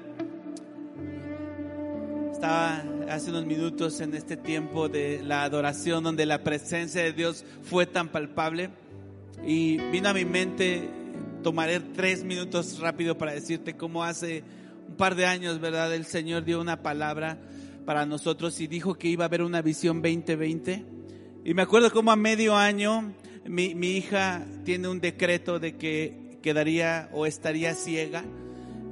estaba 2.37 2.85
hace 3.09 3.31
unos 3.31 3.47
minutos 3.47 3.99
en 4.03 4.13
este 4.13 4.37
tiempo 4.37 4.91
de 4.91 5.23
la 5.25 5.45
adoración 5.45 6.05
donde 6.05 6.27
la 6.27 6.45
presencia 6.45 7.03
de 7.03 7.15
Dios 7.15 7.47
fue 7.63 7.87
tan 7.87 8.11
palpable 8.11 8.69
y 9.47 9.79
vino 9.91 10.11
a 10.11 10.13
mi 10.13 10.27
mente, 10.27 10.87
tomaré 11.43 11.81
tres 11.81 12.25
minutos 12.25 12.79
rápido 12.79 13.17
para 13.17 13.33
decirte 13.33 13.75
cómo 13.75 14.05
hace 14.05 14.45
un 14.87 14.97
par 14.97 15.15
de 15.15 15.25
años, 15.25 15.61
¿verdad? 15.61 15.95
El 15.95 16.05
Señor 16.05 16.45
dio 16.45 16.61
una 16.61 16.83
palabra 16.83 17.39
para 17.87 18.05
nosotros 18.05 18.61
y 18.61 18.67
dijo 18.67 18.97
que 18.97 19.09
iba 19.09 19.25
a 19.25 19.29
haber 19.29 19.41
una 19.41 19.63
visión 19.63 20.03
2020. 20.03 20.85
Y 21.43 21.55
me 21.55 21.63
acuerdo 21.63 21.91
cómo 21.91 22.13
a 22.13 22.17
medio 22.17 22.55
año 22.55 23.15
mi, 23.47 23.75
mi 23.75 23.93
hija 23.93 24.45
tiene 24.63 24.89
un 24.89 25.01
decreto 25.01 25.59
de 25.59 25.77
que 25.77 26.39
quedaría 26.43 27.09
o 27.15 27.25
estaría 27.25 27.73
ciega. 27.73 28.25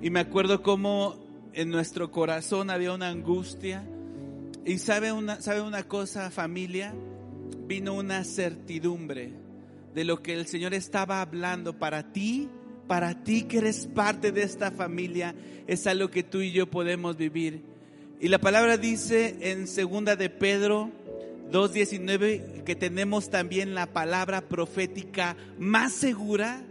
Y 0.00 0.08
me 0.08 0.20
acuerdo 0.20 0.62
cómo 0.62 1.23
en 1.54 1.70
nuestro 1.70 2.10
corazón 2.10 2.70
había 2.70 2.92
una 2.92 3.08
angustia. 3.08 3.84
Y 4.64 4.78
sabe 4.78 5.12
una, 5.12 5.40
sabe 5.40 5.60
una 5.60 5.82
cosa, 5.84 6.30
familia, 6.30 6.94
vino 7.66 7.94
una 7.94 8.24
certidumbre 8.24 9.32
de 9.94 10.04
lo 10.04 10.22
que 10.22 10.34
el 10.34 10.46
Señor 10.46 10.74
estaba 10.74 11.20
hablando 11.20 11.78
para 11.78 12.12
ti, 12.12 12.48
para 12.86 13.22
ti 13.24 13.42
que 13.42 13.58
eres 13.58 13.86
parte 13.86 14.32
de 14.32 14.42
esta 14.42 14.70
familia, 14.70 15.34
es 15.66 15.86
algo 15.86 16.10
que 16.10 16.22
tú 16.22 16.40
y 16.40 16.52
yo 16.52 16.70
podemos 16.70 17.16
vivir. 17.16 17.62
Y 18.20 18.28
la 18.28 18.38
palabra 18.38 18.76
dice 18.76 19.36
en 19.40 19.66
segunda 19.66 20.16
de 20.16 20.30
Pedro 20.30 20.90
2.19 21.52 22.64
que 22.64 22.74
tenemos 22.74 23.30
también 23.30 23.74
la 23.74 23.86
palabra 23.86 24.40
profética 24.42 25.36
más 25.58 25.92
segura 25.92 26.62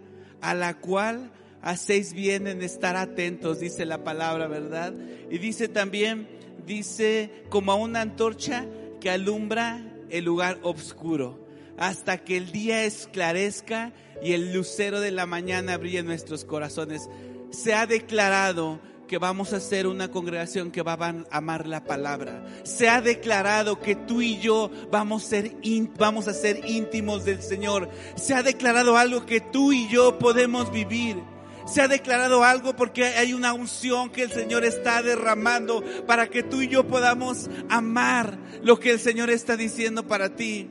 a 0.41 0.53
la 0.53 0.73
cual 0.75 1.31
hacéis 1.63 2.13
bien 2.13 2.47
en 2.47 2.61
estar 2.61 2.95
atentos, 2.97 3.59
dice 3.59 3.85
la 3.85 4.03
palabra, 4.03 4.47
¿verdad? 4.47 4.93
Y 5.31 5.37
dice 5.37 5.69
también, 5.69 6.27
dice 6.67 7.31
como 7.49 7.71
a 7.71 7.75
una 7.75 8.01
antorcha 8.01 8.67
que 8.99 9.09
alumbra 9.09 9.81
el 10.09 10.25
lugar 10.25 10.59
oscuro, 10.61 11.47
hasta 11.77 12.19
que 12.19 12.37
el 12.37 12.51
día 12.51 12.83
esclarezca 12.83 13.93
y 14.21 14.33
el 14.33 14.53
lucero 14.53 14.99
de 14.99 15.11
la 15.11 15.25
mañana 15.25 15.77
brille 15.77 15.99
en 15.99 16.05
nuestros 16.05 16.45
corazones. 16.45 17.09
Se 17.51 17.73
ha 17.73 17.87
declarado 17.87 18.79
que 19.07 19.17
vamos 19.17 19.53
a 19.53 19.59
ser 19.59 19.87
una 19.87 20.09
congregación 20.09 20.71
que 20.71 20.81
va 20.81 20.93
a 20.93 21.37
amar 21.37 21.67
la 21.67 21.83
palabra. 21.83 22.43
Se 22.63 22.89
ha 22.89 22.99
declarado 22.99 23.79
que 23.79 23.95
tú 23.95 24.21
y 24.21 24.39
yo 24.39 24.69
vamos 24.91 25.25
a 25.25 25.29
ser, 25.29 25.55
vamos 25.97 26.27
a 26.27 26.33
ser 26.33 26.61
íntimos 26.69 27.23
del 27.23 27.41
Señor. 27.41 27.89
Se 28.15 28.33
ha 28.33 28.43
declarado 28.43 28.97
algo 28.97 29.25
que 29.25 29.39
tú 29.39 29.71
y 29.71 29.87
yo 29.87 30.19
podemos 30.19 30.71
vivir 30.71 31.32
se 31.65 31.81
ha 31.81 31.87
declarado 31.87 32.43
algo 32.43 32.75
porque 32.75 33.05
hay 33.05 33.33
una 33.33 33.53
unción 33.53 34.09
que 34.09 34.23
el 34.23 34.31
Señor 34.31 34.65
está 34.65 35.01
derramando 35.01 35.83
para 36.05 36.27
que 36.27 36.43
tú 36.43 36.61
y 36.61 36.67
yo 36.67 36.87
podamos 36.87 37.49
amar 37.69 38.37
lo 38.61 38.79
que 38.79 38.91
el 38.91 38.99
Señor 38.99 39.29
está 39.29 39.57
diciendo 39.57 40.07
para 40.07 40.35
ti. 40.35 40.69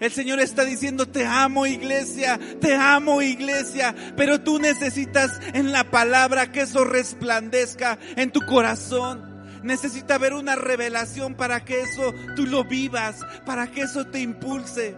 El 0.00 0.10
Señor 0.10 0.40
está 0.40 0.64
diciendo, 0.64 1.06
te 1.06 1.24
amo 1.24 1.64
iglesia, 1.64 2.38
te 2.60 2.74
amo 2.74 3.22
iglesia, 3.22 3.94
pero 4.16 4.40
tú 4.40 4.58
necesitas 4.58 5.30
en 5.54 5.70
la 5.70 5.92
palabra 5.92 6.50
que 6.50 6.62
eso 6.62 6.84
resplandezca 6.84 8.00
en 8.16 8.32
tu 8.32 8.40
corazón. 8.40 9.30
Necesita 9.62 10.16
haber 10.16 10.34
una 10.34 10.56
revelación 10.56 11.36
para 11.36 11.64
que 11.64 11.82
eso 11.82 12.12
tú 12.34 12.46
lo 12.46 12.64
vivas, 12.64 13.20
para 13.46 13.70
que 13.70 13.82
eso 13.82 14.04
te 14.04 14.18
impulse 14.18 14.96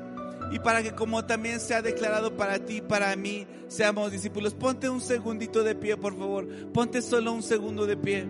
y 0.51 0.59
para 0.59 0.83
que 0.83 0.93
como 0.93 1.25
también 1.25 1.61
se 1.61 1.75
ha 1.75 1.83
declarado 1.83 2.37
para 2.37 2.59
ti, 2.59 2.81
para 2.81 3.15
mí, 3.17 3.47
seamos 3.69 4.13
discípulos. 4.13 4.55
Ponte 4.55 4.89
un 4.89 5.01
segundito 5.01 5.63
de 5.63 5.75
pie, 5.75 5.97
por 5.97 6.17
favor. 6.17 6.47
Ponte 6.73 7.03
solo 7.03 7.33
un 7.33 7.43
segundo 7.43 7.87
de 7.87 7.97
pie. 7.97 8.27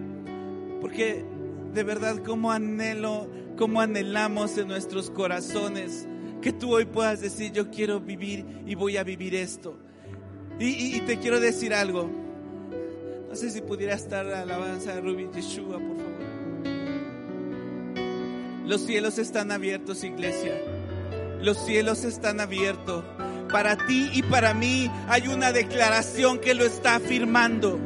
Porque 0.81 1.25
de 1.73 1.83
verdad, 1.83 2.19
como 2.25 2.53
anhelo, 2.53 3.29
como 3.57 3.81
anhelamos 3.81 4.57
en 4.59 4.69
nuestros 4.69 5.11
corazones 5.11 6.07
que 6.41 6.53
tú 6.53 6.75
hoy 6.75 6.85
puedas 6.85 7.21
decir, 7.21 7.53
yo 7.53 7.71
quiero 7.71 8.01
vivir 8.01 8.45
y 8.67 8.75
voy 8.75 8.97
a 8.97 9.03
vivir 9.03 9.35
esto. 9.35 9.79
Y, 10.59 11.01
te 11.01 11.19
quiero 11.19 11.41
decir 11.41 11.75
algo. 11.75 12.11
No 13.29 13.35
sé 13.35 13.51
si 13.51 13.61
pudiera 13.61 13.95
estar 13.95 14.25
la 14.25 14.43
alabanza 14.43 14.95
de 14.95 15.01
Ruby 15.01 15.29
Yeshua, 15.35 15.79
por 15.79 15.97
favor. 15.97 16.15
Los 18.67 18.83
cielos 18.83 19.19
están 19.19 19.51
abiertos, 19.51 20.05
iglesia. 20.05 20.55
Los 21.45 21.59
cielos 21.59 22.05
están 22.05 22.41
abiertos. 22.41 23.05
Para 23.53 23.77
ti 23.77 24.09
y 24.15 24.23
para 24.23 24.55
mí 24.55 24.91
hay 25.09 25.29
una 25.29 25.53
declaración 25.53 26.39
que 26.39 26.55
lo 26.55 26.65
está 26.65 26.95
afirmando. 26.95 27.79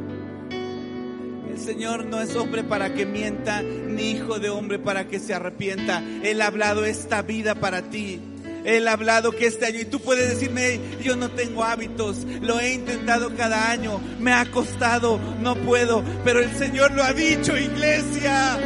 El 1.51 1.59
Señor 1.59 2.05
no 2.05 2.21
es 2.21 2.37
hombre 2.37 2.63
para 2.63 2.93
que 2.93 3.05
mienta, 3.05 3.61
ni 3.61 4.11
hijo 4.11 4.39
de 4.39 4.49
hombre 4.49 4.79
para 4.79 5.09
que 5.09 5.19
se 5.19 5.33
arrepienta. 5.33 6.01
Él 6.23 6.41
ha 6.41 6.47
hablado 6.47 6.85
esta 6.85 7.21
vida 7.21 7.53
para 7.53 7.81
ti. 7.81 8.21
Él 8.63 8.87
ha 8.87 8.93
hablado 8.93 9.33
que 9.33 9.47
este 9.47 9.65
año, 9.65 9.81
y 9.81 9.85
tú 9.85 9.99
puedes 9.99 10.29
decirme, 10.29 10.79
yo 11.03 11.17
no 11.17 11.29
tengo 11.31 11.65
hábitos, 11.65 12.25
lo 12.39 12.61
he 12.61 12.71
intentado 12.71 13.35
cada 13.35 13.71
año, 13.71 13.99
me 14.19 14.31
ha 14.31 14.49
costado, 14.49 15.19
no 15.41 15.55
puedo, 15.55 16.01
pero 16.23 16.39
el 16.39 16.55
Señor 16.55 16.91
lo 16.91 17.03
ha 17.03 17.11
dicho, 17.11 17.57
iglesia. 17.57 18.57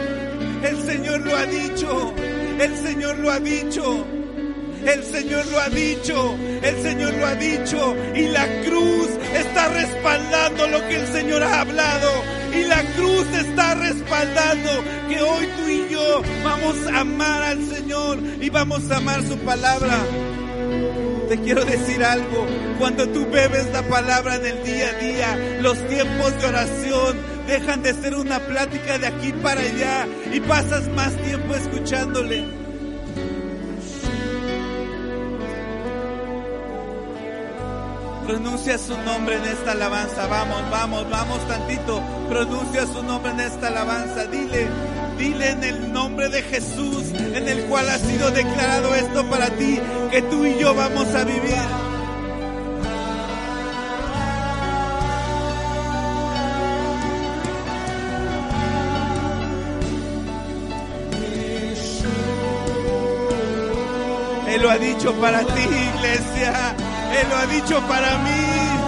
El 0.63 0.79
Señor 0.83 1.21
lo 1.21 1.35
ha 1.35 1.47
dicho, 1.47 2.13
el 2.59 2.77
Señor 2.77 3.17
lo 3.17 3.31
ha 3.31 3.39
dicho. 3.39 4.22
El 4.86 5.03
Señor 5.05 5.45
lo 5.47 5.59
ha 5.59 5.69
dicho, 5.69 6.36
el 6.61 6.81
Señor 6.81 7.13
lo 7.13 7.25
ha 7.25 7.36
dicho 7.36 7.95
y 8.15 8.27
la 8.27 8.45
cruz 8.63 9.09
está 9.34 9.69
respaldando 9.69 10.67
lo 10.67 10.88
que 10.88 10.95
el 10.97 11.07
Señor 11.07 11.41
ha 11.43 11.61
hablado. 11.61 12.11
Y 12.53 12.63
la 12.65 12.84
cruz 12.95 13.25
está 13.34 13.75
respaldando 13.75 14.84
que 15.07 15.21
hoy 15.21 15.47
tú 15.57 15.69
y 15.69 15.89
yo 15.89 16.21
vamos 16.43 16.75
a 16.88 16.99
amar 16.99 17.43
al 17.43 17.65
Señor 17.69 18.19
y 18.41 18.49
vamos 18.49 18.91
a 18.91 18.97
amar 18.97 19.23
su 19.23 19.38
palabra. 19.39 19.97
Te 21.29 21.39
quiero 21.39 21.63
decir 21.63 22.03
algo, 22.03 22.45
cuando 22.77 23.07
tú 23.07 23.25
bebes 23.31 23.71
la 23.71 23.81
palabra 23.84 24.36
en 24.36 24.45
el 24.45 24.63
día 24.63 24.89
a 24.89 24.99
día, 24.99 25.59
los 25.61 25.77
tiempos 25.88 26.39
de 26.39 26.47
oración 26.47 27.17
dejan 27.47 27.81
de 27.81 27.93
ser 27.93 28.15
una 28.15 28.39
plática 28.39 28.99
de 28.99 29.07
aquí 29.07 29.31
para 29.41 29.61
allá 29.61 30.07
y 30.31 30.39
pasas 30.41 30.88
más 30.89 31.15
tiempo 31.23 31.55
escuchándole. 31.55 32.62
Pronuncia 38.26 38.78
su 38.78 38.97
nombre 38.99 39.36
en 39.36 39.43
esta 39.43 39.74
alabanza. 39.74 40.28
Vamos, 40.28 40.61
vamos, 40.71 41.09
vamos 41.09 41.47
tantito. 41.47 42.01
Pronuncia 42.30 42.86
su 42.88 43.03
nombre 43.03 43.32
en 43.32 43.41
esta 43.41 43.67
alabanza. 43.67 44.26
Dile, 44.28 44.67
dile 45.17 45.49
en 45.49 45.63
el 45.63 45.91
nombre 45.91 46.30
de 46.30 46.41
Jesús, 46.41 47.11
en 47.13 47.47
el 47.49 47.65
cual 47.65 47.89
ha 47.89 47.97
sido 47.97 48.32
declarado 48.32 48.95
esto 48.95 49.26
para 49.30 49.49
ti, 49.49 49.80
que 50.09 50.21
tú 50.24 50.45
y 50.45 50.57
yo 50.57 50.74
vamos 50.74 51.07
a 51.13 51.26
vivir. 51.26 51.53
Él 64.47 64.61
lo 64.61 64.69
ha 64.69 64.78
dicho 64.78 65.13
para 65.15 65.39
ti, 65.41 65.61
iglesia. 65.61 66.76
Él 67.16 67.30
lo 67.30 67.36
ha 67.38 67.45
dicho 67.45 67.82
para 67.88 68.18
mí. 68.20 68.82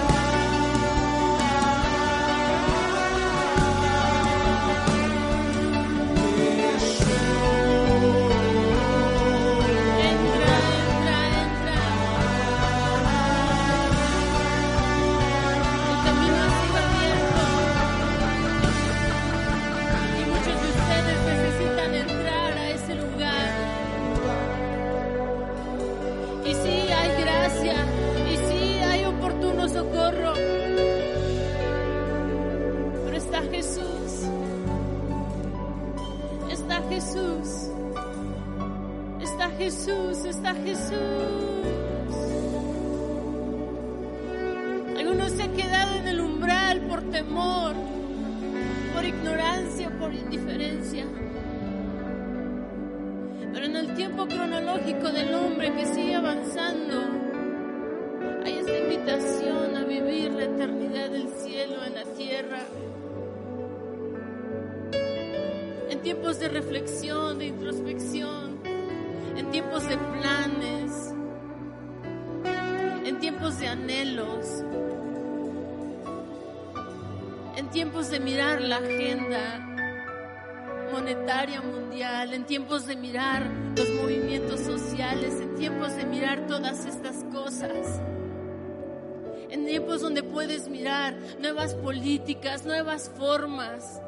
Donde 90.06 90.22
puedes 90.22 90.70
mirar 90.70 91.18
nuevas 91.40 91.74
políticas, 91.74 92.64
nuevas 92.64 93.12
formas. 93.18 94.00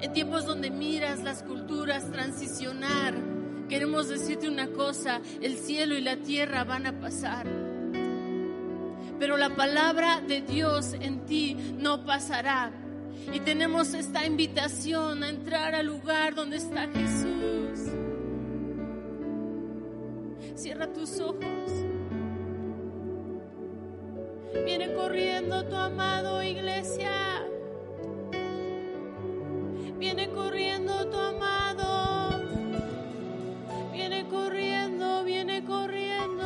En 0.00 0.12
tiempos 0.12 0.46
donde 0.46 0.70
miras 0.70 1.24
las 1.24 1.42
culturas 1.42 2.08
transicionar, 2.08 3.14
queremos 3.68 4.08
decirte 4.08 4.48
una 4.48 4.68
cosa, 4.68 5.20
el 5.40 5.58
cielo 5.58 5.96
y 5.96 6.02
la 6.02 6.18
tierra 6.18 6.62
van 6.62 6.86
a 6.86 7.00
pasar. 7.00 7.46
Pero 9.18 9.36
la 9.36 9.56
palabra 9.56 10.20
de 10.20 10.40
Dios 10.40 10.94
en 11.00 11.26
ti 11.26 11.56
no 11.78 12.04
pasará. 12.04 12.70
Y 13.32 13.40
tenemos 13.40 13.92
esta 13.92 14.24
invitación 14.24 15.24
a 15.24 15.30
entrar 15.30 15.74
al 15.74 15.86
lugar 15.86 16.36
donde 16.36 16.58
está 16.58 16.86
Jesús. 16.86 17.90
Cierra 20.54 20.92
tus 20.92 21.18
ojos. 21.18 21.91
Viene 24.64 24.92
corriendo 24.94 25.64
tu 25.64 25.74
amado 25.74 26.42
iglesia. 26.42 27.10
Viene 29.98 30.28
corriendo 30.28 31.08
tu 31.08 31.16
amado. 31.16 32.42
Viene 33.92 34.28
corriendo, 34.28 35.24
viene 35.24 35.64
corriendo. 35.64 36.44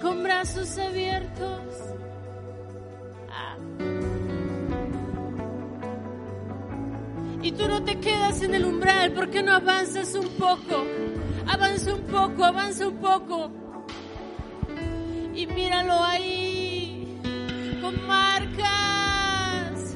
Con 0.00 0.22
brazos 0.22 0.78
abiertos. 0.78 1.60
Ah. 3.30 3.56
Y 7.42 7.52
tú 7.52 7.66
no 7.68 7.82
te 7.84 7.98
quedas 7.98 8.42
en 8.42 8.54
el 8.54 8.64
umbral, 8.64 9.12
¿por 9.12 9.30
qué 9.30 9.42
no 9.42 9.52
avanzas 9.52 10.14
un 10.14 10.28
poco? 10.30 10.84
Avanza 11.46 11.94
un 11.94 12.02
poco, 12.02 12.44
avanza 12.44 12.86
un 12.86 12.96
poco. 12.98 13.69
Y 15.40 15.46
míralo 15.46 15.94
ahí, 16.04 17.18
con 17.80 18.06
marcas, 18.06 19.94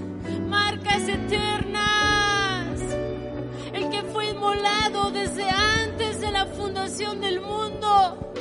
marcas 0.48 1.06
eternas. 1.06 2.80
El 3.74 3.90
que 3.90 4.02
fue 4.04 4.30
inmolado 4.30 5.10
desde 5.10 5.44
antes 5.50 6.22
de 6.22 6.30
la 6.30 6.46
fundación 6.46 7.20
del 7.20 7.42
mundo. 7.42 8.32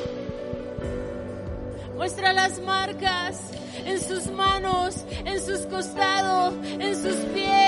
Muestra 1.97 2.31
las 2.31 2.61
marcas 2.61 3.51
en 3.85 3.99
sus 3.99 4.27
manos, 4.27 5.03
en 5.25 5.41
sus 5.41 5.65
costados, 5.65 6.53
en 6.63 6.95
sus 6.95 7.17
pies. 7.33 7.62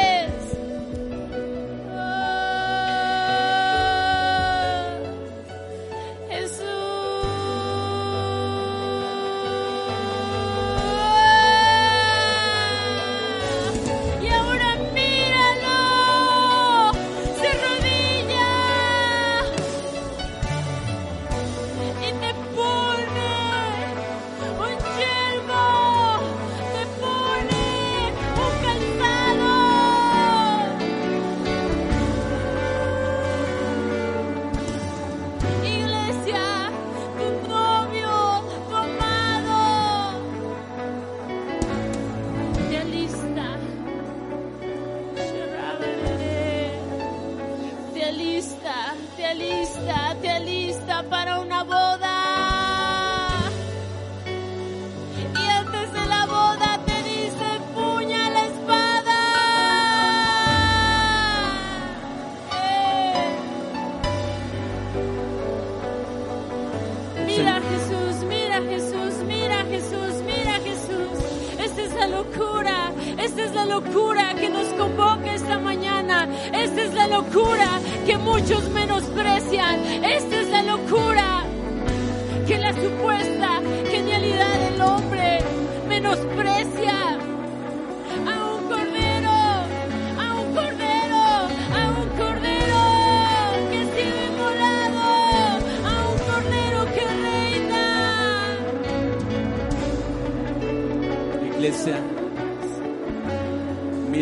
Locura 73.76 74.34
que 74.40 74.50
nos 74.50 74.68
convoca 74.80 75.34
esta 75.34 75.60
mañana. 75.60 76.30
Esta 76.54 76.82
es 76.84 76.94
la 76.94 77.08
locura 77.08 77.82
que 78.06 78.18
muchos 78.18 78.70
menosprecian. 78.70 79.84
Esta 80.04 80.35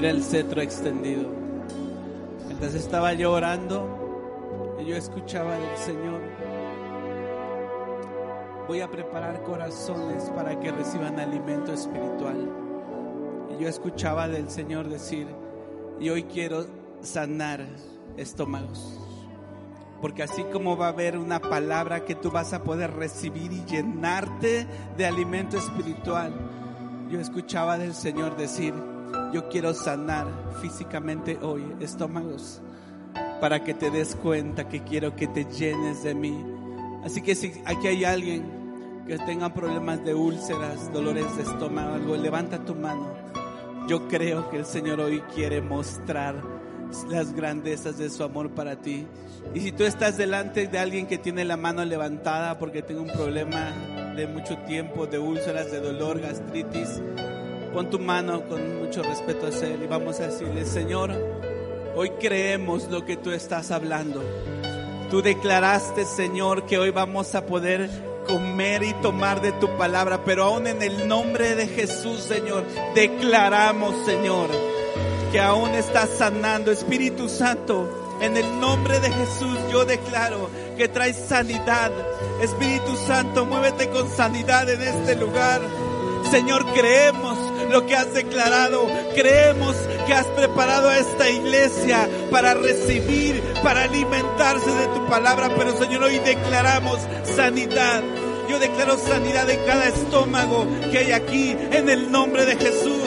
mira 0.04 0.18
el 0.18 0.22
cetro 0.22 0.62
extendido. 0.62 1.30
Mientras 2.47 2.74
estaba 2.74 3.14
yo 3.14 3.32
orando, 3.32 4.76
y 4.82 4.86
yo 4.86 4.97
escuchaba 4.97 5.58
del 5.58 5.78
Señor, 5.78 6.20
voy 8.68 8.82
a 8.82 8.91
preparar 8.91 9.41
corazones 9.43 10.24
para 10.36 10.60
que 10.60 10.74
reciban 10.74 11.22
alimento 11.22 11.72
espiritual. 11.72 12.49
Y 13.49 13.64
yo 13.64 13.70
escuchaba 13.70 14.28
del 14.28 14.49
Señor 14.49 14.89
decir, 14.89 15.26
y 16.01 16.10
hoy 16.10 16.24
quiero 16.24 16.66
sanar 16.99 17.66
estómagos. 18.18 18.99
Porque 20.01 20.24
así 20.24 20.43
como 20.51 20.76
va 20.76 20.88
a 20.88 20.89
haber 20.89 21.18
una 21.18 21.39
palabra 21.39 22.04
que 22.04 22.16
tú 22.16 22.30
vas 22.30 22.51
a 22.51 22.64
poder 22.64 22.93
recibir 22.93 23.54
y 23.54 23.64
llenarte 23.64 24.68
de 24.97 25.06
alimento 25.06 25.58
espiritual, 25.58 26.34
yo 27.10 27.22
escuchaba 27.22 27.78
del 27.78 27.93
Señor 27.93 28.36
decir, 28.36 28.74
yo 29.34 29.49
quiero 29.49 29.73
sanar 29.73 30.27
físicamente 30.61 31.39
hoy 31.41 31.63
estómagos 31.79 32.61
para 33.41 33.63
que 33.63 33.73
te 33.73 33.89
des 33.89 34.15
cuenta 34.15 34.69
que 34.69 34.84
quiero 34.84 35.15
que 35.15 35.27
te 35.27 35.45
llenes 35.45 36.03
de 36.03 36.13
mí. 36.13 36.45
Así 37.03 37.21
que 37.21 37.34
si 37.34 37.51
aquí 37.65 37.88
hay 37.88 38.05
alguien 38.05 39.03
que 39.07 39.17
tenga 39.17 39.53
problemas 39.53 40.05
de 40.05 40.13
úlceras, 40.13 40.93
dolores 40.93 41.36
de 41.36 41.43
estómago, 41.43 42.15
levanta 42.15 42.63
tu 42.63 42.75
mano. 42.75 43.11
Yo 43.88 44.07
creo 44.07 44.49
que 44.49 44.57
el 44.57 44.65
Señor 44.65 44.99
hoy 44.99 45.19
quiere 45.34 45.61
mostrar 45.61 46.36
las 47.09 47.34
grandezas 47.34 47.97
de 47.97 48.09
su 48.11 48.23
amor 48.23 48.51
para 48.51 48.77
ti. 48.77 49.07
Y 49.53 49.61
si 49.61 49.71
tú 49.71 49.84
estás 49.84 50.15
delante 50.15 50.67
de 50.67 50.77
alguien 50.77 51.07
que 51.07 51.17
tiene 51.17 51.43
la 51.43 51.57
mano 51.57 51.84
levantada 51.84 52.59
porque 52.59 52.84
tiene 52.84 53.01
un 53.01 53.11
problema 53.11 54.13
de 54.15 54.27
mucho 54.27 54.57
tiempo, 54.59 55.07
de 55.07 55.17
úlceras, 55.17 55.71
de 55.71 55.79
dolor, 55.79 56.21
gastritis, 56.21 57.01
pon 57.74 57.89
tu 57.89 57.97
mano 57.97 58.43
con 58.47 58.80
mucho 58.80 59.01
respeto 59.01 59.47
a 59.47 59.49
él 59.49 59.82
y 59.84 59.88
vamos 59.88 60.19
a 60.19 60.28
decirle, 60.28 60.63
Señor, 60.63 61.11
hoy 61.95 62.11
creemos 62.19 62.88
lo 62.89 63.03
que 63.03 63.17
tú 63.17 63.32
estás 63.32 63.71
hablando. 63.71 64.24
Tú 65.09 65.24
declaraste, 65.24 66.05
Señor, 66.05 66.65
que 66.65 66.78
hoy 66.78 66.91
vamos 66.91 67.34
a 67.34 67.47
poder 67.47 67.89
comer 68.28 68.84
y 68.84 68.93
tomar 68.95 69.41
de 69.41 69.51
tu 69.53 69.67
palabra, 69.76 70.24
pero 70.24 70.43
aún 70.45 70.67
en 70.67 70.84
el 70.84 71.07
nombre 71.07 71.55
de 71.55 71.67
Jesús, 71.67 72.21
Señor, 72.21 72.63
declaramos, 72.93 73.95
Señor, 74.05 74.49
que 75.32 75.39
aún 75.39 75.71
estás 75.71 76.09
sanando, 76.17 76.71
Espíritu 76.71 77.28
Santo. 77.28 77.89
En 78.21 78.38
el 78.38 78.59
nombre 78.59 78.99
de 78.99 79.11
Jesús 79.11 79.57
yo 79.71 79.84
declaro 79.84 80.49
que 80.78 80.88
traes 80.88 81.17
sanidad. 81.17 81.91
Espíritu 82.39 82.95
Santo, 83.07 83.45
muévete 83.45 83.89
con 83.89 84.07
sanidad 84.09 84.69
en 84.69 84.82
este 84.82 85.15
lugar. 85.15 85.59
Señor, 86.30 86.65
creemos 86.74 87.38
lo 87.70 87.86
que 87.86 87.95
has 87.95 88.14
declarado. 88.14 88.88
Creemos 89.16 89.76
que 90.05 90.14
has 90.14 90.26
preparado 90.28 90.89
a 90.89 90.97
esta 90.97 91.30
iglesia 91.30 92.09
para 92.32 92.53
recibir, 92.53 93.41
para 93.64 93.84
alimentarse 93.84 94.72
de 94.72 94.88
tu 94.88 95.05
palabra. 95.07 95.49
Pero 95.55 95.78
Señor, 95.78 96.03
hoy 96.03 96.20
declaramos 96.20 96.99
sanidad. 97.36 98.01
Yo 98.49 98.59
declaro 98.59 98.97
sanidad 98.97 99.49
en 99.49 99.66
cada 99.66 99.88
estómago 99.88 100.68
que 100.91 100.97
hay 100.99 101.11
aquí 101.11 101.55
en 101.72 101.89
el 101.89 102.11
nombre 102.11 102.45
de 102.45 102.55
Jesús. 102.55 103.01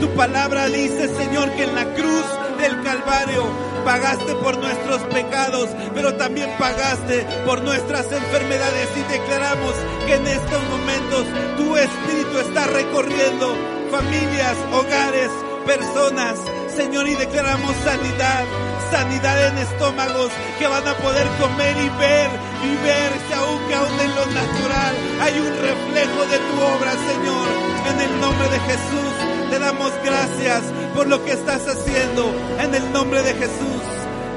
Tu 0.00 0.08
palabra 0.10 0.66
dice, 0.66 1.08
Señor, 1.08 1.50
que 1.52 1.64
en 1.64 1.74
la 1.74 1.94
cruz 1.94 2.24
del 2.58 2.82
Calvario 2.82 3.44
pagaste 3.84 4.34
por 4.34 4.58
nuestros 4.58 5.00
pecados, 5.14 5.70
pero 5.94 6.14
también 6.16 6.50
pagaste 6.58 7.24
por 7.46 7.62
nuestras 7.62 8.10
enfermedades 8.10 8.88
y 8.96 9.12
declaramos 9.12 9.72
que 10.06 10.14
en 10.14 10.26
estos 10.26 10.62
momentos 10.70 11.24
tu 11.56 11.76
Espíritu 11.76 12.38
está 12.40 12.66
recorriendo 12.66 13.75
familias, 13.90 14.56
hogares, 14.72 15.30
personas, 15.66 16.38
Señor, 16.76 17.08
y 17.08 17.14
declaramos 17.14 17.74
sanidad, 17.84 18.44
sanidad 18.90 19.48
en 19.48 19.58
estómagos 19.58 20.30
que 20.58 20.66
van 20.66 20.86
a 20.86 20.94
poder 20.94 21.26
comer 21.40 21.76
y 21.76 21.88
ver 21.98 22.30
y 22.62 22.84
ver 22.84 23.12
que 23.28 23.34
aún 23.34 23.58
que 23.68 23.74
aún 23.74 24.00
en 24.00 24.14
lo 24.14 24.26
natural 24.26 24.94
hay 25.20 25.34
un 25.40 25.52
reflejo 25.68 26.20
de 26.30 26.38
tu 26.38 26.54
obra, 26.74 26.92
Señor, 26.92 27.48
en 27.90 28.00
el 28.00 28.20
nombre 28.20 28.48
de 28.48 28.60
Jesús. 28.60 29.50
Te 29.50 29.58
damos 29.58 29.92
gracias 30.04 30.62
por 30.94 31.06
lo 31.06 31.24
que 31.24 31.32
estás 31.32 31.66
haciendo 31.66 32.32
en 32.60 32.74
el 32.74 32.92
nombre 32.92 33.22
de 33.22 33.34
Jesús. 33.34 33.82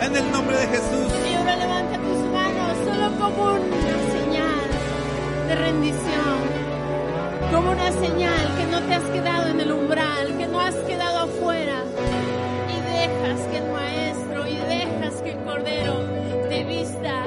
En 0.01 0.15
el 0.15 0.31
nombre 0.31 0.55
de 0.57 0.67
Jesús. 0.67 1.11
Y 1.29 1.33
ahora 1.35 1.55
levanta 1.57 1.97
tus 1.97 2.19
manos 2.31 2.77
solo 2.85 3.19
como 3.19 3.43
una 3.53 3.97
señal 4.13 5.47
de 5.47 5.55
rendición. 5.55 6.58
Como 7.51 7.71
una 7.71 7.91
señal 7.91 8.55
que 8.57 8.65
no 8.67 8.79
te 8.81 8.93
has 8.93 9.03
quedado 9.05 9.47
en 9.47 9.59
el 9.59 9.71
umbral, 9.71 10.37
que 10.37 10.47
no 10.47 10.59
has 10.59 10.75
quedado 10.75 11.19
afuera. 11.19 11.83
Y 12.69 12.79
dejas 12.91 13.39
que 13.47 13.57
el 13.57 13.71
maestro 13.71 14.47
y 14.47 14.55
dejas 14.55 15.21
que 15.23 15.31
el 15.31 15.37
cordero 15.43 16.03
te 16.47 16.63
vista 16.63 17.25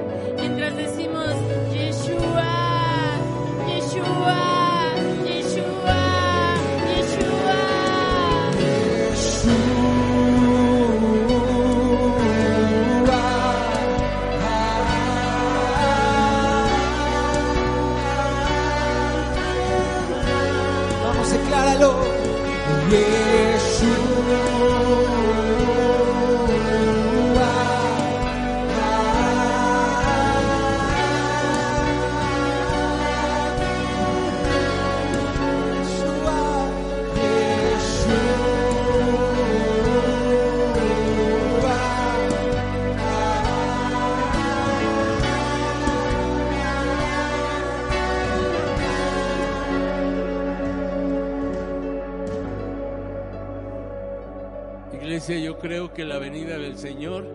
la 56.04 56.18
venida 56.18 56.58
del 56.58 56.76
Señor 56.76 57.26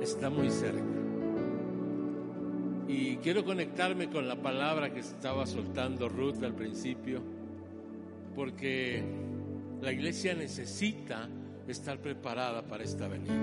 está 0.00 0.30
muy 0.30 0.50
cerca. 0.50 0.84
Y 2.88 3.16
quiero 3.16 3.44
conectarme 3.44 4.08
con 4.08 4.28
la 4.28 4.36
palabra 4.36 4.92
que 4.92 5.00
estaba 5.00 5.46
soltando 5.46 6.08
Ruth 6.08 6.42
al 6.42 6.54
principio, 6.54 7.20
porque 8.34 9.02
la 9.80 9.92
iglesia 9.92 10.34
necesita 10.34 11.28
estar 11.68 11.98
preparada 11.98 12.62
para 12.62 12.84
esta 12.84 13.08
venida. 13.08 13.34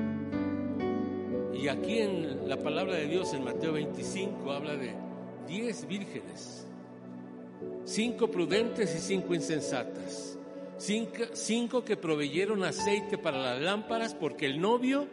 Y 1.53 1.68
aquí 1.70 1.99
en 1.99 2.47
la 2.47 2.58
palabra 2.58 2.95
de 2.95 3.08
Dios, 3.08 3.34
en 3.34 3.43
Mateo 3.43 3.74
25, 3.74 4.51
habla 4.51 4.76
de 4.76 4.93
10 5.47 5.88
vírgenes, 5.88 6.68
cinco 7.84 8.30
prudentes 8.30 8.95
y 8.95 8.99
cinco 8.99 9.34
insensatas. 9.34 10.37
Cinco, 10.78 11.84
que 11.84 11.98
proveyeron 11.98 12.64
aceite 12.64 13.18
para 13.18 13.40
las 13.40 13.62
lámparas 13.62 14.14
porque 14.14 14.46
el 14.46 14.62
novio 14.62 15.08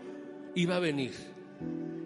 iba 0.55 0.77
a 0.77 0.81
venir 0.81 1.12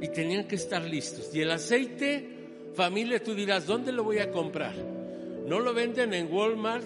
y 0.00 0.08
tenían 0.08 0.46
que 0.46 0.54
estar 0.54 0.82
listos. 0.84 1.34
Y 1.34 1.40
el 1.40 1.50
aceite, 1.50 2.70
familia, 2.74 3.22
tú 3.22 3.34
dirás, 3.34 3.66
¿dónde 3.66 3.92
lo 3.92 4.04
voy 4.04 4.18
a 4.18 4.30
comprar? 4.30 4.74
No 5.46 5.60
lo 5.60 5.74
venden 5.74 6.14
en 6.14 6.32
Walmart 6.32 6.84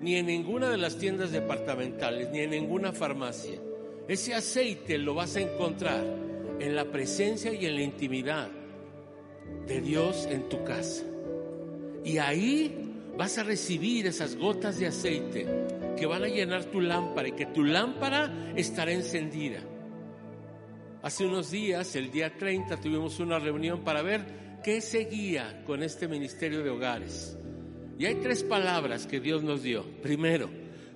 ni 0.00 0.16
en 0.16 0.26
ninguna 0.26 0.68
de 0.68 0.76
las 0.76 0.98
tiendas 0.98 1.32
departamentales, 1.32 2.28
ni 2.30 2.40
en 2.40 2.50
ninguna 2.50 2.92
farmacia. 2.92 3.58
Ese 4.06 4.34
aceite 4.34 4.98
lo 4.98 5.14
vas 5.14 5.36
a 5.36 5.40
encontrar 5.40 6.04
en 6.60 6.76
la 6.76 6.84
presencia 6.84 7.52
y 7.54 7.64
en 7.64 7.76
la 7.76 7.82
intimidad 7.82 8.48
de 9.66 9.80
Dios 9.80 10.26
en 10.30 10.48
tu 10.50 10.62
casa. 10.64 11.04
Y 12.04 12.18
ahí 12.18 12.83
vas 13.16 13.38
a 13.38 13.44
recibir 13.44 14.06
esas 14.06 14.36
gotas 14.36 14.78
de 14.78 14.86
aceite 14.86 15.46
que 15.96 16.06
van 16.06 16.24
a 16.24 16.28
llenar 16.28 16.64
tu 16.64 16.80
lámpara 16.80 17.28
y 17.28 17.32
que 17.32 17.46
tu 17.46 17.64
lámpara 17.64 18.52
estará 18.56 18.92
encendida. 18.92 19.60
Hace 21.02 21.26
unos 21.26 21.50
días, 21.50 21.94
el 21.96 22.10
día 22.10 22.34
30, 22.34 22.80
tuvimos 22.80 23.20
una 23.20 23.38
reunión 23.38 23.84
para 23.84 24.02
ver 24.02 24.60
qué 24.64 24.80
seguía 24.80 25.62
con 25.64 25.82
este 25.82 26.08
ministerio 26.08 26.64
de 26.64 26.70
hogares. 26.70 27.36
Y 27.98 28.06
hay 28.06 28.16
tres 28.16 28.42
palabras 28.42 29.06
que 29.06 29.20
Dios 29.20 29.42
nos 29.42 29.62
dio. 29.62 29.84
Primero, 30.02 30.48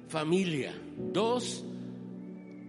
familia. 0.08 0.74
Dos, 0.96 1.64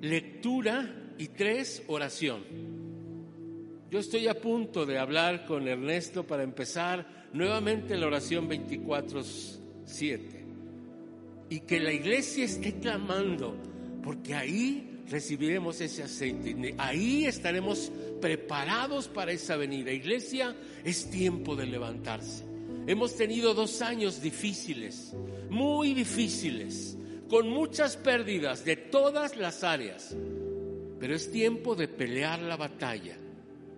lectura. 0.02 0.95
Y 1.18 1.30
tres, 1.30 1.84
oración. 1.88 2.78
Yo 3.90 3.98
estoy 4.00 4.28
a 4.28 4.40
punto 4.40 4.86
de 4.86 5.00
hablar 5.00 5.46
con 5.46 5.68
Ernesto 5.68 6.24
para 6.24 6.44
empezar 6.44 7.28
nuevamente 7.34 7.98
la 7.98 8.06
oración 8.06 8.48
24-7. 8.48 10.38
y 11.52 11.62
que 11.62 11.80
la 11.80 11.92
iglesia 11.92 12.46
esté 12.46 12.76
clamando, 12.80 13.56
porque 14.04 14.36
ahí 14.36 15.02
recibiremos 15.10 15.82
ese 15.82 16.04
aceite, 16.04 16.76
ahí 16.78 17.26
estaremos 17.26 17.92
preparados 18.22 19.08
para 19.08 19.32
esa 19.32 19.58
venida. 19.58 19.92
Iglesia, 19.92 20.56
es 20.84 21.10
tiempo 21.10 21.56
de 21.56 21.66
levantarse. 21.66 22.46
Hemos 22.86 23.16
tenido 23.16 23.56
dos 23.56 23.82
años 23.82 24.22
difíciles, 24.22 25.16
muy 25.50 25.96
difíciles, 25.96 26.96
con 27.28 27.50
muchas 27.50 27.98
pérdidas 27.98 28.64
de 28.64 28.76
todas 28.76 29.36
las 29.36 29.64
áreas, 29.64 30.16
pero 31.00 31.16
es 31.16 31.32
tiempo 31.32 31.74
de 31.74 31.88
pelear 31.88 32.40
la 32.44 32.58
batalla, 32.58 33.18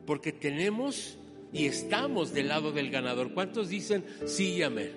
porque 0.06 0.32
tenemos 0.32 1.18
y 1.54 1.66
estamos 1.66 2.34
del 2.34 2.48
lado 2.48 2.72
del 2.72 2.90
ganador. 2.90 3.34
¿Cuántos 3.34 3.70
dicen 3.70 4.06
sí 4.26 4.56
y 4.56 4.64
amén? 4.64 4.92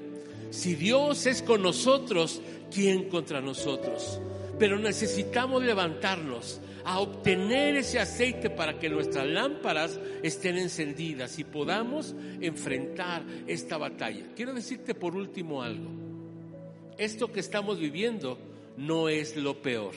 Si 0.51 0.75
Dios 0.75 1.27
es 1.27 1.43
con 1.43 1.63
nosotros, 1.63 2.41
¿quién 2.73 3.09
contra 3.09 3.41
nosotros? 3.41 4.21
Pero 4.59 4.79
necesitamos 4.79 5.65
levantarnos 5.65 6.61
a 6.85 7.01
obtener 7.01 7.77
ese 7.77 7.99
aceite 7.99 8.51
para 8.51 8.79
que 8.79 8.89
nuestras 8.89 9.27
lámparas 9.27 9.99
estén 10.23 10.59
encendidas 10.59 11.39
y 11.39 11.45
podamos 11.45 12.15
enfrentar 12.41 13.25
esta 13.47 13.79
batalla. 13.79 14.27
Quiero 14.37 14.53
decirte 14.53 14.95
por 14.95 15.17
último 15.17 15.63
algo. 15.63 15.91
Esto 16.99 17.33
que 17.33 17.41
estamos 17.41 17.81
viviendo 17.81 18.39
no 18.77 19.09
es 19.09 19.37
lo 19.37 19.61
peor. 19.61 19.95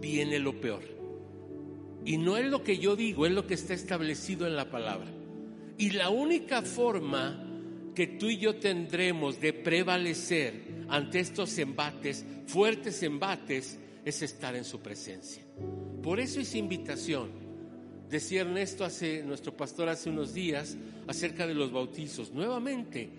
Viene 0.00 0.38
lo 0.38 0.60
peor. 0.60 0.95
Y 2.06 2.18
no 2.18 2.36
es 2.36 2.46
lo 2.46 2.62
que 2.62 2.78
yo 2.78 2.94
digo, 2.94 3.26
es 3.26 3.32
lo 3.32 3.46
que 3.46 3.54
está 3.54 3.74
establecido 3.74 4.46
en 4.46 4.54
la 4.54 4.70
palabra. 4.70 5.10
Y 5.76 5.90
la 5.90 6.08
única 6.08 6.62
forma 6.62 7.42
que 7.96 8.06
tú 8.06 8.26
y 8.30 8.38
yo 8.38 8.56
tendremos 8.56 9.40
de 9.40 9.52
prevalecer 9.52 10.84
ante 10.88 11.18
estos 11.18 11.58
embates, 11.58 12.24
fuertes 12.46 13.02
embates, 13.02 13.78
es 14.04 14.22
estar 14.22 14.54
en 14.54 14.64
su 14.64 14.78
presencia. 14.78 15.42
Por 16.00 16.20
eso 16.20 16.40
esa 16.40 16.58
invitación. 16.58 17.44
Decía 18.08 18.42
Ernesto 18.42 18.84
hace, 18.84 19.24
nuestro 19.24 19.56
pastor 19.56 19.88
hace 19.88 20.08
unos 20.08 20.32
días, 20.32 20.76
acerca 21.08 21.44
de 21.44 21.54
los 21.54 21.72
bautizos. 21.72 22.30
Nuevamente, 22.30 23.10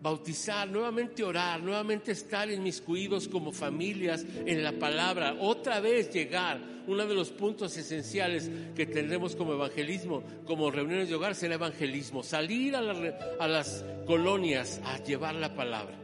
bautizar, 0.00 0.68
nuevamente 0.68 1.22
orar, 1.22 1.62
nuevamente 1.62 2.12
estar 2.12 2.50
inmiscuidos 2.50 3.28
como 3.28 3.52
familias 3.52 4.24
en 4.46 4.64
la 4.64 4.72
palabra, 4.72 5.36
otra 5.40 5.80
vez 5.80 6.12
llegar. 6.12 6.80
Uno 6.86 7.06
de 7.06 7.14
los 7.14 7.30
puntos 7.30 7.76
esenciales 7.76 8.50
que 8.74 8.86
tendremos 8.86 9.36
como 9.36 9.52
evangelismo, 9.52 10.24
como 10.44 10.70
reuniones 10.70 11.08
de 11.08 11.14
hogar, 11.14 11.34
será 11.34 11.54
evangelismo. 11.54 12.22
Salir 12.22 12.74
a, 12.74 12.80
las 13.46 13.84
colonias 14.06 14.80
a 14.84 14.98
llevar 15.04 15.34
la 15.34 15.54
palabra 15.54 15.96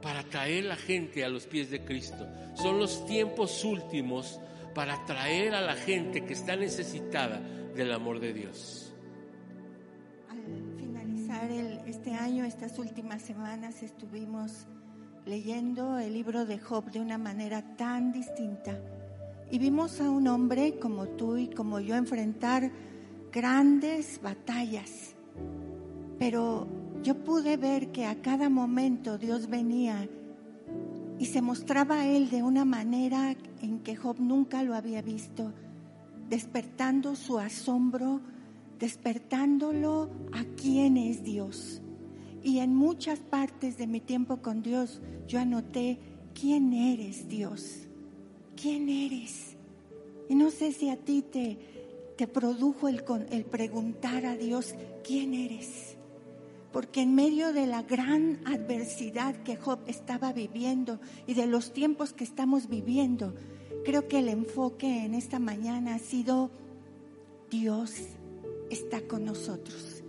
para 0.00 0.22
traer 0.22 0.64
la 0.64 0.76
gente 0.76 1.24
a 1.24 1.28
los 1.28 1.46
pies 1.46 1.70
de 1.70 1.84
Cristo. 1.84 2.26
Son 2.54 2.78
los 2.78 3.04
tiempos 3.06 3.64
últimos 3.64 4.40
para 4.74 5.04
traer 5.04 5.54
a 5.54 5.60
la 5.60 5.74
gente 5.74 6.24
que 6.24 6.32
está 6.32 6.56
necesitada 6.56 7.40
del 7.74 7.92
amor 7.92 8.20
de 8.20 8.32
Dios 8.32 8.85
este 11.86 12.14
año, 12.14 12.44
estas 12.44 12.78
últimas 12.78 13.20
semanas, 13.20 13.82
estuvimos 13.82 14.66
leyendo 15.26 15.98
el 15.98 16.14
libro 16.14 16.46
de 16.46 16.58
Job 16.58 16.90
de 16.90 17.00
una 17.00 17.18
manera 17.18 17.76
tan 17.76 18.10
distinta. 18.10 18.78
Y 19.50 19.58
vimos 19.58 20.00
a 20.00 20.10
un 20.10 20.28
hombre 20.28 20.78
como 20.78 21.06
tú 21.06 21.36
y 21.36 21.48
como 21.48 21.80
yo 21.80 21.94
enfrentar 21.94 22.70
grandes 23.32 24.20
batallas. 24.22 25.14
Pero 26.18 26.66
yo 27.02 27.14
pude 27.22 27.56
ver 27.56 27.92
que 27.92 28.06
a 28.06 28.22
cada 28.22 28.48
momento 28.48 29.18
Dios 29.18 29.48
venía 29.48 30.08
y 31.18 31.26
se 31.26 31.42
mostraba 31.42 32.00
a 32.00 32.06
él 32.06 32.30
de 32.30 32.42
una 32.42 32.64
manera 32.64 33.36
en 33.60 33.80
que 33.80 33.94
Job 33.94 34.16
nunca 34.20 34.62
lo 34.62 34.74
había 34.74 35.02
visto, 35.02 35.52
despertando 36.30 37.14
su 37.14 37.38
asombro 37.38 38.20
despertándolo 38.78 40.10
a 40.32 40.44
quién 40.56 40.96
es 40.96 41.22
Dios. 41.22 41.80
Y 42.42 42.60
en 42.60 42.74
muchas 42.74 43.18
partes 43.18 43.76
de 43.78 43.86
mi 43.86 44.00
tiempo 44.00 44.38
con 44.38 44.62
Dios 44.62 45.00
yo 45.26 45.40
anoté, 45.40 45.98
¿quién 46.38 46.72
eres 46.72 47.28
Dios? 47.28 47.86
¿Quién 48.60 48.88
eres? 48.88 49.56
Y 50.28 50.34
no 50.34 50.50
sé 50.50 50.72
si 50.72 50.88
a 50.88 50.96
ti 50.96 51.22
te, 51.22 51.58
te 52.16 52.26
produjo 52.26 52.88
el, 52.88 53.02
el 53.30 53.44
preguntar 53.44 54.26
a 54.26 54.36
Dios, 54.36 54.74
¿quién 55.04 55.34
eres? 55.34 55.96
Porque 56.72 57.02
en 57.02 57.14
medio 57.14 57.52
de 57.52 57.66
la 57.66 57.82
gran 57.82 58.40
adversidad 58.44 59.34
que 59.42 59.56
Job 59.56 59.80
estaba 59.86 60.32
viviendo 60.32 61.00
y 61.26 61.34
de 61.34 61.46
los 61.46 61.72
tiempos 61.72 62.12
que 62.12 62.24
estamos 62.24 62.68
viviendo, 62.68 63.34
creo 63.84 64.08
que 64.08 64.18
el 64.18 64.28
enfoque 64.28 65.04
en 65.04 65.14
esta 65.14 65.38
mañana 65.38 65.94
ha 65.94 65.98
sido 65.98 66.50
Dios 67.50 68.15
está 68.70 69.00
con 69.02 69.24
nosotros. 69.24 70.02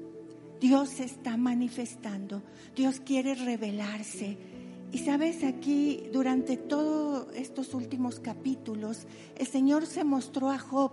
Dios 0.59 0.89
se 0.89 1.03
está 1.03 1.37
manifestando. 1.37 2.41
Dios 2.75 2.99
quiere 2.99 3.35
revelarse. 3.35 4.37
Y 4.91 4.99
sabes, 4.99 5.43
aquí 5.43 6.09
durante 6.13 6.57
todos 6.57 7.27
estos 7.35 7.73
últimos 7.73 8.19
capítulos, 8.19 9.05
el 9.35 9.47
Señor 9.47 9.85
se 9.85 10.03
mostró 10.03 10.49
a 10.49 10.57
Job 10.57 10.91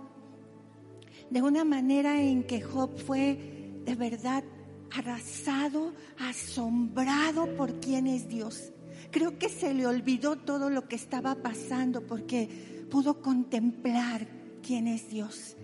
de 1.29 1.41
una 1.41 1.63
manera 1.63 2.21
en 2.21 2.43
que 2.43 2.61
Job 2.61 2.97
fue 2.99 3.81
de 3.85 3.95
verdad 3.95 4.43
arrasado, 4.91 5.93
asombrado 6.19 7.55
por 7.55 7.79
quién 7.79 8.07
es 8.07 8.27
Dios. 8.27 8.71
Creo 9.11 9.37
que 9.37 9.49
se 9.49 9.73
le 9.73 9.87
olvidó 9.87 10.35
todo 10.37 10.69
lo 10.69 10.87
que 10.87 10.95
estaba 10.95 11.35
pasando 11.35 12.05
porque 12.05 12.87
pudo 12.89 13.21
contemplar 13.21 14.27
quién 14.61 14.87
es 14.87 15.09
Dios. 15.09 15.55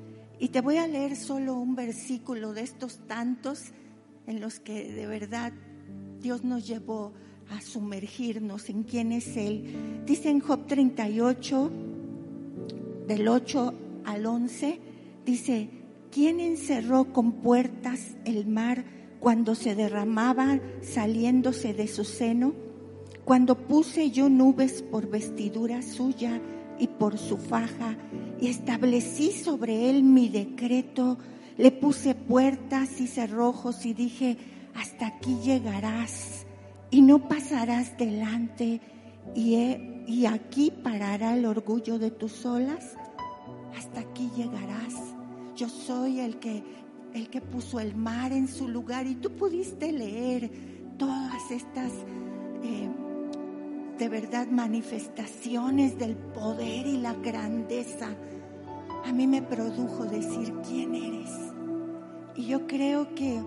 Y 0.42 0.50
te 0.50 0.60
voy 0.60 0.78
a 0.78 0.88
leer 0.88 1.16
solo 1.16 1.54
un 1.54 1.76
versículo 1.76 2.54
de 2.54 2.62
estos 2.62 2.98
tantos 3.06 3.66
en 4.26 4.42
los 4.42 4.60
que 4.60 4.92
de 4.92 5.06
verdad 5.06 5.54
Dios 6.20 6.44
nos 6.44 6.66
llevó 6.66 7.14
a 7.52 7.62
sumergirnos 7.62 8.68
en 8.72 8.82
quién 8.82 9.12
es 9.12 9.38
Él. 9.38 10.02
Dice 10.04 10.32
en 10.32 10.40
Job 10.40 10.66
38, 10.66 11.72
del 13.08 13.28
8 13.28 13.74
al 14.04 14.26
11, 14.26 14.80
dice, 15.28 15.70
¿quién 16.10 16.40
encerró 16.40 17.14
con 17.14 17.34
puertas 17.34 18.16
el 18.26 18.48
mar 18.48 18.84
cuando 19.20 19.54
se 19.54 19.76
derramaba 19.76 20.60
saliéndose 20.82 21.76
de 21.76 21.88
su 21.88 22.04
seno? 22.04 22.54
Cuando 23.26 23.68
puse 23.68 24.10
yo 24.10 24.28
nubes 24.28 24.82
por 24.82 25.08
vestidura 25.08 25.84
suya 25.84 26.42
y 26.82 26.88
por 26.88 27.20
su 27.20 27.38
faja 27.38 27.96
y 28.42 28.48
establecí 28.48 29.32
sobre 29.32 29.92
él 29.92 30.02
mi 30.02 30.30
decreto, 30.30 31.20
le 31.58 31.72
puse 31.72 32.16
puertas 32.16 33.00
y 33.00 33.06
cerrojos 33.06 33.86
y 33.86 33.94
dije, 33.94 34.36
hasta 34.74 35.06
aquí 35.06 35.38
llegarás 35.44 36.48
y 36.90 37.04
no 37.04 37.28
pasarás 37.28 37.96
delante 38.00 38.82
y, 39.36 39.56
y 40.08 40.26
aquí 40.26 40.72
parará 40.72 41.38
el 41.38 41.46
orgullo 41.46 42.00
de 42.00 42.10
tus 42.10 42.48
olas, 42.48 42.96
hasta 43.78 44.00
aquí 44.00 44.32
llegarás. 44.36 44.96
Yo 45.56 45.70
soy 45.70 46.20
el 46.20 46.40
que, 46.40 46.64
el 47.14 47.30
que 47.30 47.42
puso 47.42 47.80
el 47.80 47.96
mar 47.96 48.32
en 48.32 48.48
su 48.48 48.68
lugar 48.68 49.06
y 49.06 49.14
tú 49.14 49.30
pudiste 49.32 49.92
leer 49.92 50.50
todas 50.98 51.52
estas... 51.52 51.92
De 54.02 54.10
verdad 54.10 54.48
manifestaciones 54.48 56.00
del 56.00 56.16
poder 56.16 56.88
y 56.88 56.98
la 56.98 57.14
grandeza, 57.14 58.08
a 59.06 59.14
mí 59.14 59.28
me 59.28 59.44
produjo 59.44 60.06
decir 60.06 60.56
quién 60.68 60.96
eres. 60.96 61.30
Y 62.36 62.48
yo 62.48 62.66
creo 62.66 63.14
que 63.14 63.44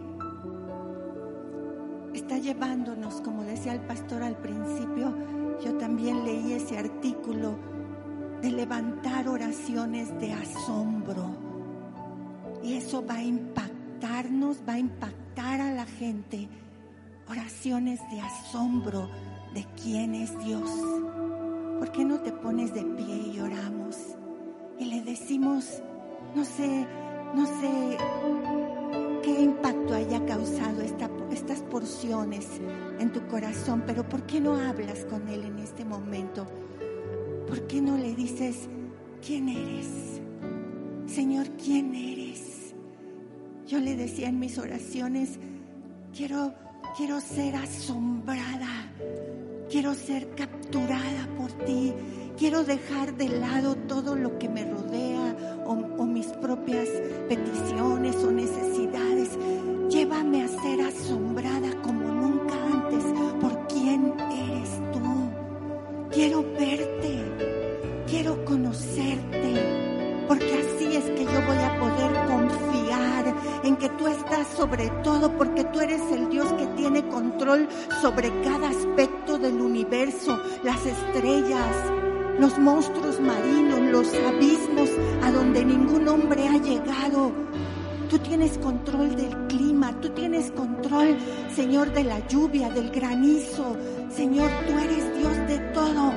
está 2.14 2.38
llevándonos, 2.38 3.20
como 3.22 3.42
decía 3.42 3.72
el 3.72 3.80
pastor 3.80 4.22
al 4.22 4.36
principio, 4.36 5.12
yo 5.60 5.76
también 5.76 6.24
leí 6.24 6.52
ese 6.52 6.78
artículo 6.78 7.58
de 8.40 8.52
levantar 8.52 9.26
oraciones 9.26 10.16
de 10.20 10.34
asombro. 10.34 11.34
Y 12.62 12.74
eso 12.74 13.04
va 13.04 13.14
a 13.14 13.24
impactarnos, 13.24 14.58
va 14.68 14.74
a 14.74 14.78
impactar 14.78 15.60
a 15.60 15.72
la 15.72 15.86
gente. 15.86 16.48
Oraciones 17.28 17.98
de 18.12 18.20
asombro 18.20 19.10
de 19.54 19.64
quién 19.80 20.14
es 20.14 20.36
Dios. 20.44 20.68
¿Por 21.78 21.92
qué 21.92 22.04
no 22.04 22.20
te 22.20 22.32
pones 22.32 22.74
de 22.74 22.82
pie 22.82 23.32
y 23.32 23.40
oramos? 23.40 23.96
Y 24.78 24.86
le 24.86 25.02
decimos, 25.02 25.80
no 26.34 26.44
sé, 26.44 26.86
no 27.34 27.46
sé 27.46 27.96
qué 29.22 29.40
impacto 29.40 29.94
haya 29.94 30.24
causado 30.26 30.82
estas 30.82 31.62
porciones 31.62 32.46
en 32.98 33.12
tu 33.12 33.24
corazón, 33.28 33.84
pero 33.86 34.08
¿por 34.08 34.26
qué 34.26 34.40
no 34.40 34.56
hablas 34.56 35.04
con 35.04 35.28
Él 35.28 35.44
en 35.44 35.60
este 35.60 35.84
momento? 35.84 36.46
¿Por 37.46 37.66
qué 37.68 37.80
no 37.80 37.96
le 37.96 38.14
dices, 38.14 38.68
¿quién 39.24 39.48
eres? 39.48 40.20
Señor, 41.06 41.48
¿quién 41.62 41.94
eres? 41.94 42.74
Yo 43.68 43.78
le 43.78 43.94
decía 43.94 44.28
en 44.28 44.40
mis 44.40 44.58
oraciones, 44.58 45.38
quiero, 46.12 46.54
quiero 46.96 47.20
ser 47.20 47.54
asombrada 47.54 48.90
Quiero 49.70 49.94
ser 49.94 50.28
capturada 50.36 51.28
por 51.38 51.50
ti. 51.64 51.92
Quiero 52.36 52.64
dejar 52.64 53.14
de 53.16 53.28
lado 53.28 53.74
todo 53.74 54.14
lo 54.14 54.38
que 54.38 54.48
me 54.48 54.64
rodea 54.64 55.64
o, 55.66 56.04
mis 56.04 56.26
propias 56.26 56.88
peticiones 57.28 58.16
o 58.16 58.30
necesidades. 58.30 59.30
Llévame 59.88 60.44
a 60.44 60.48
ser 60.48 60.80
asombrada 60.80 61.70
como 61.82 62.02
nunca 62.02 62.54
antes 62.54 63.04
por 63.40 63.66
quién 63.68 64.12
eres 64.18 64.70
tú. 64.92 65.30
Quiero 66.12 66.42
verte, 66.42 67.24
quiero 68.06 68.44
conocerte, 68.44 70.24
porque 70.28 70.52
así 70.52 70.96
es 70.96 71.04
que 71.04 71.24
yo 71.24 71.46
voy 71.46 71.58
a 71.58 71.78
poder 71.80 72.26
confiar 72.26 73.34
en 73.64 73.76
que 73.76 73.88
tú 73.90 74.06
estás 74.06 74.46
sobre 74.56 74.88
todo, 75.02 75.32
porque 75.36 75.64
tú 75.64 75.80
eres 75.80 76.02
el 76.12 76.28
Dios 76.28 76.52
que 76.52 76.66
tiene 76.76 77.08
control 77.08 77.68
sobre 78.02 78.28
cada 78.42 78.68
aspecto 78.68 78.93
las 80.84 80.98
estrellas, 80.98 81.76
los 82.38 82.58
monstruos 82.58 83.20
marinos, 83.20 83.80
los 83.80 84.12
abismos 84.14 84.90
a 85.22 85.30
donde 85.30 85.64
ningún 85.64 86.08
hombre 86.08 86.46
ha 86.48 86.58
llegado. 86.58 87.32
Tú 88.10 88.18
tienes 88.18 88.58
control 88.58 89.16
del 89.16 89.34
clima, 89.46 89.98
tú 90.00 90.10
tienes 90.10 90.50
control, 90.50 91.16
Señor, 91.54 91.92
de 91.92 92.04
la 92.04 92.26
lluvia, 92.28 92.70
del 92.70 92.90
granizo. 92.90 93.76
Señor, 94.10 94.50
tú 94.66 94.78
eres 94.78 95.18
Dios 95.18 95.36
de 95.48 95.58
todo. 95.72 96.12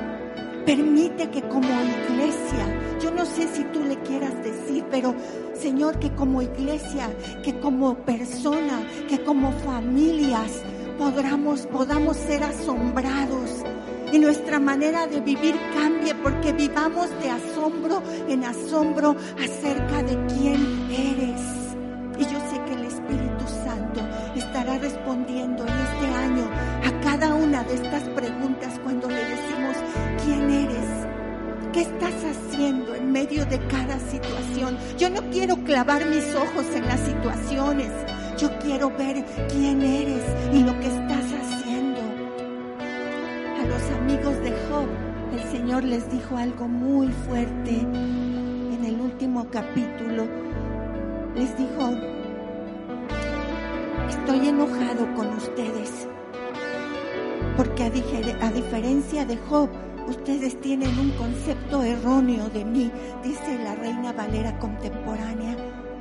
Permite 0.66 1.30
que 1.30 1.42
como 1.42 1.68
iglesia, 1.68 2.98
yo 3.02 3.10
no 3.10 3.24
sé 3.24 3.48
si 3.48 3.64
tú 3.64 3.82
le 3.84 3.98
quieras 4.00 4.34
decir, 4.42 4.84
pero 4.90 5.14
Señor, 5.54 5.98
que 5.98 6.12
como 6.14 6.42
iglesia, 6.42 7.08
que 7.42 7.58
como 7.58 7.96
persona, 8.04 8.86
que 9.08 9.22
como 9.24 9.50
familias, 9.52 10.62
podamos, 10.98 11.66
podamos 11.66 12.16
ser 12.16 12.42
asombrados 12.42 13.64
y 14.12 14.18
nuestra 14.18 14.58
manera 14.58 15.06
de 15.06 15.20
vivir 15.20 15.54
cambie 15.74 16.14
porque 16.14 16.52
vivamos 16.52 17.08
de 17.20 17.30
asombro 17.30 18.02
en 18.28 18.44
asombro 18.44 19.16
acerca 19.42 20.02
de 20.02 20.16
quién 20.26 20.88
eres. 20.90 21.40
Y 22.18 22.22
yo 22.22 22.40
sé 22.50 22.60
que 22.66 22.74
el 22.74 22.84
Espíritu 22.86 23.46
Santo 23.64 24.00
estará 24.34 24.78
respondiendo 24.78 25.64
en 25.64 25.72
este 25.72 26.06
año 26.14 26.50
a 26.84 27.00
cada 27.02 27.34
una 27.34 27.62
de 27.64 27.74
estas 27.74 28.02
preguntas 28.10 28.80
cuando 28.82 29.08
le 29.08 29.24
decimos, 29.24 29.76
¿quién 30.24 30.50
eres? 30.50 30.88
¿Qué 31.72 31.82
estás 31.82 32.14
haciendo 32.24 32.94
en 32.94 33.12
medio 33.12 33.44
de 33.46 33.58
cada 33.68 33.98
situación? 34.00 34.78
Yo 34.98 35.10
no 35.10 35.22
quiero 35.30 35.56
clavar 35.64 36.06
mis 36.06 36.34
ojos 36.34 36.66
en 36.74 36.86
las 36.86 37.00
situaciones. 37.00 37.92
Yo 38.38 38.56
quiero 38.58 38.90
ver 38.90 39.24
quién 39.48 39.82
eres 39.82 40.22
y 40.52 40.62
lo 40.62 40.78
que 40.80 40.86
estás 40.86 41.07
el 45.32 45.42
Señor 45.50 45.84
les 45.84 46.10
dijo 46.10 46.36
algo 46.36 46.68
muy 46.68 47.08
fuerte 47.08 47.80
en 47.80 48.84
el 48.84 49.00
último 49.00 49.48
capítulo 49.50 50.26
les 51.38 51.56
dijo, 51.56 51.90
estoy 54.08 54.48
enojado 54.48 55.14
con 55.14 55.28
ustedes, 55.36 56.08
porque 57.56 57.84
a, 57.84 58.46
a, 58.46 58.50
diferencia 58.50 59.24
de 59.24 59.36
Job, 59.36 59.68
ustedes 60.08 60.60
tienen 60.60 60.98
un 60.98 61.10
concepto 61.10 61.84
erróneo 61.84 62.48
de 62.50 62.64
mí, 62.64 62.90
dice 63.22 63.56
la 63.62 63.76
reina 63.76 64.12
Valera 64.12 64.58
contemporánea. 64.58 65.56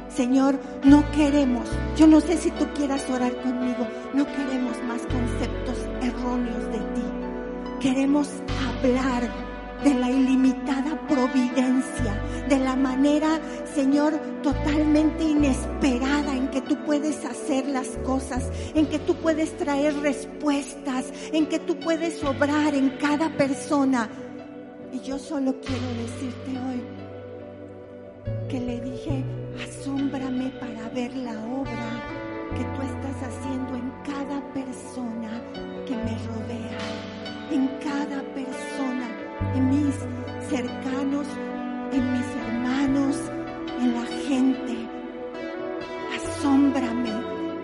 Señor, 0.10 0.58
no 0.84 1.04
queremos, 1.12 1.70
yo 1.96 2.08
no 2.08 2.20
sé 2.20 2.38
si 2.38 2.50
tú 2.52 2.66
quieras 2.74 3.08
orar 3.12 3.36
conmigo, 3.44 3.86
no 4.16 4.26
queremos 4.26 4.82
más 4.88 5.02
conceptos 5.02 5.78
erróneos 6.02 6.66
de 6.72 6.80
ti. 6.80 7.04
Queremos 7.80 8.30
hablar 8.78 9.24
de 9.84 9.94
la 9.94 10.10
ilimitada 10.10 11.00
providencia, 11.08 12.22
de 12.50 12.60
la 12.60 12.76
manera, 12.76 13.40
Señor, 13.76 14.14
totalmente 14.42 15.24
inesperada 15.24 16.36
en 16.36 16.48
que 16.50 16.62
tú 16.62 16.78
puedes 16.86 17.24
hacer 17.26 17.68
las 17.68 17.90
cosas, 18.04 18.50
en 18.74 18.88
que 18.88 19.00
tú 19.00 19.16
puedes 19.16 19.56
traer 19.58 19.96
respuestas, 20.00 21.06
en 21.32 21.46
que 21.48 21.60
tú 21.60 21.78
puedes 21.80 22.24
obrar 22.24 22.74
en 22.74 22.90
cada 22.98 23.30
persona. 23.38 24.10
Y 24.92 25.00
yo 25.02 25.20
solo 25.20 25.56
quiero 25.62 25.88
decirte 26.02 26.52
hoy 26.68 26.82
que 28.50 28.60
le 28.60 28.80
dije, 28.82 29.24
asómbrame 29.64 30.50
para 30.60 30.90
ver 30.90 31.16
la 31.18 31.34
obra 31.46 32.18
que 32.56 32.64
tú 32.64 32.82
estás 32.82 33.30
haciendo 33.30 33.76
en 33.76 33.92
cada 34.04 34.42
persona 34.54 35.42
que 35.86 35.96
me 35.96 36.18
rodea, 36.26 37.07
en 37.52 37.68
cada 37.80 38.22
persona 38.34 39.08
en 39.56 39.70
mis 39.70 39.96
cercanos, 40.50 41.28
en 41.92 42.14
mis 42.14 42.26
hermanos, 42.46 43.16
en 43.80 43.94
la 43.94 44.06
gente. 44.28 44.78
Asómbrame. 46.16 47.12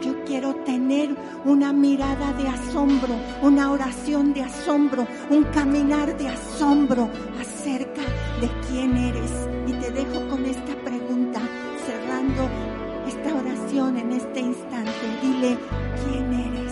Yo 0.01 0.23
quiero 0.25 0.53
tener 0.65 1.15
una 1.45 1.71
mirada 1.71 2.33
de 2.33 2.47
asombro, 2.49 3.15
una 3.41 3.71
oración 3.71 4.33
de 4.33 4.43
asombro, 4.43 5.07
un 5.29 5.43
caminar 5.45 6.17
de 6.17 6.27
asombro 6.27 7.09
acerca 7.39 8.01
de 8.41 8.49
quién 8.67 8.97
eres. 8.97 9.31
Y 9.65 9.73
te 9.73 9.91
dejo 9.91 10.27
con 10.29 10.45
esta 10.45 10.75
pregunta, 10.83 11.39
cerrando 11.85 12.49
esta 13.07 13.33
oración 13.33 13.97
en 13.97 14.11
este 14.11 14.41
instante. 14.41 14.91
Dile, 15.21 15.57
¿quién 16.03 16.33
eres? 16.33 16.62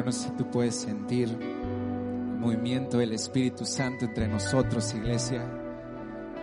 Yo 0.00 0.06
no 0.06 0.12
sé 0.12 0.28
si 0.28 0.30
tú 0.30 0.50
puedes 0.50 0.76
sentir 0.76 1.28
el 1.28 2.38
movimiento 2.38 2.96
del 2.96 3.12
Espíritu 3.12 3.66
Santo 3.66 4.06
entre 4.06 4.28
nosotros, 4.28 4.94
iglesia. 4.94 5.46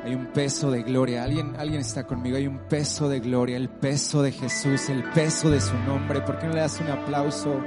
Hay 0.03 0.13
un 0.13 0.27
peso 0.27 0.69
de 0.69 0.83
gloria. 0.83 1.23
Alguien, 1.23 1.55
alguien 1.57 1.81
está 1.81 2.05
conmigo. 2.05 2.37
Hay 2.37 2.45
un 2.45 2.59
peso 2.69 3.09
de 3.09 3.19
gloria, 3.19 3.57
el 3.57 3.69
peso 3.69 4.21
de 4.21 4.31
Jesús, 4.31 4.89
el 4.89 5.03
peso 5.05 5.49
de 5.49 5.59
su 5.59 5.73
nombre. 5.87 6.21
¿Por 6.21 6.37
qué 6.37 6.45
no 6.45 6.53
le 6.53 6.59
das 6.59 6.79
un 6.79 6.89
aplauso 6.89 7.59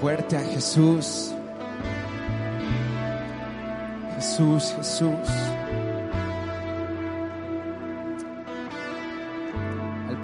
fuerte 0.00 0.36
a 0.36 0.40
Jesús? 0.42 1.34
Jesús, 4.14 4.72
Jesús. 4.76 5.49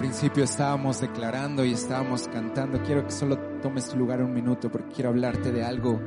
Principio 0.07 0.45
estábamos 0.45 1.01
declarando 1.01 1.65
y 1.65 1.73
estábamos 1.73 2.29
cantando. 2.29 2.81
Quiero 2.81 3.03
que 3.03 3.11
solo 3.11 3.37
tomes 3.61 3.89
tu 3.89 3.97
lugar 3.97 4.21
un 4.21 4.33
minuto 4.33 4.71
porque 4.71 4.93
quiero 4.95 5.09
hablarte 5.09 5.51
de 5.51 5.65
algo 5.65 5.99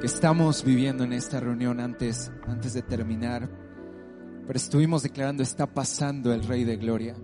que 0.00 0.06
estamos 0.06 0.64
viviendo 0.64 1.04
en 1.04 1.12
esta 1.12 1.38
reunión 1.38 1.78
antes, 1.78 2.32
antes 2.48 2.74
de 2.74 2.82
terminar. 2.82 3.48
Pero 4.44 4.56
estuvimos 4.56 5.04
declarando, 5.04 5.44
está 5.44 5.72
pasando 5.72 6.32
el 6.32 6.42
Rey 6.42 6.64
de 6.64 6.78
Gloria. 6.78 7.14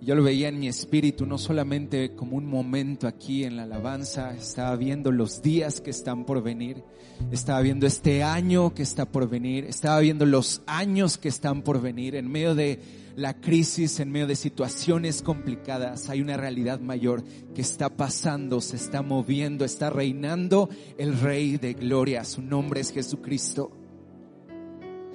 Yo 0.00 0.14
lo 0.14 0.22
veía 0.22 0.48
en 0.48 0.60
mi 0.60 0.68
espíritu, 0.68 1.26
no 1.26 1.38
solamente 1.38 2.14
como 2.14 2.36
un 2.36 2.46
momento 2.46 3.08
aquí 3.08 3.44
en 3.44 3.56
la 3.56 3.64
alabanza, 3.64 4.34
estaba 4.34 4.76
viendo 4.76 5.10
los 5.10 5.42
días 5.42 5.80
que 5.80 5.90
están 5.90 6.24
por 6.24 6.40
venir, 6.42 6.84
estaba 7.32 7.60
viendo 7.60 7.86
este 7.86 8.22
año 8.22 8.74
que 8.74 8.82
está 8.82 9.06
por 9.06 9.28
venir, 9.28 9.64
estaba 9.64 9.98
viendo 9.98 10.24
los 10.24 10.62
años 10.66 11.18
que 11.18 11.28
están 11.28 11.62
por 11.62 11.80
venir 11.80 12.14
en 12.14 12.30
medio 12.30 12.54
de 12.54 12.80
la 13.16 13.34
crisis, 13.34 13.98
en 13.98 14.12
medio 14.12 14.28
de 14.28 14.36
situaciones 14.36 15.22
complicadas, 15.22 16.08
hay 16.08 16.20
una 16.20 16.36
realidad 16.36 16.78
mayor 16.78 17.24
que 17.52 17.62
está 17.62 17.88
pasando, 17.88 18.60
se 18.60 18.76
está 18.76 19.02
moviendo, 19.02 19.64
está 19.64 19.90
reinando 19.90 20.68
el 20.96 21.18
Rey 21.18 21.56
de 21.56 21.74
Gloria. 21.74 22.24
Su 22.24 22.40
nombre 22.40 22.80
es 22.80 22.92
Jesucristo. 22.92 23.72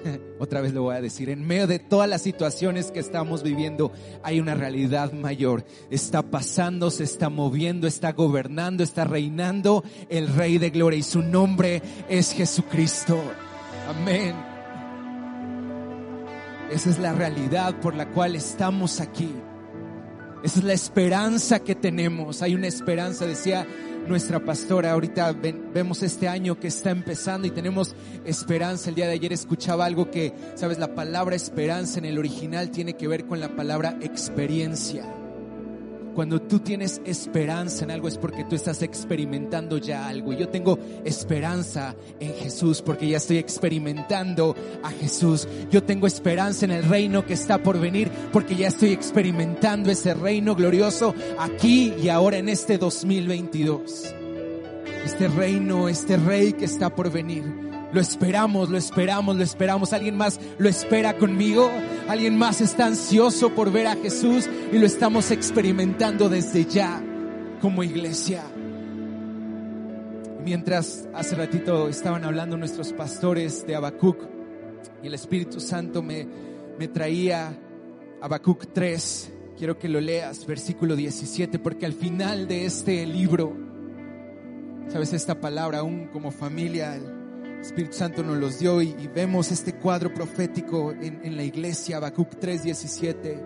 Otra 0.40 0.62
vez 0.62 0.74
lo 0.74 0.84
voy 0.84 0.96
a 0.96 1.02
decir, 1.02 1.30
en 1.30 1.46
medio 1.46 1.68
de 1.68 1.80
todas 1.80 2.10
las 2.10 2.22
situaciones 2.22 2.92
que 2.92 3.00
estamos 3.00 3.44
viviendo 3.44 3.92
hay 4.24 4.40
una 4.40 4.56
realidad 4.56 5.14
mayor. 5.14 5.66
Está 5.90 6.22
pasando, 6.22 6.92
se 6.92 7.04
está 7.04 7.30
moviendo, 7.30 7.88
está 7.88 8.12
gobernando, 8.12 8.84
está 8.84 9.04
reinando 9.06 9.84
el 10.10 10.28
Rey 10.28 10.58
de 10.58 10.70
Gloria 10.70 11.00
y 11.00 11.04
su 11.04 11.22
nombre 11.22 11.82
es 12.10 12.34
Jesucristo. 12.34 13.22
Amén. 13.88 14.36
Esa 16.72 16.90
es 16.90 17.00
la 17.00 17.14
realidad 17.14 17.80
por 17.80 17.94
la 17.94 18.10
cual 18.10 18.36
estamos 18.36 19.00
aquí. 19.00 19.32
Esa 20.44 20.60
es 20.60 20.66
la 20.66 20.74
esperanza 20.74 21.60
que 21.60 21.76
tenemos. 21.76 22.42
Hay 22.42 22.56
una 22.56 22.68
esperanza, 22.68 23.26
decía 23.26 23.66
nuestra 24.08 24.40
pastora. 24.40 24.92
Ahorita 24.92 25.34
vemos 25.34 26.04
este 26.04 26.28
año 26.28 26.60
que 26.60 26.68
está 26.68 26.92
empezando 26.92 27.48
y 27.48 27.52
tenemos 27.52 27.96
esperanza. 28.26 28.90
El 28.90 28.96
día 28.96 29.08
de 29.08 29.14
ayer 29.14 29.34
escuchaba 29.34 29.86
algo 29.86 30.12
que, 30.12 30.34
sabes, 30.56 30.80
la 30.80 30.94
palabra 30.96 31.36
esperanza 31.36 32.00
en 32.00 32.06
el 32.06 32.18
original 32.18 32.72
tiene 32.72 32.94
que 32.94 33.08
ver 33.08 33.26
con 33.26 33.40
la 33.40 33.56
palabra 33.56 33.98
experiencia. 34.02 35.23
Cuando 36.14 36.42
tú 36.42 36.60
tienes 36.60 37.02
esperanza 37.06 37.84
en 37.84 37.92
algo 37.92 38.08
es 38.08 38.18
porque 38.18 38.44
tú 38.44 38.56
estás 38.56 38.82
experimentando 38.82 39.78
ya 39.78 40.08
algo. 40.08 40.34
Y 40.34 40.38
yo 40.38 40.50
tengo 40.50 40.78
esperanza 41.04 41.96
en 42.20 42.34
Jesús 42.36 42.82
porque 42.82 43.08
ya 43.08 43.18
estoy 43.18 43.38
experimentando 43.38 44.56
a 44.84 44.92
Jesús. 44.92 45.48
Yo 45.72 45.84
tengo 45.84 46.06
esperanza 46.06 46.66
en 46.66 46.72
el 46.72 46.84
reino 46.84 47.26
que 47.26 47.34
está 47.34 47.62
por 47.62 47.80
venir 47.80 48.12
porque 48.32 48.56
ya 48.56 48.68
estoy 48.68 48.92
experimentando 48.92 49.90
ese 49.90 50.14
reino 50.14 50.56
glorioso 50.56 51.16
aquí 51.40 51.94
y 52.02 52.10
ahora 52.10 52.38
en 52.38 52.50
este 52.50 52.78
2022. 52.78 54.14
Este 55.06 55.28
reino, 55.28 55.90
este 55.90 56.18
rey 56.18 56.54
que 56.54 56.66
está 56.66 56.94
por 56.96 57.12
venir. 57.12 57.63
Lo 57.94 58.02
esperamos, 58.02 58.70
lo 58.70 58.78
esperamos, 58.78 59.36
lo 59.36 59.44
esperamos. 59.44 59.94
¿Alguien 59.94 60.18
más 60.18 60.40
lo 60.58 60.68
espera 60.68 61.16
conmigo? 61.16 61.70
¿Alguien 62.08 62.36
más 62.36 62.60
está 62.60 62.88
ansioso 62.88 63.54
por 63.54 63.72
ver 63.72 63.86
a 63.86 63.96
Jesús 63.96 64.50
y 64.72 64.80
lo 64.80 64.88
estamos 64.88 65.30
experimentando 65.30 66.28
desde 66.28 66.66
ya 66.66 67.04
como 67.62 67.84
iglesia? 67.84 68.44
Mientras 70.44 71.08
hace 71.14 71.36
ratito 71.36 71.88
estaban 71.88 72.26
hablando 72.26 72.58
nuestros 72.58 72.92
pastores 72.94 73.66
de 73.68 73.76
Habacuc 73.76 74.18
y 75.04 75.08
el 75.08 75.14
Espíritu 75.14 75.60
Santo 75.60 76.02
me, 76.02 76.28
me 76.80 76.88
traía 76.88 77.56
Habacuc 78.22 78.74
3. 78.74 79.34
Quiero 79.56 79.78
que 79.78 79.88
lo 79.88 80.02
leas, 80.02 80.48
versículo 80.48 80.96
17, 80.96 81.60
porque 81.60 81.86
al 81.86 81.94
final 81.94 82.48
de 82.48 82.66
este 82.66 83.06
libro, 83.06 83.56
sabes, 84.88 85.14
esta 85.14 85.40
palabra 85.40 85.80
aún 85.80 86.08
como 86.08 86.32
familia, 86.32 87.00
Espíritu 87.64 87.94
Santo 87.94 88.24
nos 88.24 88.38
los 88.38 88.60
dio 88.60 88.82
y, 88.82 88.94
vemos 89.08 89.50
este 89.52 89.74
cuadro 89.74 90.14
profético 90.14 90.92
en, 90.92 91.22
en 91.24 91.38
la 91.38 91.44
iglesia, 91.44 91.98
Habacuc 91.98 92.34
3:17, 92.36 93.40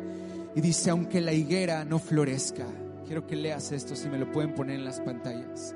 y 0.55 0.61
dice, 0.61 0.89
aunque 0.89 1.21
la 1.21 1.33
higuera 1.33 1.85
no 1.85 1.99
florezca, 1.99 2.65
quiero 3.05 3.27
que 3.27 3.35
leas 3.35 3.71
esto, 3.71 3.95
si 3.95 4.09
me 4.09 4.17
lo 4.17 4.31
pueden 4.31 4.55
poner 4.55 4.77
en 4.77 4.85
las 4.85 4.99
pantallas. 5.01 5.75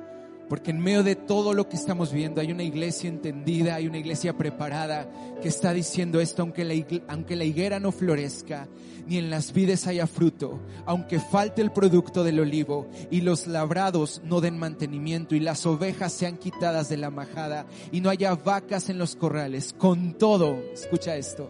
Porque 0.51 0.71
en 0.71 0.81
medio 0.81 1.01
de 1.01 1.15
todo 1.15 1.53
lo 1.53 1.69
que 1.69 1.77
estamos 1.77 2.11
viendo 2.11 2.41
hay 2.41 2.51
una 2.51 2.63
iglesia 2.63 3.07
entendida, 3.09 3.75
hay 3.75 3.87
una 3.87 3.99
iglesia 3.99 4.37
preparada 4.37 5.09
que 5.41 5.47
está 5.47 5.71
diciendo 5.71 6.19
esto, 6.19 6.41
aunque 6.41 6.65
la, 6.65 6.73
aunque 7.07 7.37
la 7.37 7.45
higuera 7.45 7.79
no 7.79 7.93
florezca, 7.93 8.67
ni 9.07 9.17
en 9.17 9.29
las 9.29 9.53
vides 9.53 9.87
haya 9.87 10.07
fruto, 10.07 10.59
aunque 10.85 11.21
falte 11.21 11.61
el 11.61 11.71
producto 11.71 12.25
del 12.25 12.41
olivo 12.41 12.89
y 13.09 13.21
los 13.21 13.47
labrados 13.47 14.21
no 14.25 14.41
den 14.41 14.59
mantenimiento 14.59 15.35
y 15.35 15.39
las 15.39 15.65
ovejas 15.65 16.11
sean 16.11 16.35
quitadas 16.35 16.89
de 16.89 16.97
la 16.97 17.11
majada 17.11 17.65
y 17.93 18.01
no 18.01 18.09
haya 18.09 18.35
vacas 18.35 18.89
en 18.89 18.97
los 18.97 19.15
corrales, 19.15 19.73
con 19.77 20.17
todo, 20.17 20.59
escucha 20.73 21.15
esto, 21.15 21.49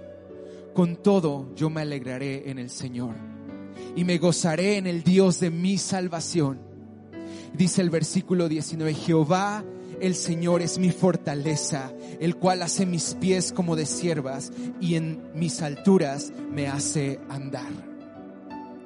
con 0.75 0.97
todo 0.97 1.55
yo 1.55 1.71
me 1.71 1.81
alegraré 1.81 2.51
en 2.51 2.59
el 2.59 2.69
Señor 2.69 3.15
y 3.95 4.03
me 4.03 4.19
gozaré 4.19 4.77
en 4.77 4.85
el 4.85 5.01
Dios 5.01 5.39
de 5.39 5.49
mi 5.49 5.79
salvación 5.79 6.69
Dice 7.53 7.81
el 7.81 7.89
versículo 7.89 8.47
19, 8.47 8.93
Jehová 8.93 9.63
el 10.01 10.15
Señor 10.15 10.63
es 10.63 10.79
mi 10.79 10.89
fortaleza, 10.89 11.93
el 12.19 12.35
cual 12.35 12.63
hace 12.63 12.87
mis 12.87 13.13
pies 13.13 13.53
como 13.53 13.75
de 13.75 13.85
siervas 13.85 14.51
y 14.79 14.95
en 14.95 15.21
mis 15.35 15.61
alturas 15.61 16.33
me 16.51 16.67
hace 16.67 17.19
andar. 17.29 17.71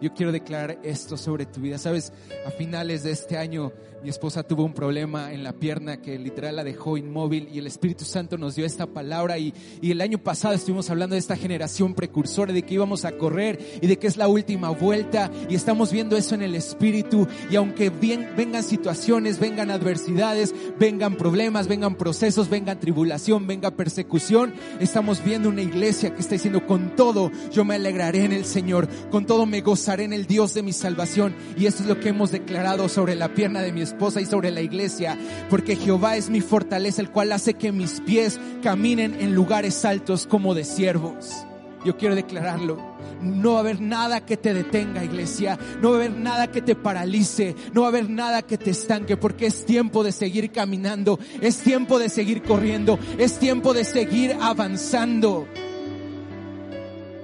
Yo 0.02 0.14
quiero 0.14 0.34
declarar 0.34 0.78
esto 0.84 1.16
sobre 1.16 1.46
tu 1.46 1.62
vida. 1.62 1.78
Sabes, 1.78 2.12
a 2.46 2.52
finales 2.52 3.04
de 3.04 3.12
este 3.12 3.38
año 3.38 3.72
mi 4.04 4.10
esposa 4.10 4.44
tuvo 4.44 4.64
un 4.64 4.74
problema 4.74 5.34
en 5.34 5.44
la 5.44 5.54
pierna 5.54 6.02
que 6.02 6.20
literal 6.20 6.58
la 6.58 6.64
dejó 6.64 6.98
inmóvil 6.98 7.50
y 7.52 7.60
el 7.60 7.68
Espíritu 7.68 8.06
Santo 8.06 8.38
nos 8.38 8.56
dio 8.56 8.66
esta 8.66 8.86
palabra 8.86 9.38
y, 9.38 9.54
y, 9.82 9.92
el 9.92 10.02
año 10.02 10.18
pasado 10.18 10.54
estuvimos 10.54 10.90
hablando 10.90 11.16
de 11.16 11.20
esta 11.20 11.36
generación 11.36 11.96
precursora, 11.96 12.54
de 12.54 12.64
que 12.64 12.76
íbamos 12.76 13.06
a 13.06 13.14
correr 13.14 13.80
y 13.82 13.88
de 13.88 13.98
que 13.98 14.08
es 14.08 14.18
la 14.18 14.28
última 14.28 14.70
vuelta 14.70 15.32
y 15.50 15.56
estamos 15.56 15.92
viendo 15.92 16.18
eso 16.18 16.36
en 16.36 16.42
el 16.42 16.56
Espíritu 16.56 17.28
y 17.50 17.56
aunque 17.56 17.90
vengan 17.90 18.64
situaciones, 18.64 19.40
vengan 19.40 19.72
adversidades, 19.72 20.54
vengan 20.80 21.16
problemas, 21.16 21.68
vengan 21.68 21.96
procesos, 21.96 22.50
vengan 22.50 22.80
tribulación, 22.80 23.48
venga 23.48 23.72
persecución, 23.72 24.54
estamos 24.80 25.24
viendo 25.24 25.50
una 25.50 25.62
iglesia 25.62 26.14
que 26.14 26.22
está 26.22 26.36
diciendo 26.36 26.66
con 26.68 26.96
todo 26.96 27.32
yo 27.52 27.66
me 27.66 27.76
alegraré 27.76 28.26
en 28.26 28.34
el 28.34 28.46
Señor, 28.46 28.88
con 29.10 29.26
todo 29.26 29.46
me 29.46 29.62
gozaré 29.62 30.04
en 30.04 30.14
el 30.14 30.28
Dios 30.28 30.54
de 30.54 30.64
mi 30.64 30.74
salvación 30.74 31.34
y 31.58 31.66
esto 31.66 31.84
es 31.84 31.90
lo 31.90 32.00
que 32.00 32.10
hemos 32.10 32.32
declarado 32.32 32.90
sobre 32.90 33.16
la 33.16 33.34
pierna 33.34 33.62
de 33.62 33.72
mi 33.72 33.82
esposa 33.86 34.20
y 34.20 34.26
sobre 34.26 34.52
la 34.52 34.62
iglesia, 34.62 35.18
porque 35.50 35.78
Jehová 35.78 36.18
es 36.18 36.30
mi 36.30 36.42
fortaleza, 36.42 37.02
el 37.02 37.10
cual 37.10 37.32
hace 37.32 37.54
que 37.54 37.72
mis 37.72 38.02
pies 38.02 38.40
caminen 38.62 39.16
en 39.20 39.34
lugares 39.34 39.86
altos 39.86 40.28
como 40.28 40.54
de 40.54 40.66
siervos. 40.66 41.46
Yo 41.86 41.96
quiero 41.96 42.16
declararlo. 42.16 42.96
No 43.22 43.54
va 43.54 43.58
a 43.58 43.60
haber 43.62 43.80
nada 43.80 44.26
que 44.26 44.38
te 44.38 44.56
detenga, 44.56 45.04
iglesia. 45.04 45.58
No 45.82 45.92
va 45.92 45.98
a 45.98 46.00
haber 46.00 46.12
nada 46.12 46.52
que 46.52 46.62
te 46.62 46.76
paralice. 46.76 47.56
No 47.74 47.82
va 47.82 47.88
a 47.88 47.90
haber 47.90 48.10
nada 48.10 48.42
que 48.42 48.58
te 48.58 48.72
estanque, 48.72 49.18
porque 49.18 49.46
es 49.46 49.66
tiempo 49.66 50.04
de 50.04 50.12
seguir 50.12 50.52
caminando. 50.52 51.20
Es 51.42 51.60
tiempo 51.60 52.00
de 52.00 52.10
seguir 52.10 52.42
corriendo. 52.42 52.98
Es 53.20 53.38
tiempo 53.38 53.74
de 53.76 53.84
seguir 53.84 54.36
avanzando. 54.42 55.48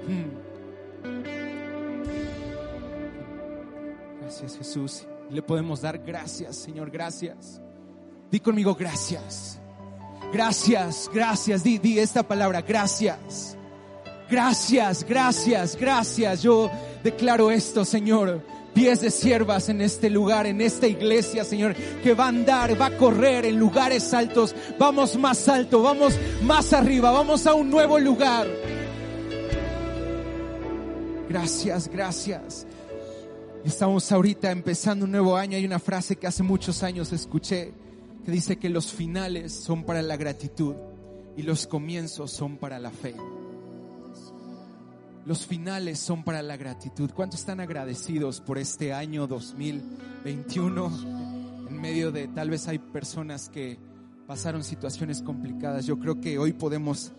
Hmm. 0.06 0.30
Gracias, 4.20 4.56
Jesús 4.58 5.06
le 5.32 5.42
podemos 5.42 5.80
dar 5.80 5.98
gracias, 5.98 6.56
Señor, 6.56 6.90
gracias. 6.90 7.60
Di 8.30 8.38
conmigo 8.40 8.74
gracias. 8.74 9.58
Gracias, 10.32 11.10
gracias. 11.12 11.62
Di, 11.62 11.98
esta 11.98 12.22
palabra, 12.22 12.62
gracias. 12.62 13.56
Gracias, 14.30 15.04
gracias, 15.04 15.76
gracias. 15.76 16.42
Yo 16.42 16.70
declaro 17.02 17.50
esto, 17.50 17.84
Señor. 17.84 18.42
Pies 18.74 19.02
de 19.02 19.10
siervas 19.10 19.68
en 19.68 19.82
este 19.82 20.08
lugar, 20.08 20.46
en 20.46 20.62
esta 20.62 20.86
iglesia, 20.86 21.44
Señor, 21.44 21.74
que 21.74 22.14
va 22.14 22.24
a 22.24 22.28
andar, 22.28 22.80
va 22.80 22.86
a 22.86 22.96
correr 22.96 23.44
en 23.44 23.58
lugares 23.58 24.14
altos. 24.14 24.54
Vamos 24.78 25.18
más 25.18 25.46
alto, 25.48 25.82
vamos 25.82 26.18
más 26.42 26.72
arriba, 26.72 27.10
vamos 27.10 27.46
a 27.46 27.52
un 27.52 27.68
nuevo 27.70 27.98
lugar. 27.98 28.46
Gracias, 31.28 31.88
gracias. 31.88 32.66
Estamos 33.64 34.10
ahorita 34.10 34.50
empezando 34.50 35.04
un 35.04 35.12
nuevo 35.12 35.36
año. 35.36 35.56
Hay 35.56 35.64
una 35.64 35.78
frase 35.78 36.16
que 36.16 36.26
hace 36.26 36.42
muchos 36.42 36.82
años 36.82 37.12
escuché 37.12 37.72
que 38.24 38.32
dice 38.32 38.56
que 38.56 38.68
los 38.68 38.92
finales 38.92 39.52
son 39.52 39.84
para 39.84 40.02
la 40.02 40.16
gratitud 40.16 40.74
y 41.36 41.42
los 41.42 41.68
comienzos 41.68 42.32
son 42.32 42.56
para 42.56 42.80
la 42.80 42.90
fe. 42.90 43.14
Los 45.24 45.46
finales 45.46 46.00
son 46.00 46.24
para 46.24 46.42
la 46.42 46.56
gratitud. 46.56 47.12
¿Cuántos 47.14 47.38
están 47.38 47.60
agradecidos 47.60 48.40
por 48.40 48.58
este 48.58 48.92
año 48.92 49.28
2021? 49.28 51.68
En 51.68 51.80
medio 51.80 52.10
de 52.10 52.26
tal 52.26 52.50
vez 52.50 52.66
hay 52.66 52.80
personas 52.80 53.48
que 53.48 53.78
pasaron 54.26 54.64
situaciones 54.64 55.22
complicadas. 55.22 55.86
Yo 55.86 56.00
creo 56.00 56.20
que 56.20 56.36
hoy 56.36 56.52
podemos 56.52 57.12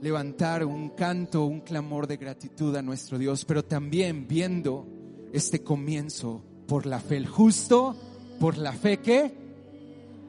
levantar 0.00 0.64
un 0.64 0.90
canto, 0.90 1.44
un 1.44 1.60
clamor 1.60 2.08
de 2.08 2.16
gratitud 2.16 2.74
a 2.74 2.82
nuestro 2.82 3.16
Dios, 3.16 3.44
pero 3.44 3.64
también 3.64 4.26
viendo 4.26 4.88
este 5.34 5.62
comienzo 5.62 6.42
por 6.66 6.86
la 6.86 7.00
fe. 7.00 7.16
El 7.16 7.26
justo 7.26 7.96
por 8.38 8.56
la 8.56 8.72
fe 8.72 8.98
que, 8.98 9.34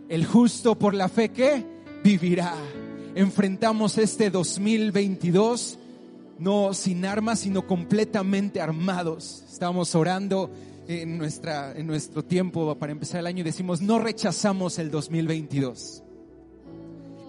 el 0.10 0.26
justo 0.26 0.78
por 0.78 0.94
la 0.94 1.08
fe 1.08 1.30
que 1.30 1.64
vivirá. 2.04 2.54
Enfrentamos 3.14 3.98
este 3.98 4.30
2022 4.30 5.80
no 6.40 6.74
sin 6.74 7.06
armas, 7.06 7.40
sino 7.40 7.66
completamente 7.66 8.60
armados. 8.60 9.44
Estamos 9.50 9.96
orando 9.96 10.50
en, 10.88 11.18
nuestra, 11.18 11.74
en 11.78 11.88
nuestro 11.88 12.26
tiempo 12.26 12.76
para 12.78 12.92
empezar 12.92 13.22
el 13.22 13.28
año 13.28 13.42
y 13.42 13.44
decimos, 13.44 13.82
no 13.82 14.00
rechazamos 14.00 14.80
el 14.80 14.92
2022 14.92 16.04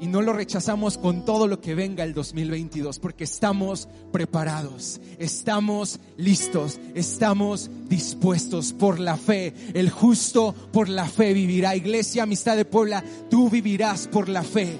y 0.01 0.07
no 0.09 0.21
lo 0.21 0.33
rechazamos 0.33 0.99
con 0.99 1.25
todo 1.25 1.47
lo 1.47 1.61
que 1.61 1.75
venga 1.75 2.05
el 2.05 2.13
2022, 2.13 2.99
porque 2.99 3.25
estamos 3.25 3.89
preparados, 4.13 5.01
estamos 5.19 6.01
listos, 6.19 6.79
estamos 6.95 7.71
dispuestos 7.89 8.73
por 8.75 9.01
la 9.01 9.17
fe. 9.17 9.55
El 9.73 9.91
justo 9.91 10.55
por 10.73 10.89
la 10.89 11.07
fe 11.07 11.33
vivirá. 11.33 11.75
Iglesia, 11.75 12.25
amistad 12.25 12.57
de 12.57 12.67
Puebla, 12.67 13.03
tú 13.31 13.49
vivirás 13.49 14.07
por 14.09 14.29
la 14.29 14.43
fe. 14.43 14.77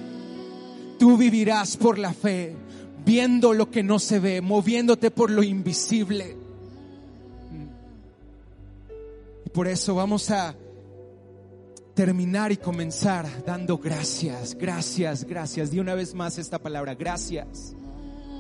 Tú 0.99 1.17
vivirás 1.17 1.77
por 1.77 1.99
la 1.99 2.13
fe, 2.13 2.55
viendo 3.05 3.53
lo 3.53 3.71
que 3.71 3.83
no 3.83 3.99
se 3.99 4.19
ve, 4.19 4.41
moviéndote 4.41 5.11
por 5.11 5.31
lo 5.31 5.43
invisible. 5.43 6.37
Y 9.45 9.51
por 9.51 9.69
eso 9.69 9.95
vamos 9.95 10.31
a 10.31 10.55
terminar 11.97 12.53
y 12.53 12.59
comenzar 12.59 13.27
dando 13.47 13.79
gracias, 13.79 14.55
gracias, 14.55 15.25
gracias. 15.25 15.71
Di 15.71 15.81
una 15.81 15.95
vez 15.95 16.15
más 16.15 16.37
esta 16.37 16.59
palabra, 16.61 16.95
gracias. 16.95 17.75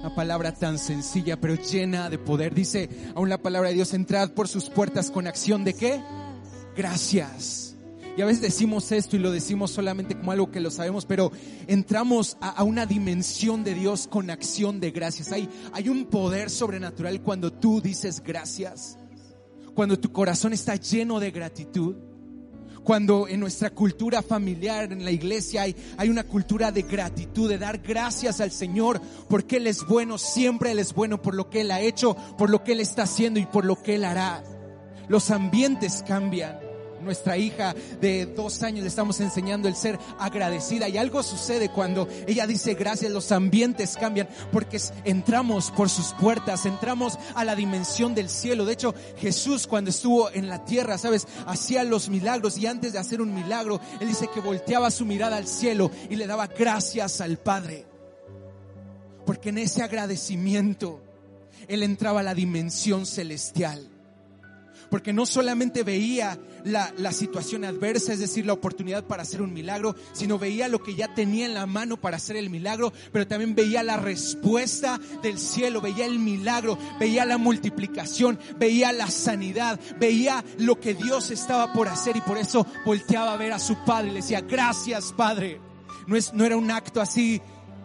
Una 0.00 0.14
palabra 0.14 0.52
tan 0.52 0.78
sencilla 0.78 1.40
pero 1.40 1.54
llena 1.54 2.10
de 2.10 2.18
poder. 2.18 2.54
Dice 2.54 2.90
aún 3.14 3.30
la 3.30 3.38
palabra 3.38 3.70
de 3.70 3.76
Dios, 3.76 3.94
entrad 3.94 4.32
por 4.32 4.46
sus 4.46 4.68
puertas 4.68 5.10
con 5.10 5.26
acción 5.26 5.64
de 5.64 5.72
qué? 5.72 6.00
Gracias. 6.76 7.74
Y 8.14 8.20
a 8.20 8.26
veces 8.26 8.42
decimos 8.42 8.92
esto 8.92 9.16
y 9.16 9.20
lo 9.20 9.30
decimos 9.30 9.70
solamente 9.70 10.14
como 10.14 10.32
algo 10.32 10.50
que 10.50 10.60
lo 10.60 10.70
sabemos, 10.70 11.06
pero 11.06 11.32
entramos 11.66 12.36
a, 12.42 12.50
a, 12.50 12.62
una 12.62 12.84
dimensión 12.84 13.64
de 13.64 13.74
Dios 13.74 14.06
con 14.06 14.30
acción 14.30 14.80
de 14.80 14.90
gracias. 14.90 15.32
Hay, 15.32 15.48
hay 15.72 15.88
un 15.88 16.04
poder 16.06 16.50
sobrenatural 16.50 17.22
cuando 17.22 17.52
tú 17.52 17.80
dices 17.80 18.22
gracias 18.22 18.98
cuando 19.76 19.98
tu 19.98 20.10
corazón 20.10 20.54
está 20.54 20.76
lleno 20.76 21.20
de 21.20 21.30
gratitud, 21.30 21.96
cuando 22.86 23.26
en 23.26 23.40
nuestra 23.40 23.70
cultura 23.70 24.22
familiar, 24.22 24.92
en 24.92 25.04
la 25.04 25.10
iglesia, 25.10 25.62
hay, 25.62 25.74
hay 25.96 26.08
una 26.08 26.22
cultura 26.22 26.70
de 26.70 26.82
gratitud, 26.82 27.48
de 27.48 27.58
dar 27.58 27.78
gracias 27.78 28.40
al 28.40 28.52
Señor, 28.52 29.00
porque 29.28 29.56
Él 29.56 29.66
es 29.66 29.84
bueno, 29.84 30.18
siempre 30.18 30.70
Él 30.70 30.78
es 30.78 30.94
bueno 30.94 31.20
por 31.20 31.34
lo 31.34 31.50
que 31.50 31.62
Él 31.62 31.72
ha 31.72 31.80
hecho, 31.80 32.16
por 32.38 32.48
lo 32.48 32.62
que 32.62 32.72
Él 32.72 32.80
está 32.80 33.02
haciendo 33.02 33.40
y 33.40 33.46
por 33.46 33.64
lo 33.64 33.82
que 33.82 33.96
Él 33.96 34.04
hará. 34.04 34.44
Los 35.08 35.32
ambientes 35.32 36.04
cambian. 36.06 36.65
Nuestra 37.06 37.38
hija 37.38 37.72
de 38.00 38.26
dos 38.26 38.64
años 38.64 38.82
le 38.82 38.88
estamos 38.88 39.20
enseñando 39.20 39.68
el 39.68 39.76
ser 39.76 39.96
agradecida 40.18 40.88
y 40.88 40.98
algo 40.98 41.22
sucede 41.22 41.68
cuando 41.68 42.08
ella 42.26 42.48
dice 42.48 42.74
gracias, 42.74 43.12
los 43.12 43.30
ambientes 43.30 43.96
cambian 43.96 44.28
porque 44.50 44.80
entramos 45.04 45.70
por 45.70 45.88
sus 45.88 46.12
puertas, 46.14 46.66
entramos 46.66 47.16
a 47.36 47.44
la 47.44 47.54
dimensión 47.54 48.12
del 48.12 48.28
cielo. 48.28 48.64
De 48.64 48.72
hecho, 48.72 48.92
Jesús 49.18 49.68
cuando 49.68 49.90
estuvo 49.90 50.32
en 50.32 50.48
la 50.48 50.64
tierra, 50.64 50.98
sabes, 50.98 51.28
hacía 51.46 51.84
los 51.84 52.08
milagros 52.08 52.58
y 52.58 52.66
antes 52.66 52.92
de 52.92 52.98
hacer 52.98 53.20
un 53.20 53.32
milagro, 53.32 53.80
él 54.00 54.08
dice 54.08 54.28
que 54.34 54.40
volteaba 54.40 54.90
su 54.90 55.04
mirada 55.04 55.36
al 55.36 55.46
cielo 55.46 55.92
y 56.10 56.16
le 56.16 56.26
daba 56.26 56.48
gracias 56.48 57.20
al 57.20 57.38
Padre. 57.38 57.86
Porque 59.24 59.50
en 59.50 59.58
ese 59.58 59.84
agradecimiento, 59.84 61.00
él 61.68 61.84
entraba 61.84 62.18
a 62.18 62.24
la 62.24 62.34
dimensión 62.34 63.06
celestial 63.06 63.95
porque 64.90 65.12
no 65.12 65.26
solamente 65.26 65.82
veía 65.82 66.38
la, 66.64 67.12
situación 67.12 67.64
adversa, 67.64 68.12
es 68.12 68.18
decir, 68.18 68.44
la 68.44 68.52
oportunidad 68.52 69.04
para 69.04 69.22
hacer 69.22 69.40
un 69.40 69.52
milagro, 69.52 69.94
sino 70.12 70.38
veía 70.38 70.68
lo 70.68 70.82
que 70.82 70.94
ya 70.94 71.14
tenía 71.14 71.46
en 71.46 71.54
la 71.54 71.66
mano 71.66 71.96
para 71.96 72.16
hacer 72.16 72.36
el 72.36 72.50
milagro, 72.50 72.92
pero 73.12 73.26
también 73.26 73.54
veía 73.54 73.82
la 73.82 73.96
respuesta 73.96 75.00
del 75.22 75.38
cielo, 75.38 75.80
veía 75.80 76.06
el 76.06 76.18
milagro, 76.18 76.78
veía 76.98 77.24
la 77.24 77.38
multiplicación, 77.38 78.38
veía 78.58 78.92
la 78.92 79.10
sanidad, 79.10 79.78
veía 79.98 80.44
lo 80.58 80.78
que 80.80 80.94
Dios 80.94 81.30
estaba 81.30 81.72
por 81.72 81.88
hacer 81.88 82.16
y 82.16 82.20
por 82.20 82.38
eso 82.38 82.66
volteaba 82.84 83.32
a 83.32 83.36
ver 83.36 83.52
a 83.52 83.58
su 83.58 83.76
padre 83.84 84.08
y 84.08 84.12
le 84.12 84.20
decía, 84.20 84.40
gracias 84.40 85.12
Padre. 85.16 85.60
No, 86.06 86.16
es, 86.16 86.32
no 86.32 86.44
era 86.44 86.56
un 86.56 86.70
acto 86.70 87.00
así 87.00 87.40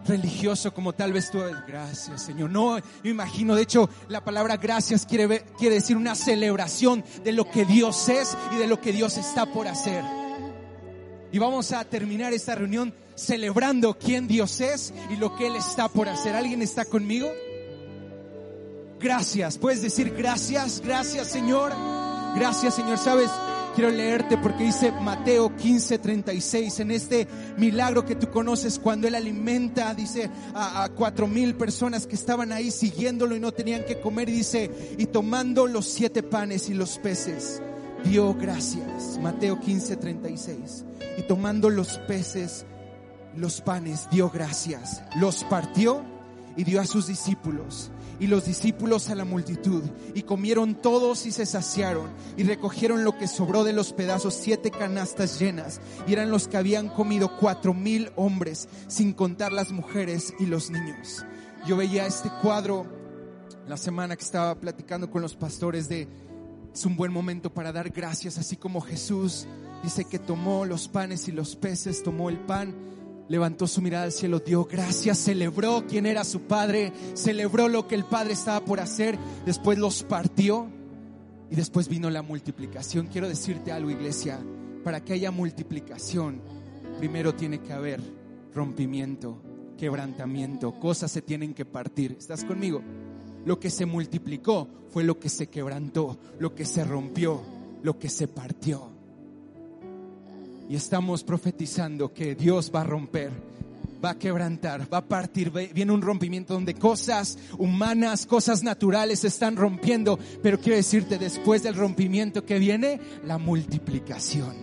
religioso 0.06 0.72
como 0.72 0.92
tal 0.92 1.12
vez 1.12 1.30
tú. 1.30 1.40
Gracias, 1.66 2.22
Señor. 2.22 2.50
No, 2.50 2.78
me 3.02 3.10
imagino, 3.10 3.54
de 3.54 3.62
hecho, 3.62 3.88
la 4.08 4.24
palabra 4.24 4.56
gracias 4.56 5.06
quiere, 5.06 5.44
quiere 5.58 5.76
decir 5.76 5.96
una 5.96 6.14
celebración 6.14 7.04
de 7.24 7.32
lo 7.32 7.50
que 7.50 7.64
Dios 7.64 8.08
es 8.08 8.36
y 8.52 8.56
de 8.56 8.66
lo 8.66 8.80
que 8.80 8.92
Dios 8.92 9.16
está 9.16 9.46
por 9.46 9.68
hacer. 9.68 10.04
Y 11.30 11.38
vamos 11.38 11.72
a 11.72 11.84
terminar 11.84 12.32
esta 12.32 12.54
reunión 12.54 12.92
celebrando 13.14 13.96
quién 13.98 14.26
Dios 14.26 14.60
es 14.60 14.92
y 15.10 15.16
lo 15.16 15.34
que 15.36 15.46
Él 15.46 15.56
está 15.56 15.88
por 15.88 16.08
hacer. 16.08 16.34
¿Alguien 16.34 16.62
está 16.62 16.84
conmigo? 16.84 17.30
Gracias. 19.00 19.58
Puedes 19.58 19.82
decir 19.82 20.14
gracias, 20.16 20.80
gracias 20.84 21.28
Señor. 21.28 21.72
Gracias 22.36 22.74
Señor. 22.74 22.98
¿Sabes? 22.98 23.30
Quiero 23.74 23.90
leerte 23.90 24.36
porque 24.36 24.64
dice 24.64 24.92
Mateo 24.92 25.48
15:36, 25.56 26.80
en 26.80 26.90
este 26.90 27.26
milagro 27.56 28.04
que 28.04 28.14
tú 28.14 28.28
conoces, 28.28 28.78
cuando 28.78 29.08
Él 29.08 29.14
alimenta, 29.14 29.94
dice, 29.94 30.28
a, 30.54 30.90
cuatro 30.94 31.26
mil 31.26 31.54
personas 31.54 32.06
que 32.06 32.14
estaban 32.14 32.52
ahí 32.52 32.70
siguiéndolo 32.70 33.34
y 33.34 33.40
no 33.40 33.50
tenían 33.52 33.84
que 33.86 33.98
comer, 33.98 34.28
y 34.28 34.32
dice, 34.32 34.70
y 34.98 35.06
tomando 35.06 35.66
los 35.66 35.86
siete 35.86 36.22
panes 36.22 36.68
y 36.68 36.74
los 36.74 36.98
peces, 36.98 37.62
dio 38.04 38.34
gracias. 38.34 39.18
Mateo 39.22 39.58
15:36. 39.58 40.84
Y 41.16 41.22
tomando 41.22 41.70
los 41.70 41.98
peces, 42.00 42.66
los 43.34 43.62
panes, 43.62 44.06
dio 44.10 44.28
gracias. 44.28 45.02
Los 45.16 45.44
partió 45.44 46.04
y 46.58 46.64
dio 46.64 46.78
a 46.78 46.84
sus 46.84 47.06
discípulos 47.06 47.90
y 48.22 48.28
los 48.28 48.44
discípulos 48.44 49.10
a 49.10 49.16
la 49.16 49.24
multitud, 49.24 49.82
y 50.14 50.22
comieron 50.22 50.76
todos 50.76 51.26
y 51.26 51.32
se 51.32 51.44
saciaron, 51.44 52.08
y 52.36 52.44
recogieron 52.44 53.02
lo 53.02 53.18
que 53.18 53.26
sobró 53.26 53.64
de 53.64 53.72
los 53.72 53.92
pedazos, 53.92 54.34
siete 54.34 54.70
canastas 54.70 55.40
llenas, 55.40 55.80
y 56.06 56.12
eran 56.12 56.30
los 56.30 56.46
que 56.46 56.56
habían 56.56 56.88
comido 56.88 57.36
cuatro 57.36 57.74
mil 57.74 58.12
hombres, 58.14 58.68
sin 58.86 59.12
contar 59.12 59.52
las 59.52 59.72
mujeres 59.72 60.34
y 60.38 60.46
los 60.46 60.70
niños. 60.70 61.26
Yo 61.66 61.76
veía 61.76 62.06
este 62.06 62.30
cuadro 62.40 62.86
la 63.66 63.76
semana 63.76 64.14
que 64.14 64.22
estaba 64.22 64.54
platicando 64.54 65.10
con 65.10 65.20
los 65.20 65.34
pastores 65.34 65.88
de, 65.88 66.06
es 66.72 66.86
un 66.86 66.94
buen 66.94 67.12
momento 67.12 67.52
para 67.52 67.72
dar 67.72 67.90
gracias, 67.90 68.38
así 68.38 68.56
como 68.56 68.82
Jesús 68.82 69.48
dice 69.82 70.04
que 70.04 70.20
tomó 70.20 70.64
los 70.64 70.86
panes 70.86 71.26
y 71.26 71.32
los 71.32 71.56
peces, 71.56 72.04
tomó 72.04 72.30
el 72.30 72.38
pan, 72.38 72.72
levantó 73.28 73.66
su 73.66 73.80
mirada 73.80 74.04
al 74.04 74.12
cielo, 74.12 74.40
dio 74.40 74.64
gracias, 74.64 75.18
celebró 75.18 75.84
quién 75.88 76.06
era 76.06 76.24
su 76.24 76.42
padre, 76.42 76.92
celebró 77.14 77.68
lo 77.68 77.86
que 77.86 77.94
el 77.94 78.04
padre 78.04 78.34
estaba 78.34 78.64
por 78.64 78.80
hacer, 78.80 79.18
después 79.46 79.78
los 79.78 80.02
partió 80.02 80.68
y 81.50 81.54
después 81.54 81.88
vino 81.88 82.10
la 82.10 82.22
multiplicación. 82.22 83.06
Quiero 83.06 83.28
decirte 83.28 83.72
algo, 83.72 83.90
iglesia, 83.90 84.38
para 84.84 85.04
que 85.04 85.14
haya 85.14 85.30
multiplicación, 85.30 86.40
primero 86.98 87.34
tiene 87.34 87.60
que 87.60 87.72
haber 87.72 88.00
rompimiento, 88.54 89.40
quebrantamiento, 89.78 90.72
cosas 90.78 91.10
se 91.10 91.22
tienen 91.22 91.54
que 91.54 91.64
partir. 91.64 92.16
¿Estás 92.18 92.44
conmigo? 92.44 92.82
Lo 93.44 93.58
que 93.58 93.70
se 93.70 93.86
multiplicó 93.86 94.68
fue 94.90 95.04
lo 95.04 95.18
que 95.18 95.28
se 95.28 95.48
quebrantó, 95.48 96.18
lo 96.38 96.54
que 96.54 96.64
se 96.64 96.84
rompió, 96.84 97.40
lo 97.82 97.98
que 97.98 98.08
se 98.08 98.28
partió. 98.28 98.91
Y 100.72 100.76
estamos 100.76 101.22
profetizando 101.22 102.14
que 102.14 102.34
Dios 102.34 102.72
va 102.74 102.80
a 102.80 102.84
romper, 102.84 103.30
va 104.02 104.12
a 104.12 104.18
quebrantar, 104.18 104.90
va 104.90 104.96
a 104.96 105.04
partir. 105.06 105.50
Viene 105.50 105.92
un 105.92 106.00
rompimiento 106.00 106.54
donde 106.54 106.72
cosas 106.72 107.36
humanas, 107.58 108.24
cosas 108.24 108.62
naturales 108.62 109.18
se 109.18 109.28
están 109.28 109.54
rompiendo. 109.54 110.18
Pero 110.42 110.58
quiero 110.58 110.76
decirte, 110.76 111.18
después 111.18 111.62
del 111.62 111.74
rompimiento 111.74 112.46
que 112.46 112.58
viene, 112.58 112.98
la 113.26 113.36
multiplicación. 113.36 114.56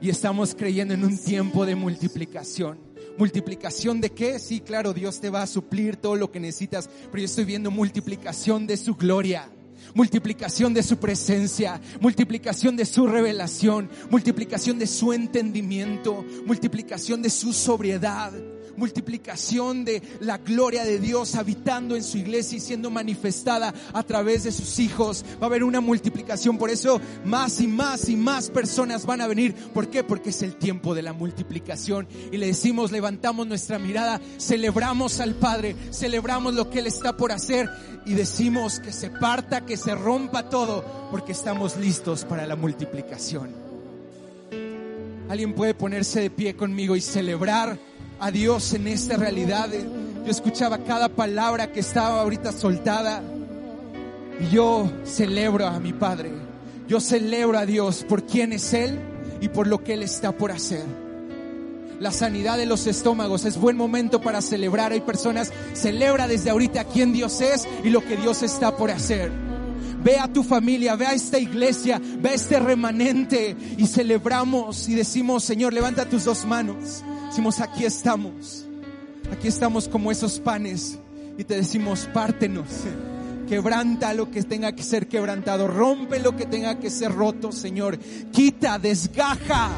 Y 0.00 0.08
estamos 0.08 0.54
creyendo 0.54 0.94
en 0.94 1.04
un 1.04 1.18
tiempo 1.18 1.66
de 1.66 1.74
multiplicación. 1.74 2.78
¿Multiplicación 3.18 4.00
de 4.00 4.08
qué? 4.08 4.38
Sí, 4.38 4.60
claro, 4.60 4.94
Dios 4.94 5.20
te 5.20 5.28
va 5.28 5.42
a 5.42 5.46
suplir 5.46 5.96
todo 5.96 6.16
lo 6.16 6.30
que 6.30 6.40
necesitas, 6.40 6.88
pero 7.10 7.18
yo 7.18 7.26
estoy 7.26 7.44
viendo 7.44 7.70
multiplicación 7.70 8.66
de 8.66 8.78
su 8.78 8.94
gloria 8.94 9.50
multiplicación 9.92 10.72
de 10.72 10.82
su 10.82 10.96
presencia, 10.96 11.80
multiplicación 12.00 12.76
de 12.76 12.86
su 12.86 13.06
revelación, 13.06 13.90
multiplicación 14.10 14.78
de 14.78 14.86
su 14.86 15.12
entendimiento, 15.12 16.24
multiplicación 16.46 17.20
de 17.22 17.30
su 17.30 17.52
sobriedad, 17.52 18.32
multiplicación 18.76 19.84
de 19.84 20.02
la 20.20 20.38
gloria 20.38 20.84
de 20.84 20.98
Dios 20.98 21.34
habitando 21.34 21.96
en 21.96 22.02
su 22.02 22.18
iglesia 22.18 22.58
y 22.58 22.60
siendo 22.60 22.90
manifestada 22.90 23.74
a 23.92 24.02
través 24.02 24.44
de 24.44 24.52
sus 24.52 24.78
hijos. 24.78 25.24
Va 25.40 25.42
a 25.42 25.46
haber 25.46 25.64
una 25.64 25.80
multiplicación, 25.80 26.58
por 26.58 26.70
eso 26.70 27.00
más 27.24 27.60
y 27.60 27.66
más 27.66 28.08
y 28.08 28.16
más 28.16 28.50
personas 28.50 29.06
van 29.06 29.20
a 29.20 29.26
venir. 29.26 29.54
¿Por 29.54 29.88
qué? 29.88 30.04
Porque 30.04 30.30
es 30.30 30.42
el 30.42 30.56
tiempo 30.56 30.94
de 30.94 31.02
la 31.02 31.12
multiplicación. 31.12 32.06
Y 32.32 32.36
le 32.36 32.46
decimos, 32.46 32.92
levantamos 32.92 33.46
nuestra 33.46 33.78
mirada, 33.78 34.20
celebramos 34.38 35.20
al 35.20 35.34
Padre, 35.34 35.76
celebramos 35.90 36.54
lo 36.54 36.70
que 36.70 36.80
Él 36.80 36.86
está 36.86 37.16
por 37.16 37.32
hacer 37.32 37.68
y 38.06 38.14
decimos 38.14 38.80
que 38.80 38.92
se 38.92 39.10
parta, 39.10 39.64
que 39.64 39.76
se 39.76 39.94
rompa 39.94 40.48
todo, 40.48 40.84
porque 41.10 41.32
estamos 41.32 41.76
listos 41.76 42.24
para 42.24 42.46
la 42.46 42.56
multiplicación. 42.56 43.50
Alguien 45.28 45.54
puede 45.54 45.74
ponerse 45.74 46.20
de 46.20 46.30
pie 46.30 46.54
conmigo 46.54 46.96
y 46.96 47.00
celebrar 47.00 47.78
a 48.20 48.30
Dios 48.30 48.72
en 48.74 48.88
esta 48.88 49.16
realidad. 49.16 49.68
Yo 50.24 50.30
escuchaba 50.30 50.78
cada 50.78 51.08
palabra 51.08 51.72
que 51.72 51.80
estaba 51.80 52.20
ahorita 52.22 52.52
soltada 52.52 53.22
y 54.40 54.48
yo 54.48 54.90
celebro 55.04 55.66
a 55.66 55.78
mi 55.80 55.92
Padre. 55.92 56.32
Yo 56.88 57.00
celebro 57.00 57.58
a 57.58 57.66
Dios 57.66 58.04
por 58.08 58.24
quién 58.24 58.52
es 58.52 58.72
Él 58.74 58.98
y 59.40 59.48
por 59.48 59.66
lo 59.66 59.82
que 59.82 59.94
Él 59.94 60.02
está 60.02 60.32
por 60.32 60.52
hacer. 60.52 60.84
La 62.00 62.10
sanidad 62.10 62.58
de 62.58 62.66
los 62.66 62.86
estómagos 62.86 63.44
es 63.44 63.58
buen 63.58 63.76
momento 63.76 64.20
para 64.20 64.42
celebrar. 64.42 64.92
Hay 64.92 65.00
personas, 65.00 65.52
celebra 65.72 66.26
desde 66.26 66.50
ahorita 66.50 66.84
quién 66.84 67.12
Dios 67.12 67.40
es 67.40 67.66
y 67.84 67.90
lo 67.90 68.04
que 68.04 68.16
Dios 68.16 68.42
está 68.42 68.76
por 68.76 68.90
hacer. 68.90 69.30
Ve 70.02 70.18
a 70.18 70.28
tu 70.28 70.42
familia, 70.42 70.96
ve 70.96 71.06
a 71.06 71.14
esta 71.14 71.38
iglesia, 71.38 72.00
ve 72.18 72.30
a 72.30 72.34
este 72.34 72.58
remanente 72.58 73.56
y 73.78 73.86
celebramos 73.86 74.86
y 74.88 74.94
decimos, 74.94 75.44
Señor, 75.44 75.72
levanta 75.72 76.04
tus 76.04 76.24
dos 76.24 76.44
manos. 76.44 77.02
Decimos, 77.34 77.58
aquí 77.58 77.84
estamos. 77.84 78.64
Aquí 79.32 79.48
estamos 79.48 79.88
como 79.88 80.12
esos 80.12 80.38
panes 80.38 81.00
y 81.36 81.42
te 81.42 81.56
decimos, 81.56 82.08
pártenos. 82.14 82.68
Quebranta 83.48 84.14
lo 84.14 84.30
que 84.30 84.44
tenga 84.44 84.70
que 84.70 84.84
ser 84.84 85.08
quebrantado. 85.08 85.66
Rompe 85.66 86.20
lo 86.20 86.36
que 86.36 86.46
tenga 86.46 86.78
que 86.78 86.90
ser 86.90 87.10
roto, 87.10 87.50
Señor. 87.50 87.98
Quita, 88.30 88.78
desgaja. 88.78 89.68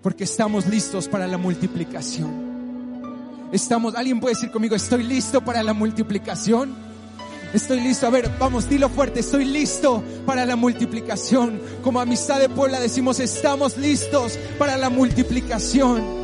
Porque 0.00 0.24
estamos 0.24 0.66
listos 0.66 1.08
para 1.08 1.26
la 1.26 1.36
multiplicación. 1.36 2.30
Estamos, 3.52 3.94
alguien 3.94 4.20
puede 4.20 4.36
decir 4.36 4.50
conmigo, 4.50 4.74
estoy 4.74 5.02
listo 5.02 5.44
para 5.44 5.62
la 5.62 5.74
multiplicación. 5.74 6.74
Estoy 7.52 7.80
listo. 7.80 8.06
A 8.06 8.10
ver, 8.10 8.30
vamos, 8.38 8.68
dilo 8.68 8.88
fuerte. 8.88 9.20
Estoy 9.20 9.44
listo 9.44 10.02
para 10.26 10.46
la 10.46 10.56
multiplicación. 10.56 11.60
Como 11.82 12.00
amistad 12.00 12.40
de 12.40 12.48
Puebla 12.48 12.80
decimos, 12.80 13.20
estamos 13.20 13.76
listos 13.76 14.38
para 14.58 14.76
la 14.76 14.90
multiplicación. 14.90 16.21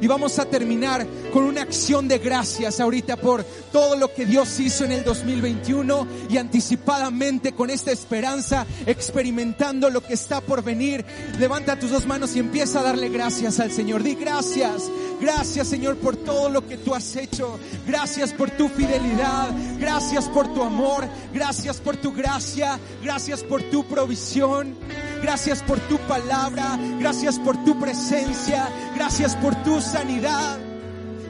Y 0.00 0.06
vamos 0.06 0.38
a 0.38 0.44
terminar 0.44 1.06
con 1.32 1.44
una 1.44 1.62
acción 1.62 2.08
de 2.08 2.18
gracias 2.18 2.80
ahorita 2.80 3.16
por 3.16 3.44
todo 3.72 3.96
lo 3.96 4.12
que 4.14 4.26
Dios 4.26 4.58
hizo 4.60 4.84
en 4.84 4.92
el 4.92 5.04
2021 5.04 6.06
y 6.30 6.36
anticipadamente 6.36 7.52
con 7.52 7.70
esta 7.70 7.90
esperanza, 7.90 8.66
experimentando 8.86 9.90
lo 9.90 10.02
que 10.02 10.14
está 10.14 10.40
por 10.40 10.62
venir. 10.62 11.04
Levanta 11.38 11.78
tus 11.78 11.90
dos 11.90 12.06
manos 12.06 12.34
y 12.36 12.38
empieza 12.38 12.80
a 12.80 12.84
darle 12.84 13.08
gracias 13.08 13.60
al 13.60 13.72
Señor. 13.72 14.02
Di 14.02 14.14
gracias, 14.14 14.90
gracias 15.20 15.68
Señor 15.68 15.96
por 15.96 16.16
todo 16.16 16.48
lo 16.48 16.66
que 16.66 16.76
tú 16.76 16.94
has 16.94 17.16
hecho. 17.16 17.58
Gracias 17.86 18.32
por 18.32 18.50
tu 18.50 18.68
fidelidad, 18.68 19.48
gracias 19.78 20.28
por 20.28 20.52
tu 20.54 20.62
amor, 20.62 21.06
gracias 21.32 21.78
por 21.78 21.96
tu 21.96 22.12
gracia, 22.12 22.78
gracias 23.02 23.42
por 23.42 23.62
tu 23.62 23.84
provisión. 23.84 24.76
Gracias 25.22 25.62
por 25.62 25.78
tu 25.80 25.98
palabra, 25.98 26.78
gracias 26.98 27.38
por 27.38 27.62
tu 27.64 27.78
presencia, 27.78 28.68
gracias 28.94 29.34
por 29.36 29.54
tu 29.62 29.80
sanidad. 29.80 30.58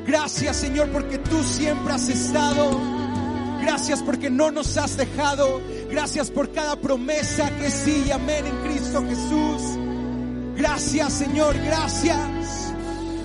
Gracias 0.07 0.57
Señor 0.57 0.89
porque 0.91 1.19
tú 1.19 1.43
siempre 1.43 1.95
has 1.95 2.09
estado. 2.09 2.81
Gracias 3.61 4.03
porque 4.03 4.31
no 4.31 4.51
nos 4.51 4.77
has 4.77 4.97
dejado. 4.97 5.61
Gracias 5.91 6.31
por 6.31 6.53
cada 6.53 6.77
promesa 6.77 7.51
que 7.59 7.71
sí 7.71 8.11
amén 8.11 8.47
en 8.47 8.57
Cristo 8.63 9.05
Jesús. 9.07 9.79
Gracias 10.57 11.13
Señor, 11.13 11.57
gracias. 11.59 12.73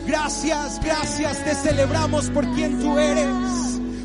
Gracias, 0.05 0.81
gracias. 0.83 1.43
Te 1.45 1.55
celebramos 1.55 2.29
por 2.29 2.45
quien 2.53 2.79
tú 2.79 2.97
eres. 2.97 3.27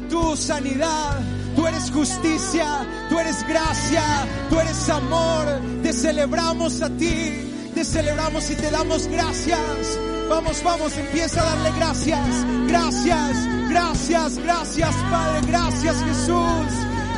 Tu 0.09 0.37
sanidad, 0.37 1.19
tú 1.59 1.67
eres 1.67 1.91
justicia, 1.91 2.87
tú 3.11 3.19
eres 3.19 3.45
gracia, 3.49 4.03
tú 4.49 4.61
eres 4.61 4.89
amor. 4.89 5.45
Te 5.83 5.93
celebramos 5.93 6.81
a 6.83 6.89
ti, 6.89 7.71
te 7.75 7.85
celebramos 7.85 8.49
y 8.51 8.55
te 8.55 8.71
damos 8.71 9.09
gracias. 9.09 9.99
Vamos, 10.31 10.63
vamos, 10.63 10.97
empieza 10.97 11.43
a 11.43 11.45
darle 11.45 11.73
gracias. 11.77 12.29
Gracias, 12.69 13.37
gracias, 13.69 14.39
gracias 14.39 14.95
Padre, 15.11 15.47
gracias 15.49 15.97
Jesús. 16.05 16.69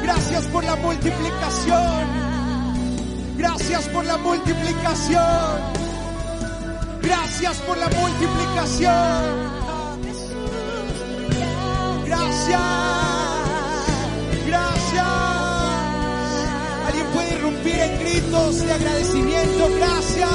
Gracias 0.02 0.46
por 0.46 0.64
la 0.64 0.76
multiplicación. 0.76 2.06
Gracias 3.36 3.88
por 3.88 4.06
la 4.06 4.16
multiplicación. 4.16 5.60
Gracias 7.02 7.58
por 7.58 7.76
la 7.76 7.88
multiplicación. 7.90 9.50
Gracias. 12.06 13.19
gritos 18.10 18.66
de 18.66 18.72
agradecimiento. 18.72 19.68
Gracias. 19.76 20.30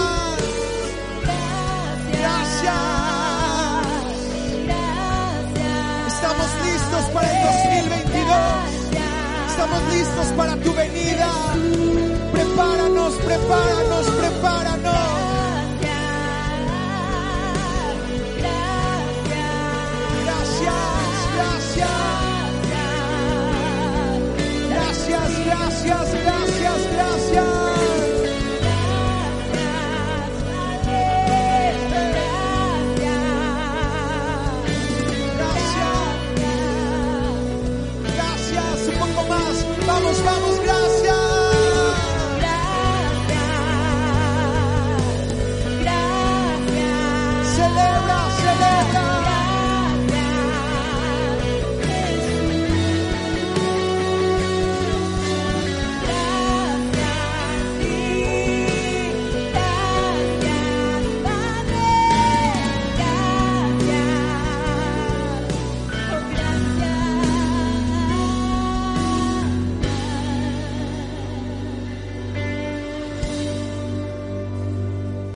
Gracias. 2.12 2.74
Gracias. 4.66 6.14
Estamos 6.14 6.48
listos 6.66 7.04
para 7.14 7.28
el 7.32 7.38
2022. 7.90 8.32
Estamos 9.50 9.82
listos 9.94 10.28
para 10.38 10.56
tu 10.58 10.74
venida. 10.74 11.30
Prepáranos, 12.32 13.14
prepáranos, 13.16 14.06
prepáranos. 14.12 14.96
Gracias, 20.24 20.74
gracias, 21.36 21.90
gracias, 24.70 25.46
gracias. 25.46 26.35